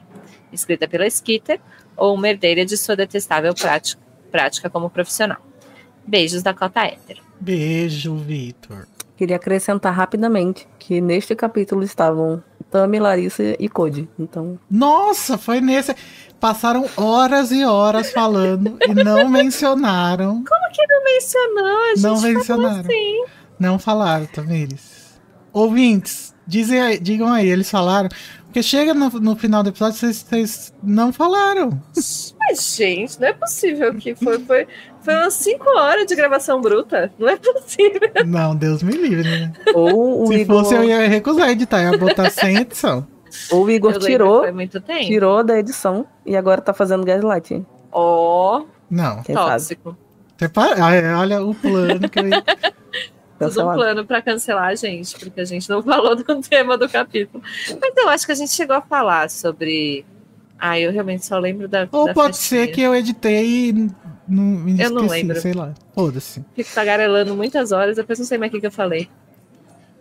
[0.54, 1.60] escrita pela Skeeter
[1.98, 4.02] ou uma herdeira de sua detestável prática,
[4.32, 5.38] prática como profissional.
[6.08, 7.22] Beijos da cota hétero.
[7.40, 8.88] Beijo, Vitor.
[9.18, 14.10] Queria acrescentar rapidamente que neste capítulo estavam Tami, Larissa e Cody.
[14.18, 15.96] Então, Nossa, foi nesse.
[16.40, 20.44] Passaram horas e horas falando e não mencionaram.
[20.90, 22.80] Não mencionou, a gente Não mencionaram.
[22.80, 23.26] assim.
[23.60, 25.20] Não falaram, Tamires.
[25.54, 28.10] Ouvintes, dizem aí- digam aí, eles falaram.
[28.52, 31.82] Porque chega no, no final do episódio, vocês, vocês não falaram.
[32.38, 34.68] Mas, gente, não é possível que foi, foi,
[35.02, 37.10] foi umas 5 horas de gravação bruta.
[37.18, 38.02] Não é possível.
[38.26, 39.54] Não, Deus me livre, né?
[39.74, 43.08] ou o Se Igor, fosse, eu ia recusar editar, ia botar sem edição.
[43.50, 45.06] ou o Igor Eu tirou, Foi muito tempo.
[45.06, 47.66] tirou da edição e agora tá fazendo gaslight.
[47.90, 49.24] Ó, Não.
[49.24, 49.50] Quem sabe?
[49.50, 49.98] tóxico.
[50.58, 52.44] Ah, Olha o plano que eu ia.
[53.50, 56.88] Tudo um plano pra cancelar a gente, porque a gente não falou do tema do
[56.90, 57.44] capítulo.
[57.80, 60.06] Mas eu acho que a gente chegou a falar sobre.
[60.60, 61.88] Ah, eu realmente só lembro da.
[61.92, 62.66] Ou da pode festinha.
[62.66, 63.92] ser que eu editei e
[64.28, 65.42] não me Eu não esqueci, lembro.
[65.42, 65.74] sei lá.
[65.94, 66.46] Foda-se.
[66.56, 69.10] Fico tagarelando muitas horas, depois não sei mais o que, que eu falei.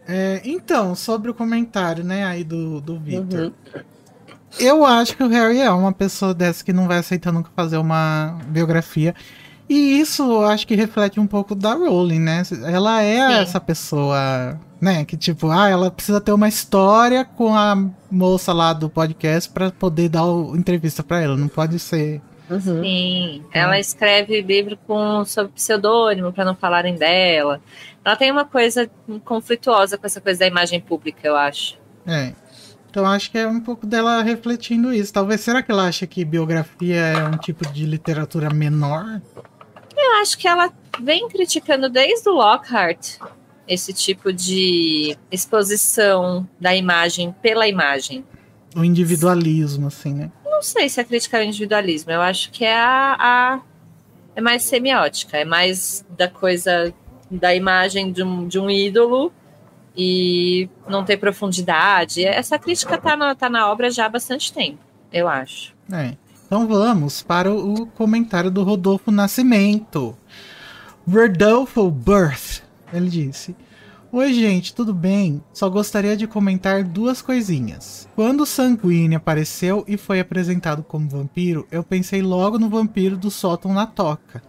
[0.06, 3.40] É, então, sobre o comentário, né, aí do, do Victor.
[3.40, 3.52] Uhum.
[4.58, 7.76] Eu acho que o Harry é uma pessoa dessa que não vai aceitar nunca fazer
[7.76, 9.14] uma biografia.
[9.70, 12.42] E isso eu acho que reflete um pouco da Rowling, né?
[12.66, 13.42] Ela é Sim.
[13.42, 15.04] essa pessoa, né?
[15.04, 17.76] Que tipo, ah, ela precisa ter uma história com a
[18.10, 21.36] moça lá do podcast pra poder dar o, entrevista pra ela.
[21.36, 22.20] Não pode ser.
[22.50, 22.82] Uhum.
[22.82, 27.60] Sim, ela escreve livro com sob pseudônimo para não falarem dela.
[28.04, 28.90] Ela tem uma coisa
[29.24, 31.78] conflituosa com essa coisa da imagem pública, eu acho.
[32.04, 32.32] É.
[32.90, 35.12] Então acho que é um pouco dela refletindo isso.
[35.12, 39.22] Talvez será que ela acha que biografia é um tipo de literatura menor?
[40.02, 43.16] Eu acho que ela vem criticando desde o Lockhart
[43.68, 48.24] esse tipo de exposição da imagem pela imagem.
[48.74, 50.30] O individualismo, assim, né?
[50.44, 53.60] Não sei se é criticar o individualismo, eu acho que é a, a-
[54.36, 56.92] é mais semiótica, é mais da coisa
[57.30, 59.32] da imagem de um, de um ídolo
[59.96, 62.24] e não ter profundidade.
[62.24, 64.78] Essa crítica tá na, tá na obra já há bastante tempo,
[65.12, 65.74] eu acho.
[65.92, 66.14] É.
[66.50, 70.16] Então vamos para o, comentário do Rodolfo Nascimento.
[71.08, 72.62] Rodolfo Birth.
[72.92, 73.54] Ele disse:
[74.10, 75.40] Oi, gente, tudo bem?
[75.52, 78.08] Só gostaria de comentar duas coisinhas.
[78.16, 83.30] Quando o Sanguine apareceu e foi apresentado como vampiro, eu pensei logo no vampiro do
[83.30, 84.42] sótão na toca.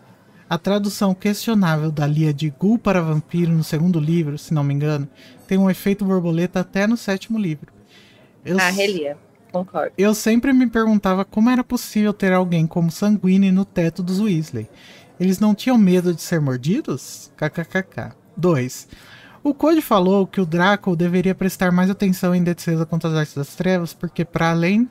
[0.50, 4.74] A tradução questionável da Lia de Gul para vampiro no segundo livro, se não me
[4.74, 5.08] engano,
[5.48, 7.72] tem um efeito borboleta até no sétimo livro.
[8.44, 9.16] Eu, Ah, relia.
[9.52, 9.92] Concordo.
[9.98, 14.68] eu sempre me perguntava como era possível ter alguém como Sanguine no teto dos Weasley.
[15.20, 17.32] Eles não tinham medo de ser mordidos?
[17.38, 18.14] KKKK.
[18.36, 18.88] 2.
[19.44, 23.36] O Code falou que o Draco deveria prestar mais atenção em defesa contra as artes
[23.36, 24.90] das trevas, porque para além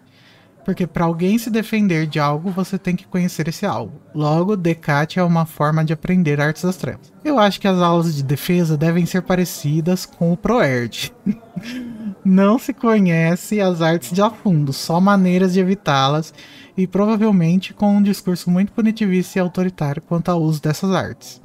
[0.65, 4.01] porque para alguém se defender de algo, você tem que conhecer esse algo.
[4.15, 7.13] Logo, Decate é uma forma de aprender artes das trevas.
[7.25, 11.13] Eu acho que as aulas de defesa devem ser parecidas com o Proerd.
[12.25, 16.35] Não se conhece as artes de a fundo, só maneiras de evitá-las
[16.77, 21.41] e provavelmente com um discurso muito punitivista e autoritário quanto ao uso dessas artes.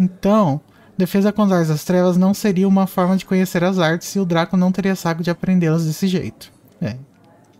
[0.00, 0.60] Então,
[0.96, 4.18] defesa contra as artes das trevas não seria uma forma de conhecer as artes e
[4.18, 6.50] o Draco não teria saco de aprendê-las desse jeito.
[6.80, 6.96] É.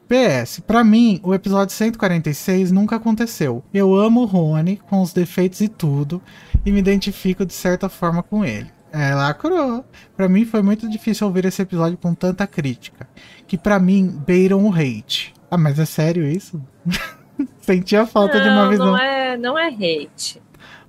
[0.09, 3.65] PS, pra mim, o episódio 146 nunca aconteceu.
[3.75, 6.23] Eu amo o Rony, com os defeitos e tudo,
[6.65, 8.76] e me identifico de certa forma com ele.
[8.93, 9.85] É, lacrou.
[10.17, 13.09] Pra mim foi muito difícil ouvir esse episódio com tanta crítica,
[13.47, 15.35] que pra mim beiram o hate.
[15.51, 16.61] Ah, mas é sério isso?
[17.61, 18.87] Senti a falta de uma Não, visão.
[18.87, 20.41] não é, não é hate.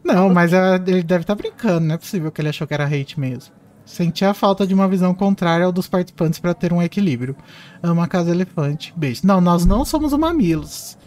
[0.04, 2.86] Não, mas é- ele deve estar brincando, não é possível que ele achou que era
[2.86, 3.54] hate mesmo.
[3.86, 7.36] Senti a falta de uma visão contrária ao dos participantes para ter um equilíbrio.
[7.82, 8.94] Ama a Casa Elefante.
[8.96, 9.22] Beijo.
[9.24, 10.98] Não, nós não somos o Mamilos.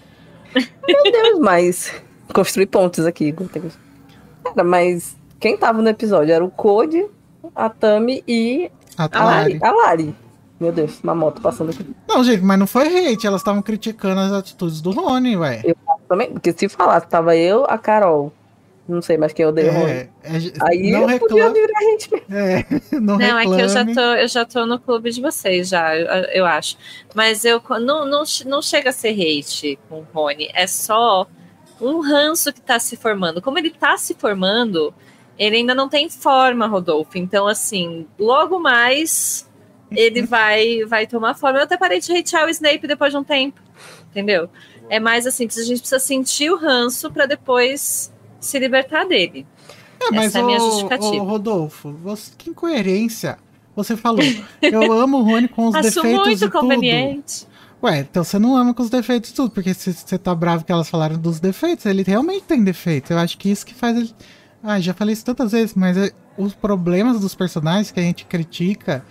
[0.55, 1.93] Meu Deus, mas.
[2.33, 3.33] Construir pontos aqui.
[4.45, 7.05] Cara, mas quem tava no episódio era o Code,
[7.57, 9.59] a Tami e A a Lari.
[9.63, 10.15] A Lari.
[10.61, 11.87] Meu Deus, uma moto passando aqui.
[12.07, 13.27] Não, gente, mas não foi hate.
[13.27, 15.63] Elas estavam criticando as atitudes do Rony, ué.
[15.65, 15.75] Eu
[16.07, 18.31] também, porque se falasse, tava eu, a Carol.
[18.87, 19.91] Não sei mais quem eu dei o Rony.
[19.91, 20.39] É, é,
[20.69, 21.61] Aí não eu podia reclame.
[21.61, 22.27] virar a gente mesmo.
[22.31, 22.67] É,
[23.01, 23.57] não, Não, é reclame.
[23.57, 26.77] que eu já, tô, eu já tô no clube de vocês, já, eu, eu acho.
[27.15, 31.27] Mas eu não, não, não chega a ser hate com o Rony, é só
[31.81, 33.41] um ranço que tá se formando.
[33.41, 34.93] Como ele tá se formando,
[35.41, 37.17] ele ainda não tem forma, Rodolfo.
[37.17, 39.49] Então, assim, logo mais
[39.91, 41.59] ele vai, vai tomar forma.
[41.59, 43.59] Eu até parei de hatear o Snape depois de um tempo,
[44.11, 44.51] entendeu?
[44.91, 49.47] É mais assim, a gente precisa sentir o ranço para depois se libertar dele.
[49.99, 51.17] É, mas Essa é a minha justificativa.
[51.17, 53.39] ô, Rodolfo, você, que incoerência.
[53.75, 54.21] Você falou,
[54.61, 56.53] eu amo o Rony com os Acho defeitos muito e tudo.
[56.53, 57.47] conveniente.
[57.83, 60.73] Ué, então você não ama com os defeitos e tudo, porque você tá bravo que
[60.73, 63.11] elas falaram dos defeitos, ele realmente tem defeitos.
[63.11, 64.15] Eu acho que isso que faz ele.
[64.63, 68.25] Ah, já falei isso tantas vezes, mas é- os problemas dos personagens que a gente
[68.27, 69.05] critica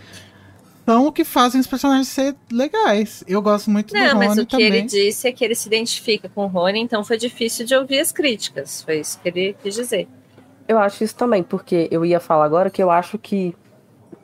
[0.86, 3.24] são o que fazem os personagens ser legais.
[3.28, 4.68] Eu gosto muito do Não, Rony mas o que também.
[4.68, 8.00] ele disse é que ele se identifica com o Rony, então foi difícil de ouvir
[8.00, 8.82] as críticas.
[8.84, 10.08] Foi isso que ele quis dizer.
[10.68, 13.56] Eu acho isso também, porque eu ia falar agora que eu acho que.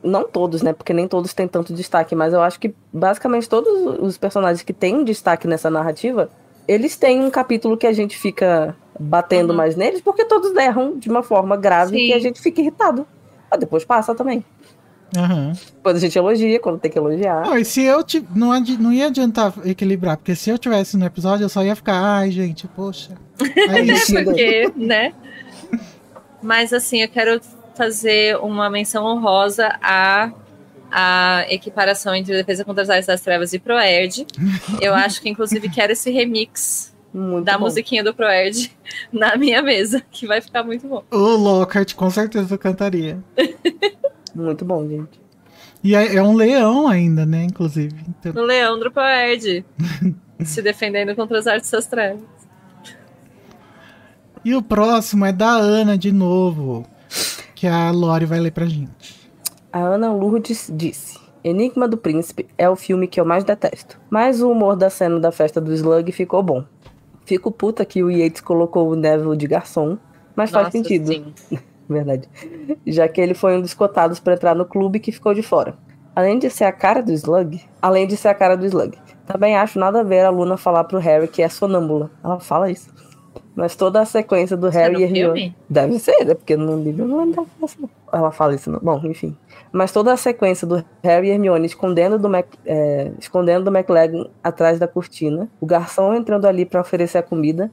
[0.04, 0.72] Não todos, né?
[0.72, 4.72] Porque nem todos têm tanto destaque, mas eu acho que basicamente todos os personagens que
[4.74, 6.30] têm destaque nessa narrativa,
[6.68, 9.56] eles têm um capítulo que a gente fica batendo Uhum.
[9.58, 12.06] mais neles, porque todos erram de uma forma grave Sim.
[12.08, 13.06] que a gente fica irritado.
[13.52, 14.44] Mas depois passa também.
[15.16, 15.54] Aham.
[15.76, 17.46] Depois a gente elogia, quando tem que elogiar.
[17.46, 20.98] Não, e se eu ti- não, adi- não ia adiantar equilibrar, porque se eu tivesse
[20.98, 23.12] no episódio, eu só ia ficar, ai, gente, poxa.
[23.40, 24.24] É.
[24.24, 25.14] Porque, né?
[26.42, 27.40] Mas assim, eu quero
[27.76, 30.32] fazer uma menção honrosa à,
[30.98, 34.26] à equiparação entre Defesa contra as Artes das Trevas e Proerd.
[34.80, 37.66] Eu acho que, inclusive, quero esse remix Muito da bom.
[37.66, 38.72] musiquinha do Proerd
[39.12, 41.04] na minha mesa, que vai ficar muito bom.
[41.12, 43.20] O Lockhart com certeza cantaria.
[44.34, 45.18] Muito bom, gente.
[45.82, 47.96] E é, é um leão ainda, né, inclusive.
[48.10, 49.64] Então, No Leandro Proerd,
[50.44, 52.20] se defendendo contra as Artes das Trevas.
[54.44, 56.86] E o próximo é da Ana de novo.
[57.56, 59.15] Que a Lori vai ler pra gente.
[59.76, 64.00] A Ana Lourdes disse: Enigma do Príncipe é o filme que eu mais detesto.
[64.10, 66.64] Mas o humor da cena da festa do Slug ficou bom.
[67.26, 69.98] Fico puta que o Yates colocou o Neville de garçom,
[70.34, 71.34] mas faz Nossa, sentido, sim.
[71.90, 72.30] verdade.
[72.88, 75.76] Já que ele foi um dos cotados pra entrar no clube que ficou de fora.
[76.16, 78.98] Além de ser a cara do Slug, além de ser a cara do Slug,
[79.28, 82.10] também acho nada a ver a Luna falar pro Harry que é sonâmbula.
[82.24, 82.90] Ela fala isso.
[83.56, 85.56] Mas toda a sequência do é Harry e Hermione.
[85.70, 86.34] Deve ser, né?
[86.34, 87.88] Porque no livro não pra assim.
[88.12, 88.80] Ela fala isso, não.
[88.80, 89.36] Bom, enfim.
[89.72, 94.30] Mas toda a sequência do Harry e Hermione escondendo do, Mac, é, escondendo do McLaggen
[94.44, 97.72] atrás da cortina, o garçom entrando ali pra oferecer a comida,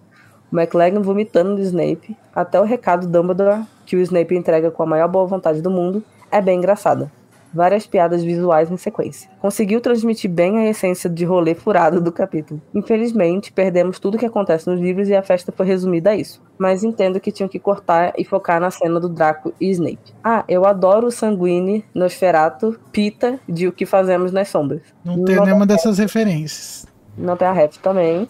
[0.52, 4.86] o McLaggen vomitando no Snape, até o recado Dumbledore, que o Snape entrega com a
[4.86, 7.10] maior boa vontade do mundo, é bem engraçada.
[7.52, 9.30] Várias piadas visuais em sequência.
[9.40, 12.60] Conseguiu transmitir bem a essência de rolê furado do capítulo.
[12.74, 16.42] Infelizmente, perdemos tudo que acontece nos livros e a festa foi resumida a isso.
[16.58, 20.14] Mas entendo que tinham que cortar e focar na cena do Draco e Snape.
[20.22, 24.82] Ah, eu adoro o Sanguine, Nosferato, Pita de O Que Fazemos nas Sombras.
[25.04, 26.86] Não tem nenhuma dessas referências.
[27.16, 28.28] Não tem a rap também.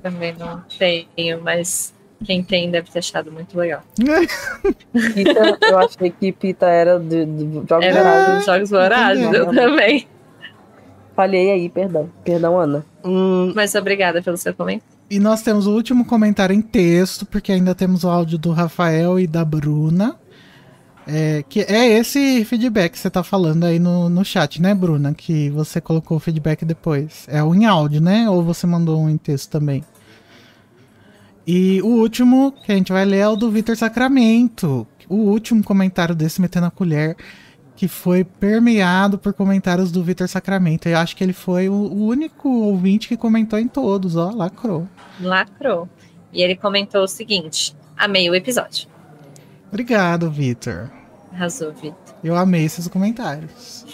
[0.00, 3.82] Também não tenho, mas quem tem deve ter achado muito legal.
[5.14, 8.36] Pita, eu achei que Pita era de, de Jogos Era Vorazes.
[8.36, 10.06] dos Jogos Vorazes, eu também.
[11.14, 12.08] Falhei aí, perdão.
[12.24, 12.84] Perdão, Ana.
[13.04, 14.92] O- Mas obrigada pelo seu comentário.
[15.10, 19.20] E nós temos o último comentário em texto, porque ainda temos o áudio do Rafael
[19.20, 20.16] e da Bruna.
[21.06, 25.12] É, que é esse feedback que você tá falando aí no, no chat, né, Bruna?
[25.12, 27.26] Que você colocou o feedback depois.
[27.28, 28.30] É o em áudio, né?
[28.30, 29.84] Ou você mandou um em texto também?
[31.46, 34.86] E o último que a gente vai ler é o do Vitor Sacramento.
[35.08, 37.16] O último comentário desse Metendo a Colher,
[37.74, 40.88] que foi permeado por comentários do Vitor Sacramento.
[40.88, 44.88] Eu acho que ele foi o, único ouvinte que comentou em todos, ó, lacrou.
[45.20, 45.88] Lacrou.
[46.32, 48.88] E ele comentou o seguinte: amei o episódio.
[49.68, 50.90] Obrigado, Vitor.
[51.32, 52.14] Arrasou, Vitor.
[52.22, 53.84] Eu amei esses comentários.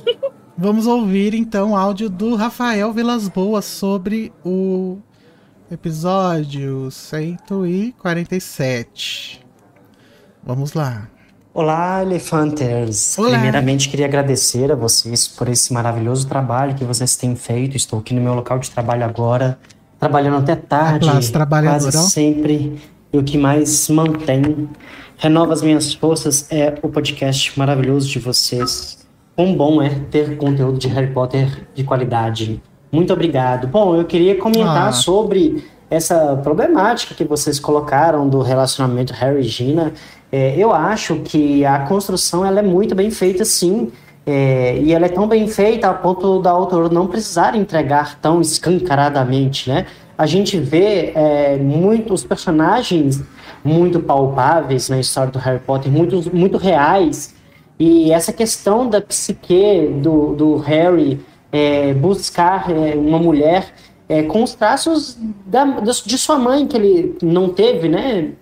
[0.56, 4.98] Vamos ouvir então o áudio do Rafael Vilas Boas sobre o
[5.70, 9.40] episódio 147.
[10.42, 11.08] Vamos lá.
[11.54, 13.16] Olá, Elefanters!
[13.16, 13.30] Olá.
[13.30, 17.76] Primeiramente, queria agradecer a vocês por esse maravilhoso trabalho que vocês têm feito.
[17.76, 19.56] Estou aqui no meu local de trabalho agora,
[19.98, 21.30] trabalhando até tarde, quase
[22.10, 22.82] sempre.
[23.12, 24.68] E o que mais mantém,
[25.16, 29.06] renova as minhas forças é o podcast maravilhoso de vocês.
[29.36, 32.60] Quão bom é ter conteúdo de Harry Potter de qualidade.
[32.90, 33.66] Muito obrigado.
[33.66, 34.92] Bom, eu queria comentar Ah.
[34.92, 39.92] sobre essa problemática que vocês colocaram do relacionamento Harry e Gina.
[40.30, 43.90] É, eu acho que a construção ela é muito bem feita, sim.
[44.26, 48.40] É, e ela é tão bem feita a ponto da autora não precisar entregar tão
[48.40, 49.86] escancaradamente, né?
[50.16, 53.22] A gente vê é, muitos personagens
[53.64, 57.34] muito palpáveis na história do Harry Potter, muito, muito reais.
[57.78, 61.18] E essa questão da psique do, do Harry
[61.52, 63.72] é, buscar é, uma mulher
[64.08, 65.16] é, com os traços
[65.46, 68.32] da, de sua mãe, que ele não teve, né?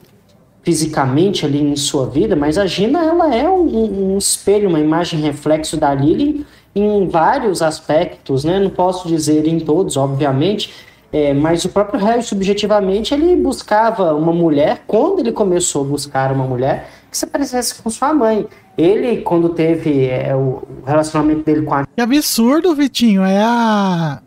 [0.62, 5.18] fisicamente ali em sua vida, mas a Gina ela é um, um espelho, uma imagem
[5.18, 6.44] reflexo da Lily
[6.74, 8.58] em vários aspectos, né?
[8.58, 10.70] Não posso dizer em todos, obviamente,
[11.10, 16.32] é, mas o próprio Harry subjetivamente ele buscava uma mulher quando ele começou a buscar
[16.32, 18.46] uma mulher que se parecesse com sua mãe.
[18.78, 23.24] Ele quando teve é, o relacionamento dele com a Que absurdo, Vitinho.
[23.24, 24.22] É a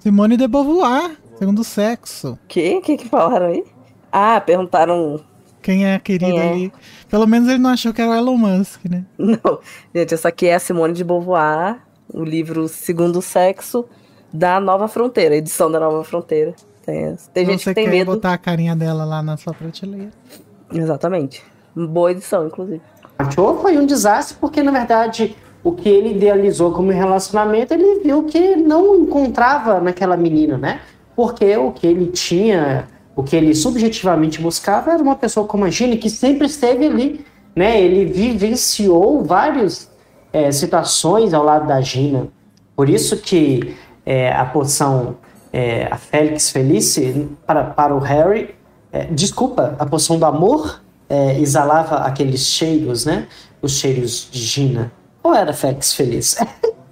[0.00, 2.38] Simone de Beauvoir, segundo sexo.
[2.48, 2.80] Que?
[2.80, 3.62] que que falaram aí?
[4.10, 5.20] Ah, perguntaram.
[5.60, 6.50] Quem é a querida é?
[6.50, 6.72] ali?
[7.10, 9.04] Pelo menos ele não achou que era o Elon Musk, né?
[9.18, 9.58] Não,
[9.94, 13.84] gente, essa aqui é a Simone de Beauvoir, o livro Segundo Sexo
[14.32, 16.54] da Nova Fronteira, edição da Nova Fronteira.
[16.86, 18.12] Tem, tem gente Você que tem quer medo.
[18.12, 20.10] botar a carinha dela lá na sua prateleira.
[20.72, 21.42] Exatamente.
[21.76, 22.80] Boa edição, inclusive.
[23.30, 28.24] Show foi um desastre porque na verdade o que ele idealizou como relacionamento ele viu
[28.24, 30.80] que não encontrava naquela menina, né?
[31.14, 35.70] Porque o que ele tinha, o que ele subjetivamente buscava era uma pessoa como a
[35.70, 37.24] Gina que sempre esteve ali,
[37.54, 37.80] né?
[37.80, 39.90] Ele vivenciou várias
[40.32, 42.28] é, situações ao lado da Gina.
[42.74, 43.76] Por isso que
[44.06, 45.16] é, a poção
[45.52, 48.54] é, a Félix Felice para, para o Harry,
[49.10, 50.80] desculpa, a poção do amor
[51.10, 53.26] é, exalava aqueles cheiros, né?
[53.60, 54.92] Os cheiros de Gina.
[55.22, 56.36] Ou era Félix Feliz?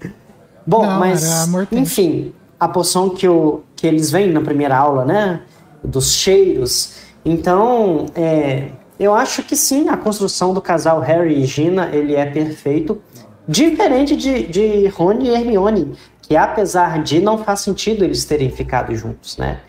[0.67, 5.43] Bom, Não, mas enfim, a poção que, o, que eles veem na primeira aula, né?
[5.83, 6.97] Dos cheiros.
[7.25, 12.27] Então, é, eu acho que sim, a construção do casal Harry e Gina, ele é
[12.27, 13.01] perfeito.
[13.47, 18.95] Diferente de, de Rony e Hermione, que apesar de não faz sentido eles terem ficado
[18.95, 19.61] juntos, né?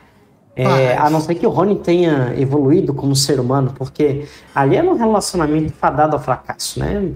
[0.64, 4.90] É, a não ser que o Rony tenha evoluído como ser humano, porque ali era
[4.90, 7.12] um relacionamento fadado ao fracasso, né?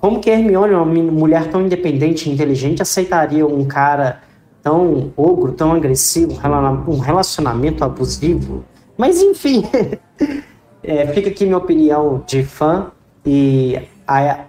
[0.00, 4.20] Como que a Hermione, uma mulher tão independente e inteligente, aceitaria um cara
[4.62, 6.38] tão ogro, tão agressivo,
[6.86, 8.64] um relacionamento abusivo?
[8.96, 9.64] Mas enfim,
[10.82, 12.92] é, fica aqui minha opinião de fã
[13.26, 14.40] e a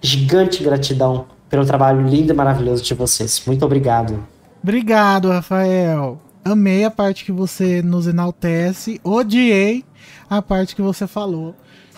[0.00, 3.42] gigante gratidão pelo trabalho lindo e maravilhoso de vocês.
[3.46, 4.22] Muito obrigado.
[4.62, 6.27] Obrigado, Rafael.
[6.44, 9.00] Amei a parte que você nos enaltece.
[9.04, 9.84] Odiei
[10.28, 11.54] a parte que você falou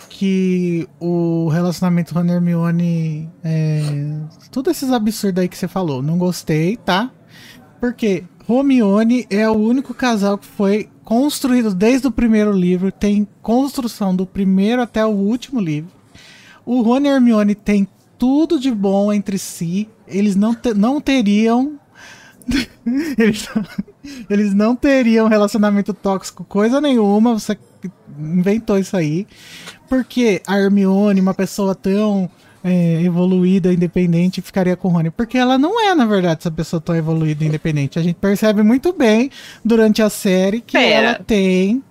[0.08, 6.02] que o relacionamento Ron e Hermione é, tudo esses absurdos aí que você falou.
[6.02, 7.10] Não gostei, tá?
[7.80, 14.14] Porque Romione é o único casal que foi construído desde o primeiro livro, tem construção
[14.14, 15.90] do primeiro até o último livro.
[16.66, 17.88] O Ron e Hermione tem
[18.18, 19.88] tudo de bom entre si.
[20.06, 21.78] Eles não, te- não teriam.
[23.16, 23.48] eles,
[24.28, 27.38] eles não teriam relacionamento tóxico, coisa nenhuma.
[27.38, 27.58] Você
[28.18, 29.26] inventou isso aí.
[29.88, 32.30] Porque a Hermione, uma pessoa tão
[32.62, 35.10] é, evoluída, independente, ficaria com o Rony?
[35.10, 37.98] Porque ela não é, na verdade, essa pessoa tão evoluída e independente.
[37.98, 39.30] A gente percebe muito bem
[39.64, 41.08] durante a série que Pera.
[41.08, 41.82] ela tem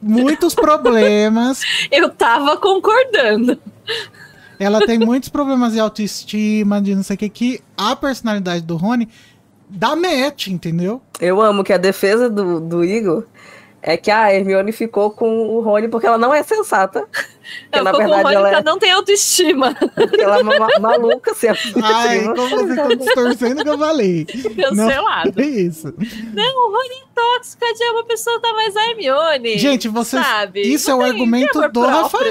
[0.00, 1.62] muitos problemas.
[1.90, 3.58] Eu tava concordando.
[4.58, 8.76] Ela tem muitos problemas de autoestima, de não sei o que, que a personalidade do
[8.76, 9.08] Rony
[9.72, 11.00] dá match, entendeu?
[11.20, 13.24] Eu amo que a defesa do, do Igor
[13.84, 17.06] é que a Hermione ficou com o Rony porque ela não é sensata.
[17.64, 19.74] Porque, Eu na fico com o verdade, Rony ela é, ela não tem autoestima.
[19.96, 21.50] porque ela é ma- maluca, sem
[21.82, 24.24] Ai, como vocês estão distorcendo o que eu falei.
[24.24, 25.42] Cancelado.
[25.42, 25.92] É isso.
[26.32, 29.58] Não, o Rony é tóxico, é uma pessoa tá mais a Hermione.
[29.58, 30.24] Gente, vocês.
[30.24, 30.60] sabe?
[30.62, 31.82] Isso é Não o tem- argumento do próprio.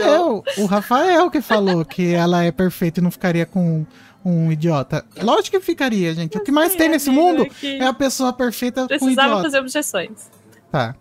[0.02, 0.44] Rafael.
[0.58, 3.86] O Rafael que falou que ela é perfeita e não ficaria com
[4.23, 5.06] um idiota.
[5.22, 6.38] Lógico que ficaria, gente.
[6.38, 9.27] O que mais tem nesse amigo, mundo é que é a pessoa perfeita com Precisava
[9.27, 9.43] idiota.
[9.43, 10.30] fazer objeções.
[10.72, 10.95] Tá.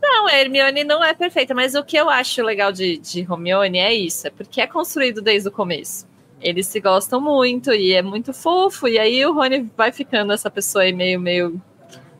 [0.00, 3.78] Não, a Hermione não é perfeita, mas o que eu acho legal de, de Hermione
[3.78, 6.06] é isso, é porque é construído desde o começo.
[6.40, 10.50] Eles se gostam muito e é muito fofo, e aí o Rony vai ficando essa
[10.50, 11.60] pessoa aí meio, meio.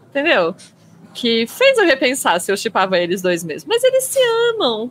[0.09, 0.55] Entendeu?
[1.13, 3.69] Que fez eu repensar se eu chipava eles dois mesmo.
[3.69, 4.19] Mas eles se
[4.55, 4.91] amam.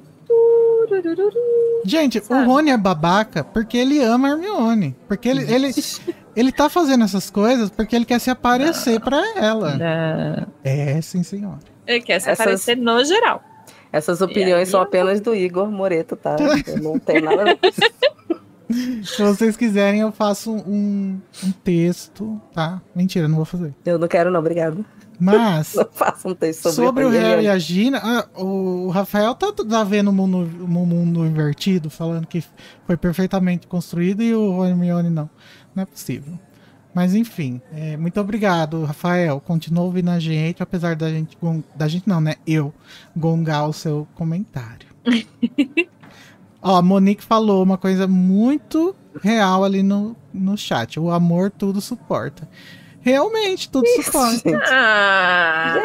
[1.85, 2.45] Gente, o Sabe?
[2.47, 4.95] Rony é babaca porque ele ama a Hermione.
[5.07, 5.71] Porque ele, ele,
[6.35, 9.75] ele tá fazendo essas coisas porque ele quer se aparecer pra ela.
[9.77, 10.47] Não.
[10.63, 11.59] É, sim, senhora.
[11.85, 13.43] Ele quer se Essas- aparecer no geral.
[13.91, 16.35] Essas opiniões aí são apenas do Igor Moreto, tá?
[16.65, 17.57] Eu não tenho nada.
[19.03, 22.81] Se vocês quiserem, eu faço um, um texto, tá?
[22.95, 23.71] Mentira, não vou fazer.
[23.85, 24.83] Eu não quero, não, obrigado.
[25.19, 25.75] Mas,
[26.17, 27.09] sobre, sobre o.
[27.09, 31.89] Harry e a Gina, ah, o Rafael tá, tá vendo o mundo, o mundo invertido,
[31.89, 32.43] falando que
[32.85, 35.29] foi perfeitamente construído e o Hermione não.
[35.75, 36.37] Não é possível.
[36.93, 39.39] Mas enfim, é, muito obrigado, Rafael.
[39.39, 41.35] Continua ouvindo a gente, apesar da gente.
[41.75, 42.35] Da gente não, né?
[42.45, 42.71] Eu
[43.15, 44.87] gongar o seu comentário.
[46.61, 50.99] Ó, a Monique falou uma coisa muito real ali no, no chat.
[50.99, 52.47] O amor tudo suporta.
[53.03, 54.49] Realmente, tudo suporta.
[54.49, 55.75] Gente, Ah,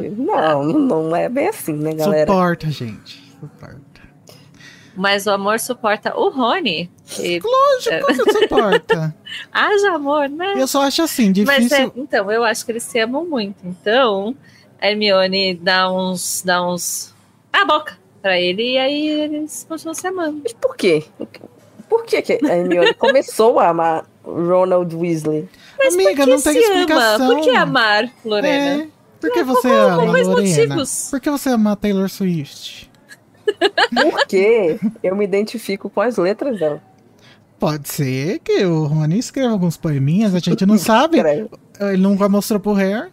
[0.00, 2.26] gente, não, não é bem assim, né, galera?
[2.30, 3.22] Suporta, gente.
[3.40, 3.82] Suporta.
[4.96, 6.88] mas o amor suporta o Rony.
[7.18, 9.14] E Lógico que suporta.
[9.52, 10.54] haja amor, né?
[10.56, 11.76] Eu só acho assim, Mas difícil.
[11.76, 13.56] é, então, eu acho que eles se amam muito.
[13.64, 14.34] Então,
[14.80, 16.42] a Hermione dá uns.
[16.44, 17.12] dá uns.
[17.52, 20.40] a boca pra ele e aí eles continuam se amando.
[20.44, 21.04] Mas por quê?
[21.88, 25.48] Por que, que a Hermione começou a amar Ronald Weasley?
[25.84, 27.26] Mas Amiga, por que não tem explicação.
[27.26, 27.34] ama?
[27.34, 28.82] Por que amar, Lorena?
[28.84, 28.88] É.
[29.20, 30.48] Por que você ama, quais Lorena?
[30.48, 31.08] motivos?
[31.10, 32.90] Por que você ama a Taylor Swift?
[34.10, 36.82] Porque eu me identifico com as letras dela.
[37.58, 41.18] Pode ser que o Rony escreva alguns poeminhas, a gente não sabe.
[41.80, 43.10] Ele nunca mostrou pro Harry.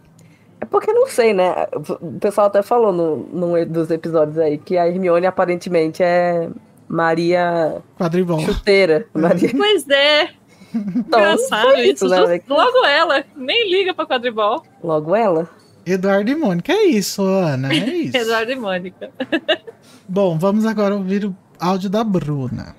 [0.60, 1.54] É porque não sei, né?
[2.00, 6.48] O pessoal até falou no, num dos episódios aí que a Hermione aparentemente é
[6.88, 8.40] Maria Quadribol.
[8.40, 9.06] Chuteira.
[9.14, 9.50] Maria...
[9.56, 10.30] Pois é,
[10.74, 12.08] Então, engraçado isso.
[12.08, 12.40] né?
[12.48, 14.62] Logo ela, nem liga pra quadribol.
[14.82, 15.48] Logo ela.
[15.84, 16.72] Eduardo e Mônica.
[16.72, 17.72] É isso, Ana.
[17.72, 18.16] É isso.
[18.16, 19.10] Eduardo e Mônica.
[20.08, 22.74] Bom, vamos agora ouvir o áudio da Bruna.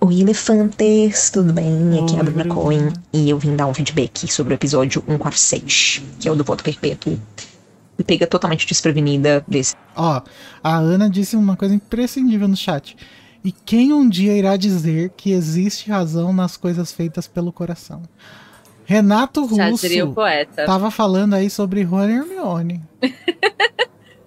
[0.00, 2.00] Oi, elefantes, tudo bem?
[2.02, 2.54] Aqui é a Bruna.
[2.54, 6.44] Cohen e eu vim dar um feedback sobre o episódio 146, que é o do
[6.44, 7.18] voto perpétuo.
[7.98, 9.74] Me pega totalmente desprevenida desse.
[9.96, 10.22] Ó,
[10.62, 12.96] a Ana disse uma coisa imprescindível no chat.
[13.44, 18.02] E quem um dia irá dizer que existe razão nas coisas feitas pelo coração?
[18.84, 20.64] Renato Russo diria o poeta.
[20.64, 22.82] tava falando aí sobre Rony e Hermione.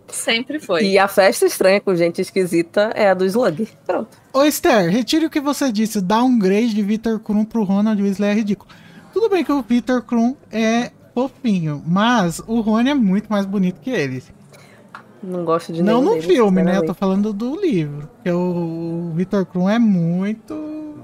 [0.07, 0.85] Sempre foi.
[0.85, 3.67] E a festa estranha com gente esquisita é a do Slug.
[3.85, 4.17] Pronto.
[4.33, 5.97] Ô Esther, retire o que você disse.
[5.97, 8.69] O downgrade de Victor Krum pro Ronald Weasley é ridículo.
[9.13, 13.79] Tudo bem que o Victor Krum é fofinho, mas o Rony é muito mais bonito
[13.81, 14.23] que ele.
[15.23, 16.77] Não gosto de Não no deles, filme, né?
[16.77, 18.10] Eu tô falando do livro.
[18.15, 20.56] Porque o Victor Krum é muito.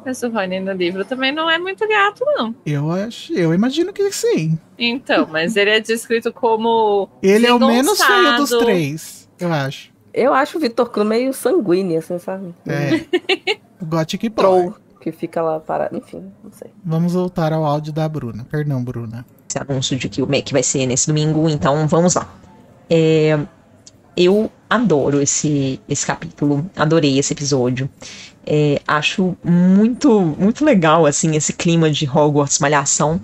[0.03, 2.56] Mas o Rony no livro também não é muito gato, não.
[2.65, 3.34] Eu acho.
[3.34, 4.57] Eu imagino que sim.
[4.77, 7.10] Então, mas ele é descrito como.
[7.22, 9.91] Ele é o menos feio dos três, eu acho.
[10.14, 12.53] Eu acho o Victor Krum meio sanguíneo, assim, sabe?
[12.65, 13.06] É.
[13.80, 14.30] o Gothic.
[14.31, 15.95] Troll, que fica lá parado.
[15.95, 16.72] Enfim, não sei.
[16.84, 18.48] Vamos voltar ao áudio da Bruna.
[18.49, 19.23] Perdão, Bruna.
[19.48, 22.27] esse anúncio de que o Mac vai ser nesse domingo, então vamos lá.
[22.89, 23.38] É,
[24.18, 27.89] eu adoro esse, esse capítulo, adorei esse episódio.
[28.45, 33.22] É, acho muito, muito legal, assim, esse clima de Hogwarts Malhação.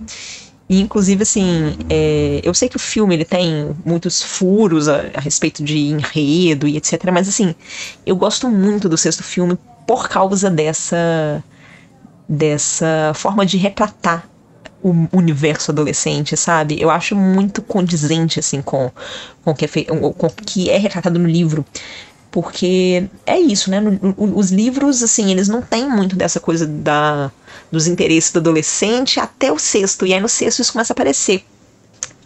[0.68, 5.20] E, inclusive, assim, é, eu sei que o filme ele tem muitos furos a, a
[5.20, 7.10] respeito de enredo e etc.
[7.12, 7.54] Mas, assim,
[8.06, 11.42] eu gosto muito do sexto filme por causa dessa
[12.26, 14.26] dessa forma de retratar
[14.84, 16.78] o universo adolescente, sabe?
[16.78, 18.90] Eu acho muito condizente, assim, com,
[19.42, 21.64] com, o, que é com o que é retratado no livro.
[22.30, 23.80] Porque é isso, né?
[24.18, 27.30] Os livros, assim, eles não têm muito dessa coisa da,
[27.72, 30.06] dos interesses do adolescente até o sexto.
[30.06, 31.44] E aí no sexto isso começa a aparecer.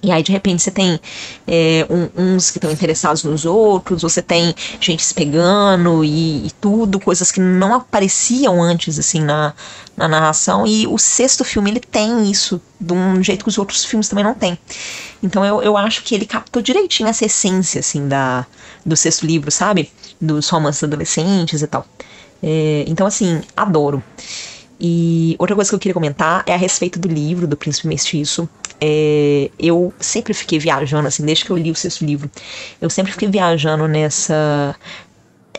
[0.01, 1.01] E aí, de repente, você tem
[1.47, 6.51] é, um, uns que estão interessados nos outros, você tem gente se pegando e, e,
[6.61, 9.53] tudo, coisas que não apareciam antes, assim, na,
[9.97, 10.65] na narração.
[10.66, 14.25] E o sexto filme, ele tem isso de um jeito que os outros filmes também
[14.25, 14.57] não têm.
[15.20, 18.47] Então, eu, eu acho que ele captou direitinho essa essência, assim, da,
[18.87, 19.91] do sexto livro, sabe?
[20.20, 21.85] Dos romances adolescentes e tal.
[22.41, 24.03] É, então, assim, adoro.
[24.81, 28.49] E outra coisa que eu queria comentar é a respeito do livro do Príncipe Mestiço.
[28.81, 32.31] É, eu sempre fiquei viajando, assim, desde que eu li o sexto livro,
[32.81, 34.77] eu sempre fiquei viajando nessa.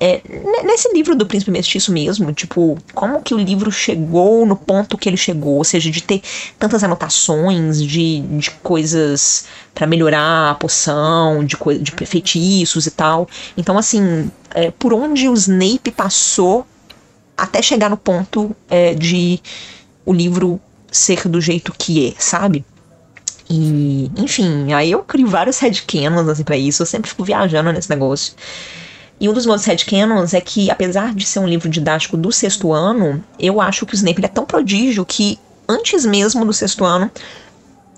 [0.02, 0.22] É,
[0.64, 5.10] nesse livro do Príncipe Mestiço mesmo, tipo, como que o livro chegou no ponto que
[5.10, 6.22] ele chegou, ou seja, de ter
[6.58, 9.44] tantas anotações de, de coisas
[9.76, 13.28] para melhorar a poção, de, de feitiços e tal.
[13.58, 16.66] Então, assim, é, por onde o Snape passou
[17.41, 19.40] até chegar no ponto é, de
[20.06, 20.60] o livro
[20.91, 22.66] ser do jeito que é, sabe?
[23.49, 27.90] E, enfim, aí eu crio vários headcanons assim pra isso, eu sempre fico viajando nesse
[27.90, 28.34] negócio.
[29.20, 32.72] E um dos meus headcanons é que, apesar de ser um livro didático do sexto
[32.72, 35.38] ano, eu acho que o Snape é tão prodígio que,
[35.68, 37.11] antes mesmo do sexto ano,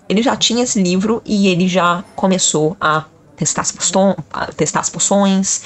[0.10, 3.06] ele já tinha esse livro e ele já começou a
[3.36, 3.74] testar as,
[4.56, 5.62] testar as poções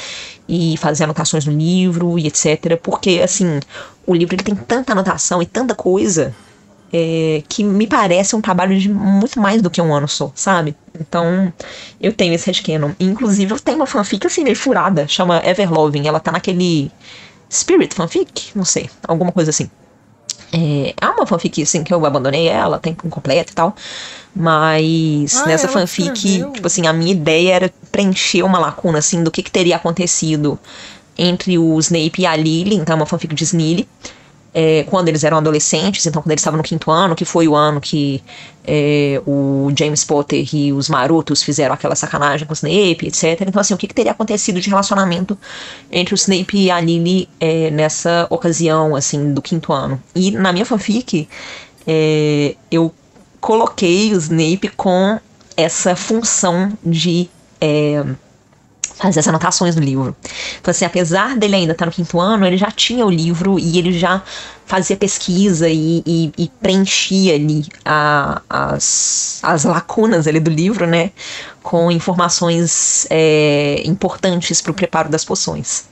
[0.48, 2.78] e fazer anotações no livro e etc.
[2.82, 3.60] Porque, assim,
[4.06, 6.34] o livro ele tem tanta anotação e tanta coisa
[6.94, 10.76] é, que me parece um trabalho de muito mais do que um ano só, sabe?
[11.00, 11.52] Então,
[12.00, 12.92] eu tenho esse headcanon.
[13.00, 16.08] Inclusive, eu tenho uma fanfic assim, meio furada, chama Everloving.
[16.08, 16.92] Ela tá naquele
[17.52, 18.52] Spirit fanfic?
[18.56, 19.70] Não sei, alguma coisa assim.
[20.58, 23.76] É, é uma fanfic, assim, que eu abandonei ela, tem completo e tal.
[24.34, 26.52] Mas ah, nessa fanfic, escreveu.
[26.54, 30.58] tipo assim, a minha ideia era preencher uma lacuna, assim, do que, que teria acontecido
[31.18, 33.88] entre o Snape e a Lily, então é uma fanfic de Snilly
[34.56, 37.54] é, quando eles eram adolescentes, então quando eles estavam no quinto ano, que foi o
[37.54, 38.24] ano que
[38.68, 43.42] é, o James Potter e os marotos fizeram aquela sacanagem com o Snape, etc.
[43.48, 45.38] Então, assim, o que, que teria acontecido de relacionamento
[45.92, 50.02] entre o Snape e a Lily é, nessa ocasião, assim, do quinto ano.
[50.14, 51.28] E na minha fanfic,
[51.88, 52.94] é, eu
[53.40, 55.20] coloquei o Snape com
[55.56, 57.30] essa função de
[57.62, 58.04] é,
[58.96, 60.16] fazer as anotações do livro.
[60.60, 63.78] Então, assim, apesar dele ainda estar no quinto ano, ele já tinha o livro e
[63.78, 64.22] ele já
[64.66, 71.12] fazia pesquisa e, e, e preenchia ali a, as, as lacunas ali do livro, né?
[71.62, 75.86] Com informações é, importantes para o preparo das poções.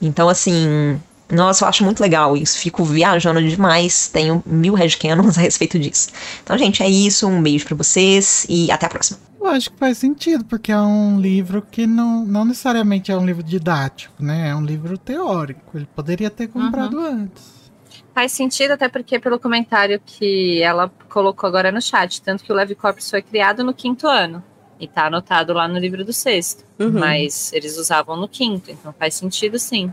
[0.00, 1.00] Então, assim,
[1.30, 2.58] nossa, eu acho muito legal isso.
[2.58, 4.08] Fico viajando demais.
[4.08, 6.08] Tenho mil headcanons a respeito disso.
[6.42, 7.26] Então, gente, é isso.
[7.26, 9.18] Um beijo para vocês e até a próxima.
[9.44, 13.26] Eu acho que faz sentido, porque é um livro que não, não necessariamente é um
[13.26, 14.48] livro didático, né?
[14.48, 15.76] É um livro teórico.
[15.76, 17.24] Ele poderia ter comprado uhum.
[17.24, 17.70] antes.
[18.14, 22.54] Faz sentido, até porque pelo comentário que ela colocou agora no chat, tanto que o
[22.54, 24.42] Levi Corpus foi criado no quinto ano.
[24.80, 26.64] E tá anotado lá no livro do sexto.
[26.78, 26.92] Uhum.
[26.92, 29.92] Mas eles usavam no quinto, então faz sentido sim.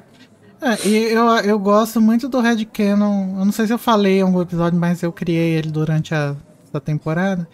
[0.62, 3.40] É, e eu, eu gosto muito do Red Canon.
[3.40, 6.38] Eu não sei se eu falei em algum episódio, mas eu criei ele durante a,
[6.64, 7.46] essa temporada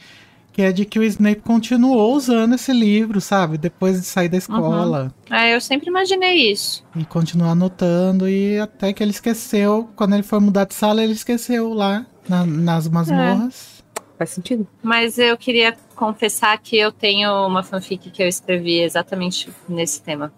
[0.58, 3.60] que é de que o Snape continuou usando esse livro, sabe?
[3.60, 5.14] Depois de sair da escola.
[5.30, 5.38] Uhum.
[5.38, 6.84] É, eu sempre imaginei isso.
[6.96, 11.14] E continuou anotando, e até que ele esqueceu, quando ele foi mudar de sala, ele
[11.14, 13.84] esqueceu lá na, nas masmorras.
[13.96, 14.02] É.
[14.18, 14.68] Faz sentido.
[14.82, 20.34] Mas eu queria confessar que eu tenho uma fanfic que eu escrevi exatamente nesse tema.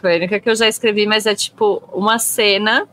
[0.00, 2.88] Foi a única que eu já escrevi, mas é tipo uma cena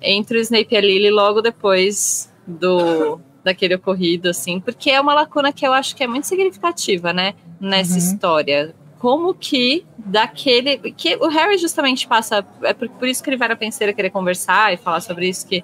[0.00, 5.14] entre o Snape e a Lily logo depois do daquele ocorrido, assim, porque é uma
[5.14, 7.98] lacuna que eu acho que é muito significativa, né, nessa uhum.
[7.98, 8.74] história.
[8.98, 10.78] Como que daquele.
[10.92, 12.44] que O Harry justamente passa.
[12.62, 15.46] É por, por isso que ele vai na penseira querer conversar e falar sobre isso,
[15.46, 15.62] que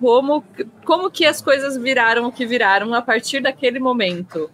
[0.00, 0.42] como,
[0.84, 4.50] como que as coisas viraram o que viraram a partir daquele momento.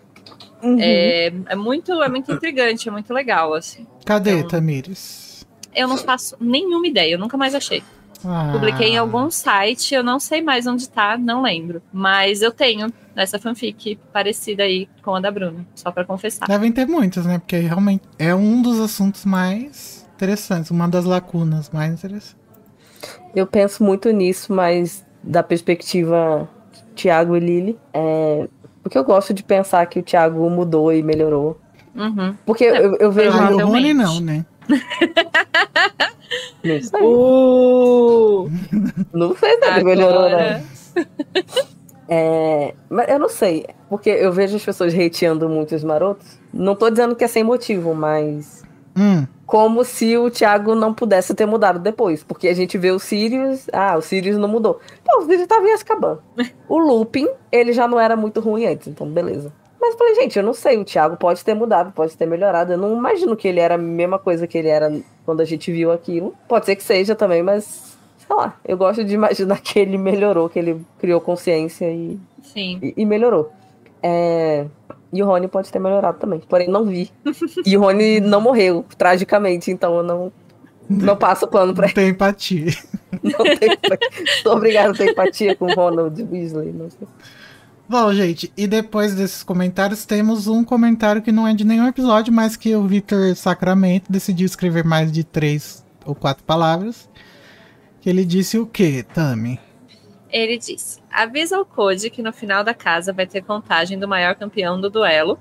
[0.62, 0.77] Uhum.
[0.78, 3.86] É, é, muito, é muito intrigante, é muito legal, assim.
[4.05, 5.47] Cadê, então, Tamires?
[5.74, 7.82] Eu não faço nenhuma ideia, eu nunca mais achei.
[8.24, 8.51] Ah.
[8.52, 11.82] Publiquei em algum site, eu não sei mais onde tá, não lembro.
[11.92, 16.47] Mas eu tenho essa fanfic parecida aí com a da Bruna, só para confessar.
[16.47, 17.38] Devem ter muitas, né?
[17.38, 22.36] Porque realmente é um dos assuntos mais interessantes, uma das lacunas mais interessantes.
[23.34, 26.48] Eu penso muito nisso, mas da perspectiva
[26.94, 28.48] Tiago e Lili, é...
[28.82, 31.59] porque eu gosto de pensar que o Tiago mudou e melhorou.
[31.94, 32.36] Uhum.
[32.47, 33.36] Porque é, eu, eu vejo.
[33.36, 34.44] Ah, o Rony não, né?
[36.64, 37.00] Não sei.
[37.02, 38.50] Uh,
[39.12, 40.62] não fez nada, melhorou, né?
[42.08, 46.40] É, mas eu não sei, porque eu vejo as pessoas hateando muito os marotos.
[46.52, 48.64] Não tô dizendo que é sem motivo, mas.
[48.96, 52.24] Hum, Como se o Thiago não pudesse ter mudado depois.
[52.24, 53.66] Porque a gente vê o Sirius.
[53.72, 54.80] Ah, o Sirius não mudou.
[55.04, 56.18] Pô, o Sirius tava em Azkaban.
[56.68, 59.52] O Lupin, ele já não era muito ruim antes, então beleza.
[59.81, 62.73] Mas eu falei, gente, eu não sei, o Thiago pode ter mudado, pode ter melhorado.
[62.73, 64.93] Eu não imagino que ele era a mesma coisa que ele era
[65.24, 66.35] quando a gente viu aquilo.
[66.47, 68.55] Pode ser que seja também, mas sei lá.
[68.65, 72.78] Eu gosto de imaginar que ele melhorou, que ele criou consciência e, Sim.
[72.82, 73.51] e, e melhorou.
[74.02, 74.66] É,
[75.12, 77.11] E o Rony pode ter melhorado também, porém não vi.
[77.65, 80.32] E o Rony não morreu, tragicamente, então eu não,
[80.89, 82.61] não passo pano pra não tem empatia.
[82.66, 82.77] ele.
[83.23, 83.77] Não tenho,
[84.43, 86.73] sou obrigada a ter empatia com o Ronald Weasley.
[86.73, 87.09] Não sei.
[87.90, 92.32] Bom, gente, e depois desses comentários, temos um comentário que não é de nenhum episódio,
[92.32, 97.10] mas que o Victor Sacramento decidiu escrever mais de três ou quatro palavras.
[98.00, 99.58] Que ele disse o quê, Tami?
[100.30, 104.36] Ele disse: avisa o Code que no final da casa vai ter contagem do maior
[104.36, 105.36] campeão do duelo.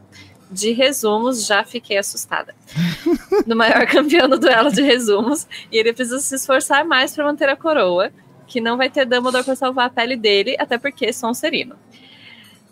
[0.49, 2.55] De resumos, já fiquei assustada.
[3.45, 5.47] do maior campeão do duelo de resumos.
[5.71, 8.11] E ele precisa se esforçar mais para manter a coroa.
[8.47, 11.75] Que não vai ter Dumbledore para salvar a pele dele, até porque é Sonserino.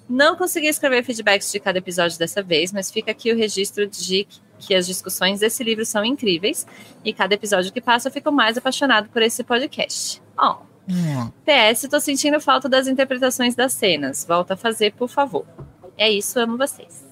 [0.10, 4.28] Não consegui escrever feedbacks de cada episódio dessa vez, mas fica aqui o registro de
[4.60, 6.66] que as discussões desse livro são incríveis.
[7.04, 10.22] E cada episódio que passa eu fico mais apaixonado por esse podcast.
[10.40, 14.26] Oh, Hum, PS, tô sentindo falta das interpretações das cenas.
[14.26, 15.46] Volta a fazer, por favor.
[15.98, 17.06] É isso, amo vocês.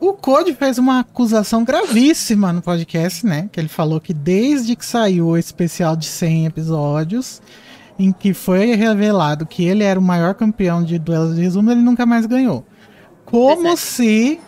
[0.00, 3.48] O Code fez uma acusação gravíssima no podcast, né?
[3.52, 7.40] Que ele falou que desde que saiu o especial de 100 episódios,
[7.98, 11.80] em que foi revelado que ele era o maior campeão de duelos de resumo, ele
[11.80, 12.64] nunca mais ganhou.
[13.24, 13.76] Como é.
[13.76, 14.38] se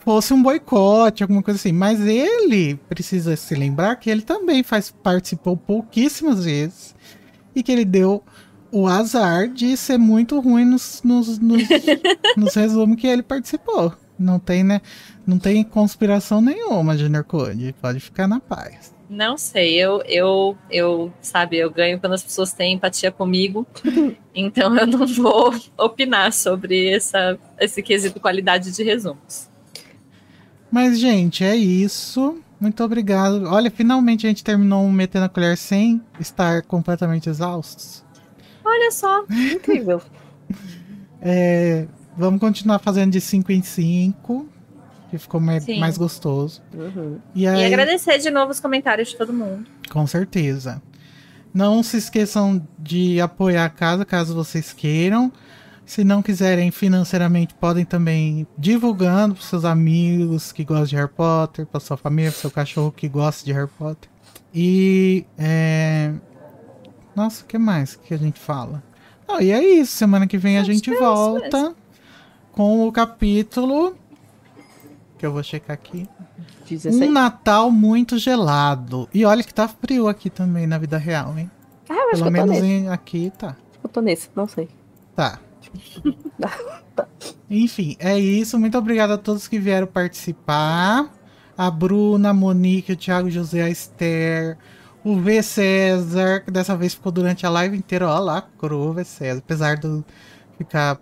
[0.00, 1.72] fosse um boicote, alguma coisa assim.
[1.72, 6.94] Mas ele precisa se lembrar que ele também faz, participou pouquíssimas vezes
[7.54, 8.22] e que ele deu
[8.72, 11.62] o azar de ser muito ruim nos, nos, nos,
[12.36, 13.92] nos resumos que ele participou.
[14.18, 14.80] Não tem, né?
[15.26, 17.74] Não tem conspiração nenhuma, Junior Code.
[17.80, 18.92] Pode ficar na paz.
[19.10, 23.66] Não sei, eu, eu, eu, sabe, eu ganho quando as pessoas têm empatia comigo,
[24.32, 29.50] então eu não vou opinar sobre essa, esse quesito qualidade de resumos.
[30.70, 32.40] Mas, gente, é isso.
[32.60, 33.46] Muito obrigado.
[33.48, 38.04] Olha, finalmente a gente terminou um Metendo a Colher sem estar completamente exaustos.
[38.64, 40.00] Olha só, Incrível.
[41.20, 44.46] É, vamos continuar fazendo de 5 em 5,
[45.10, 46.62] que ficou mais, mais gostoso.
[46.72, 47.18] Uhum.
[47.34, 49.66] E e aí, agradecer de novo os comentários de todo mundo.
[49.90, 50.80] Com certeza.
[51.52, 55.32] Não se esqueçam de apoiar a casa caso vocês queiram.
[55.84, 61.08] Se não quiserem financeiramente, podem também ir divulgando para seus amigos que gostam de Harry
[61.08, 64.08] Potter, para sua família, para seu cachorro que gosta de Harry Potter.
[64.54, 66.12] E é...
[67.16, 68.80] nossa, o que mais que a gente fala?
[69.26, 69.96] Não, e é isso.
[69.96, 71.74] Semana que vem a gente é volta
[72.52, 73.96] com o capítulo
[75.20, 76.08] que eu vou checar aqui.
[76.68, 77.08] 16.
[77.08, 79.06] Um Natal muito gelado.
[79.12, 81.50] E olha que tá frio aqui também na vida real, hein?
[81.88, 82.66] Ah, eu acho Pelo que eu tô menos nesse.
[82.66, 83.56] em- aqui tá.
[83.84, 84.68] Eu tô nesse, não sei.
[85.14, 85.38] Tá.
[87.50, 88.58] Enfim, é isso.
[88.58, 91.10] Muito obrigado a todos que vieram participar.
[91.56, 94.56] A Bruna, a Monique, o Thiago José, a Esther,
[95.04, 98.08] o V César, que dessa vez ficou durante a live inteira.
[98.08, 99.40] Ó lá, coroa V César.
[99.40, 100.02] Apesar de
[100.56, 100.98] ficar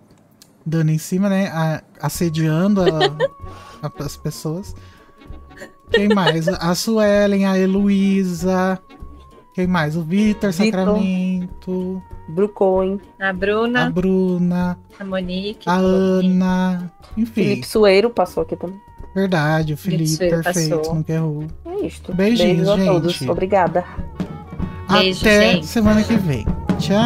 [0.65, 1.47] dando em cima, né?
[1.47, 2.87] a- assediando a-
[3.99, 4.75] as pessoas.
[5.91, 6.47] Quem mais?
[6.47, 8.79] A Suelen, a Heloísa.
[9.53, 9.95] Quem mais?
[9.97, 10.53] O Vitor.
[10.53, 12.01] Sacramento.
[12.29, 14.79] Brucoin, A A Bruna, Bruna.
[14.99, 16.91] a Monique, A Ana.
[17.17, 18.79] Enfim, Felipe Sueiro passou aqui também.
[19.15, 20.93] verdade, o Felipe, Felipe perfeito, passou.
[20.95, 21.43] nunca errou.
[21.65, 22.13] É isto.
[22.13, 22.87] Beijinhos, Beijos a gente.
[22.87, 23.21] todos.
[23.23, 23.83] Obrigada.
[24.91, 25.65] Beijo, Até gente.
[25.65, 26.45] semana que vem.
[26.77, 26.99] Tchau.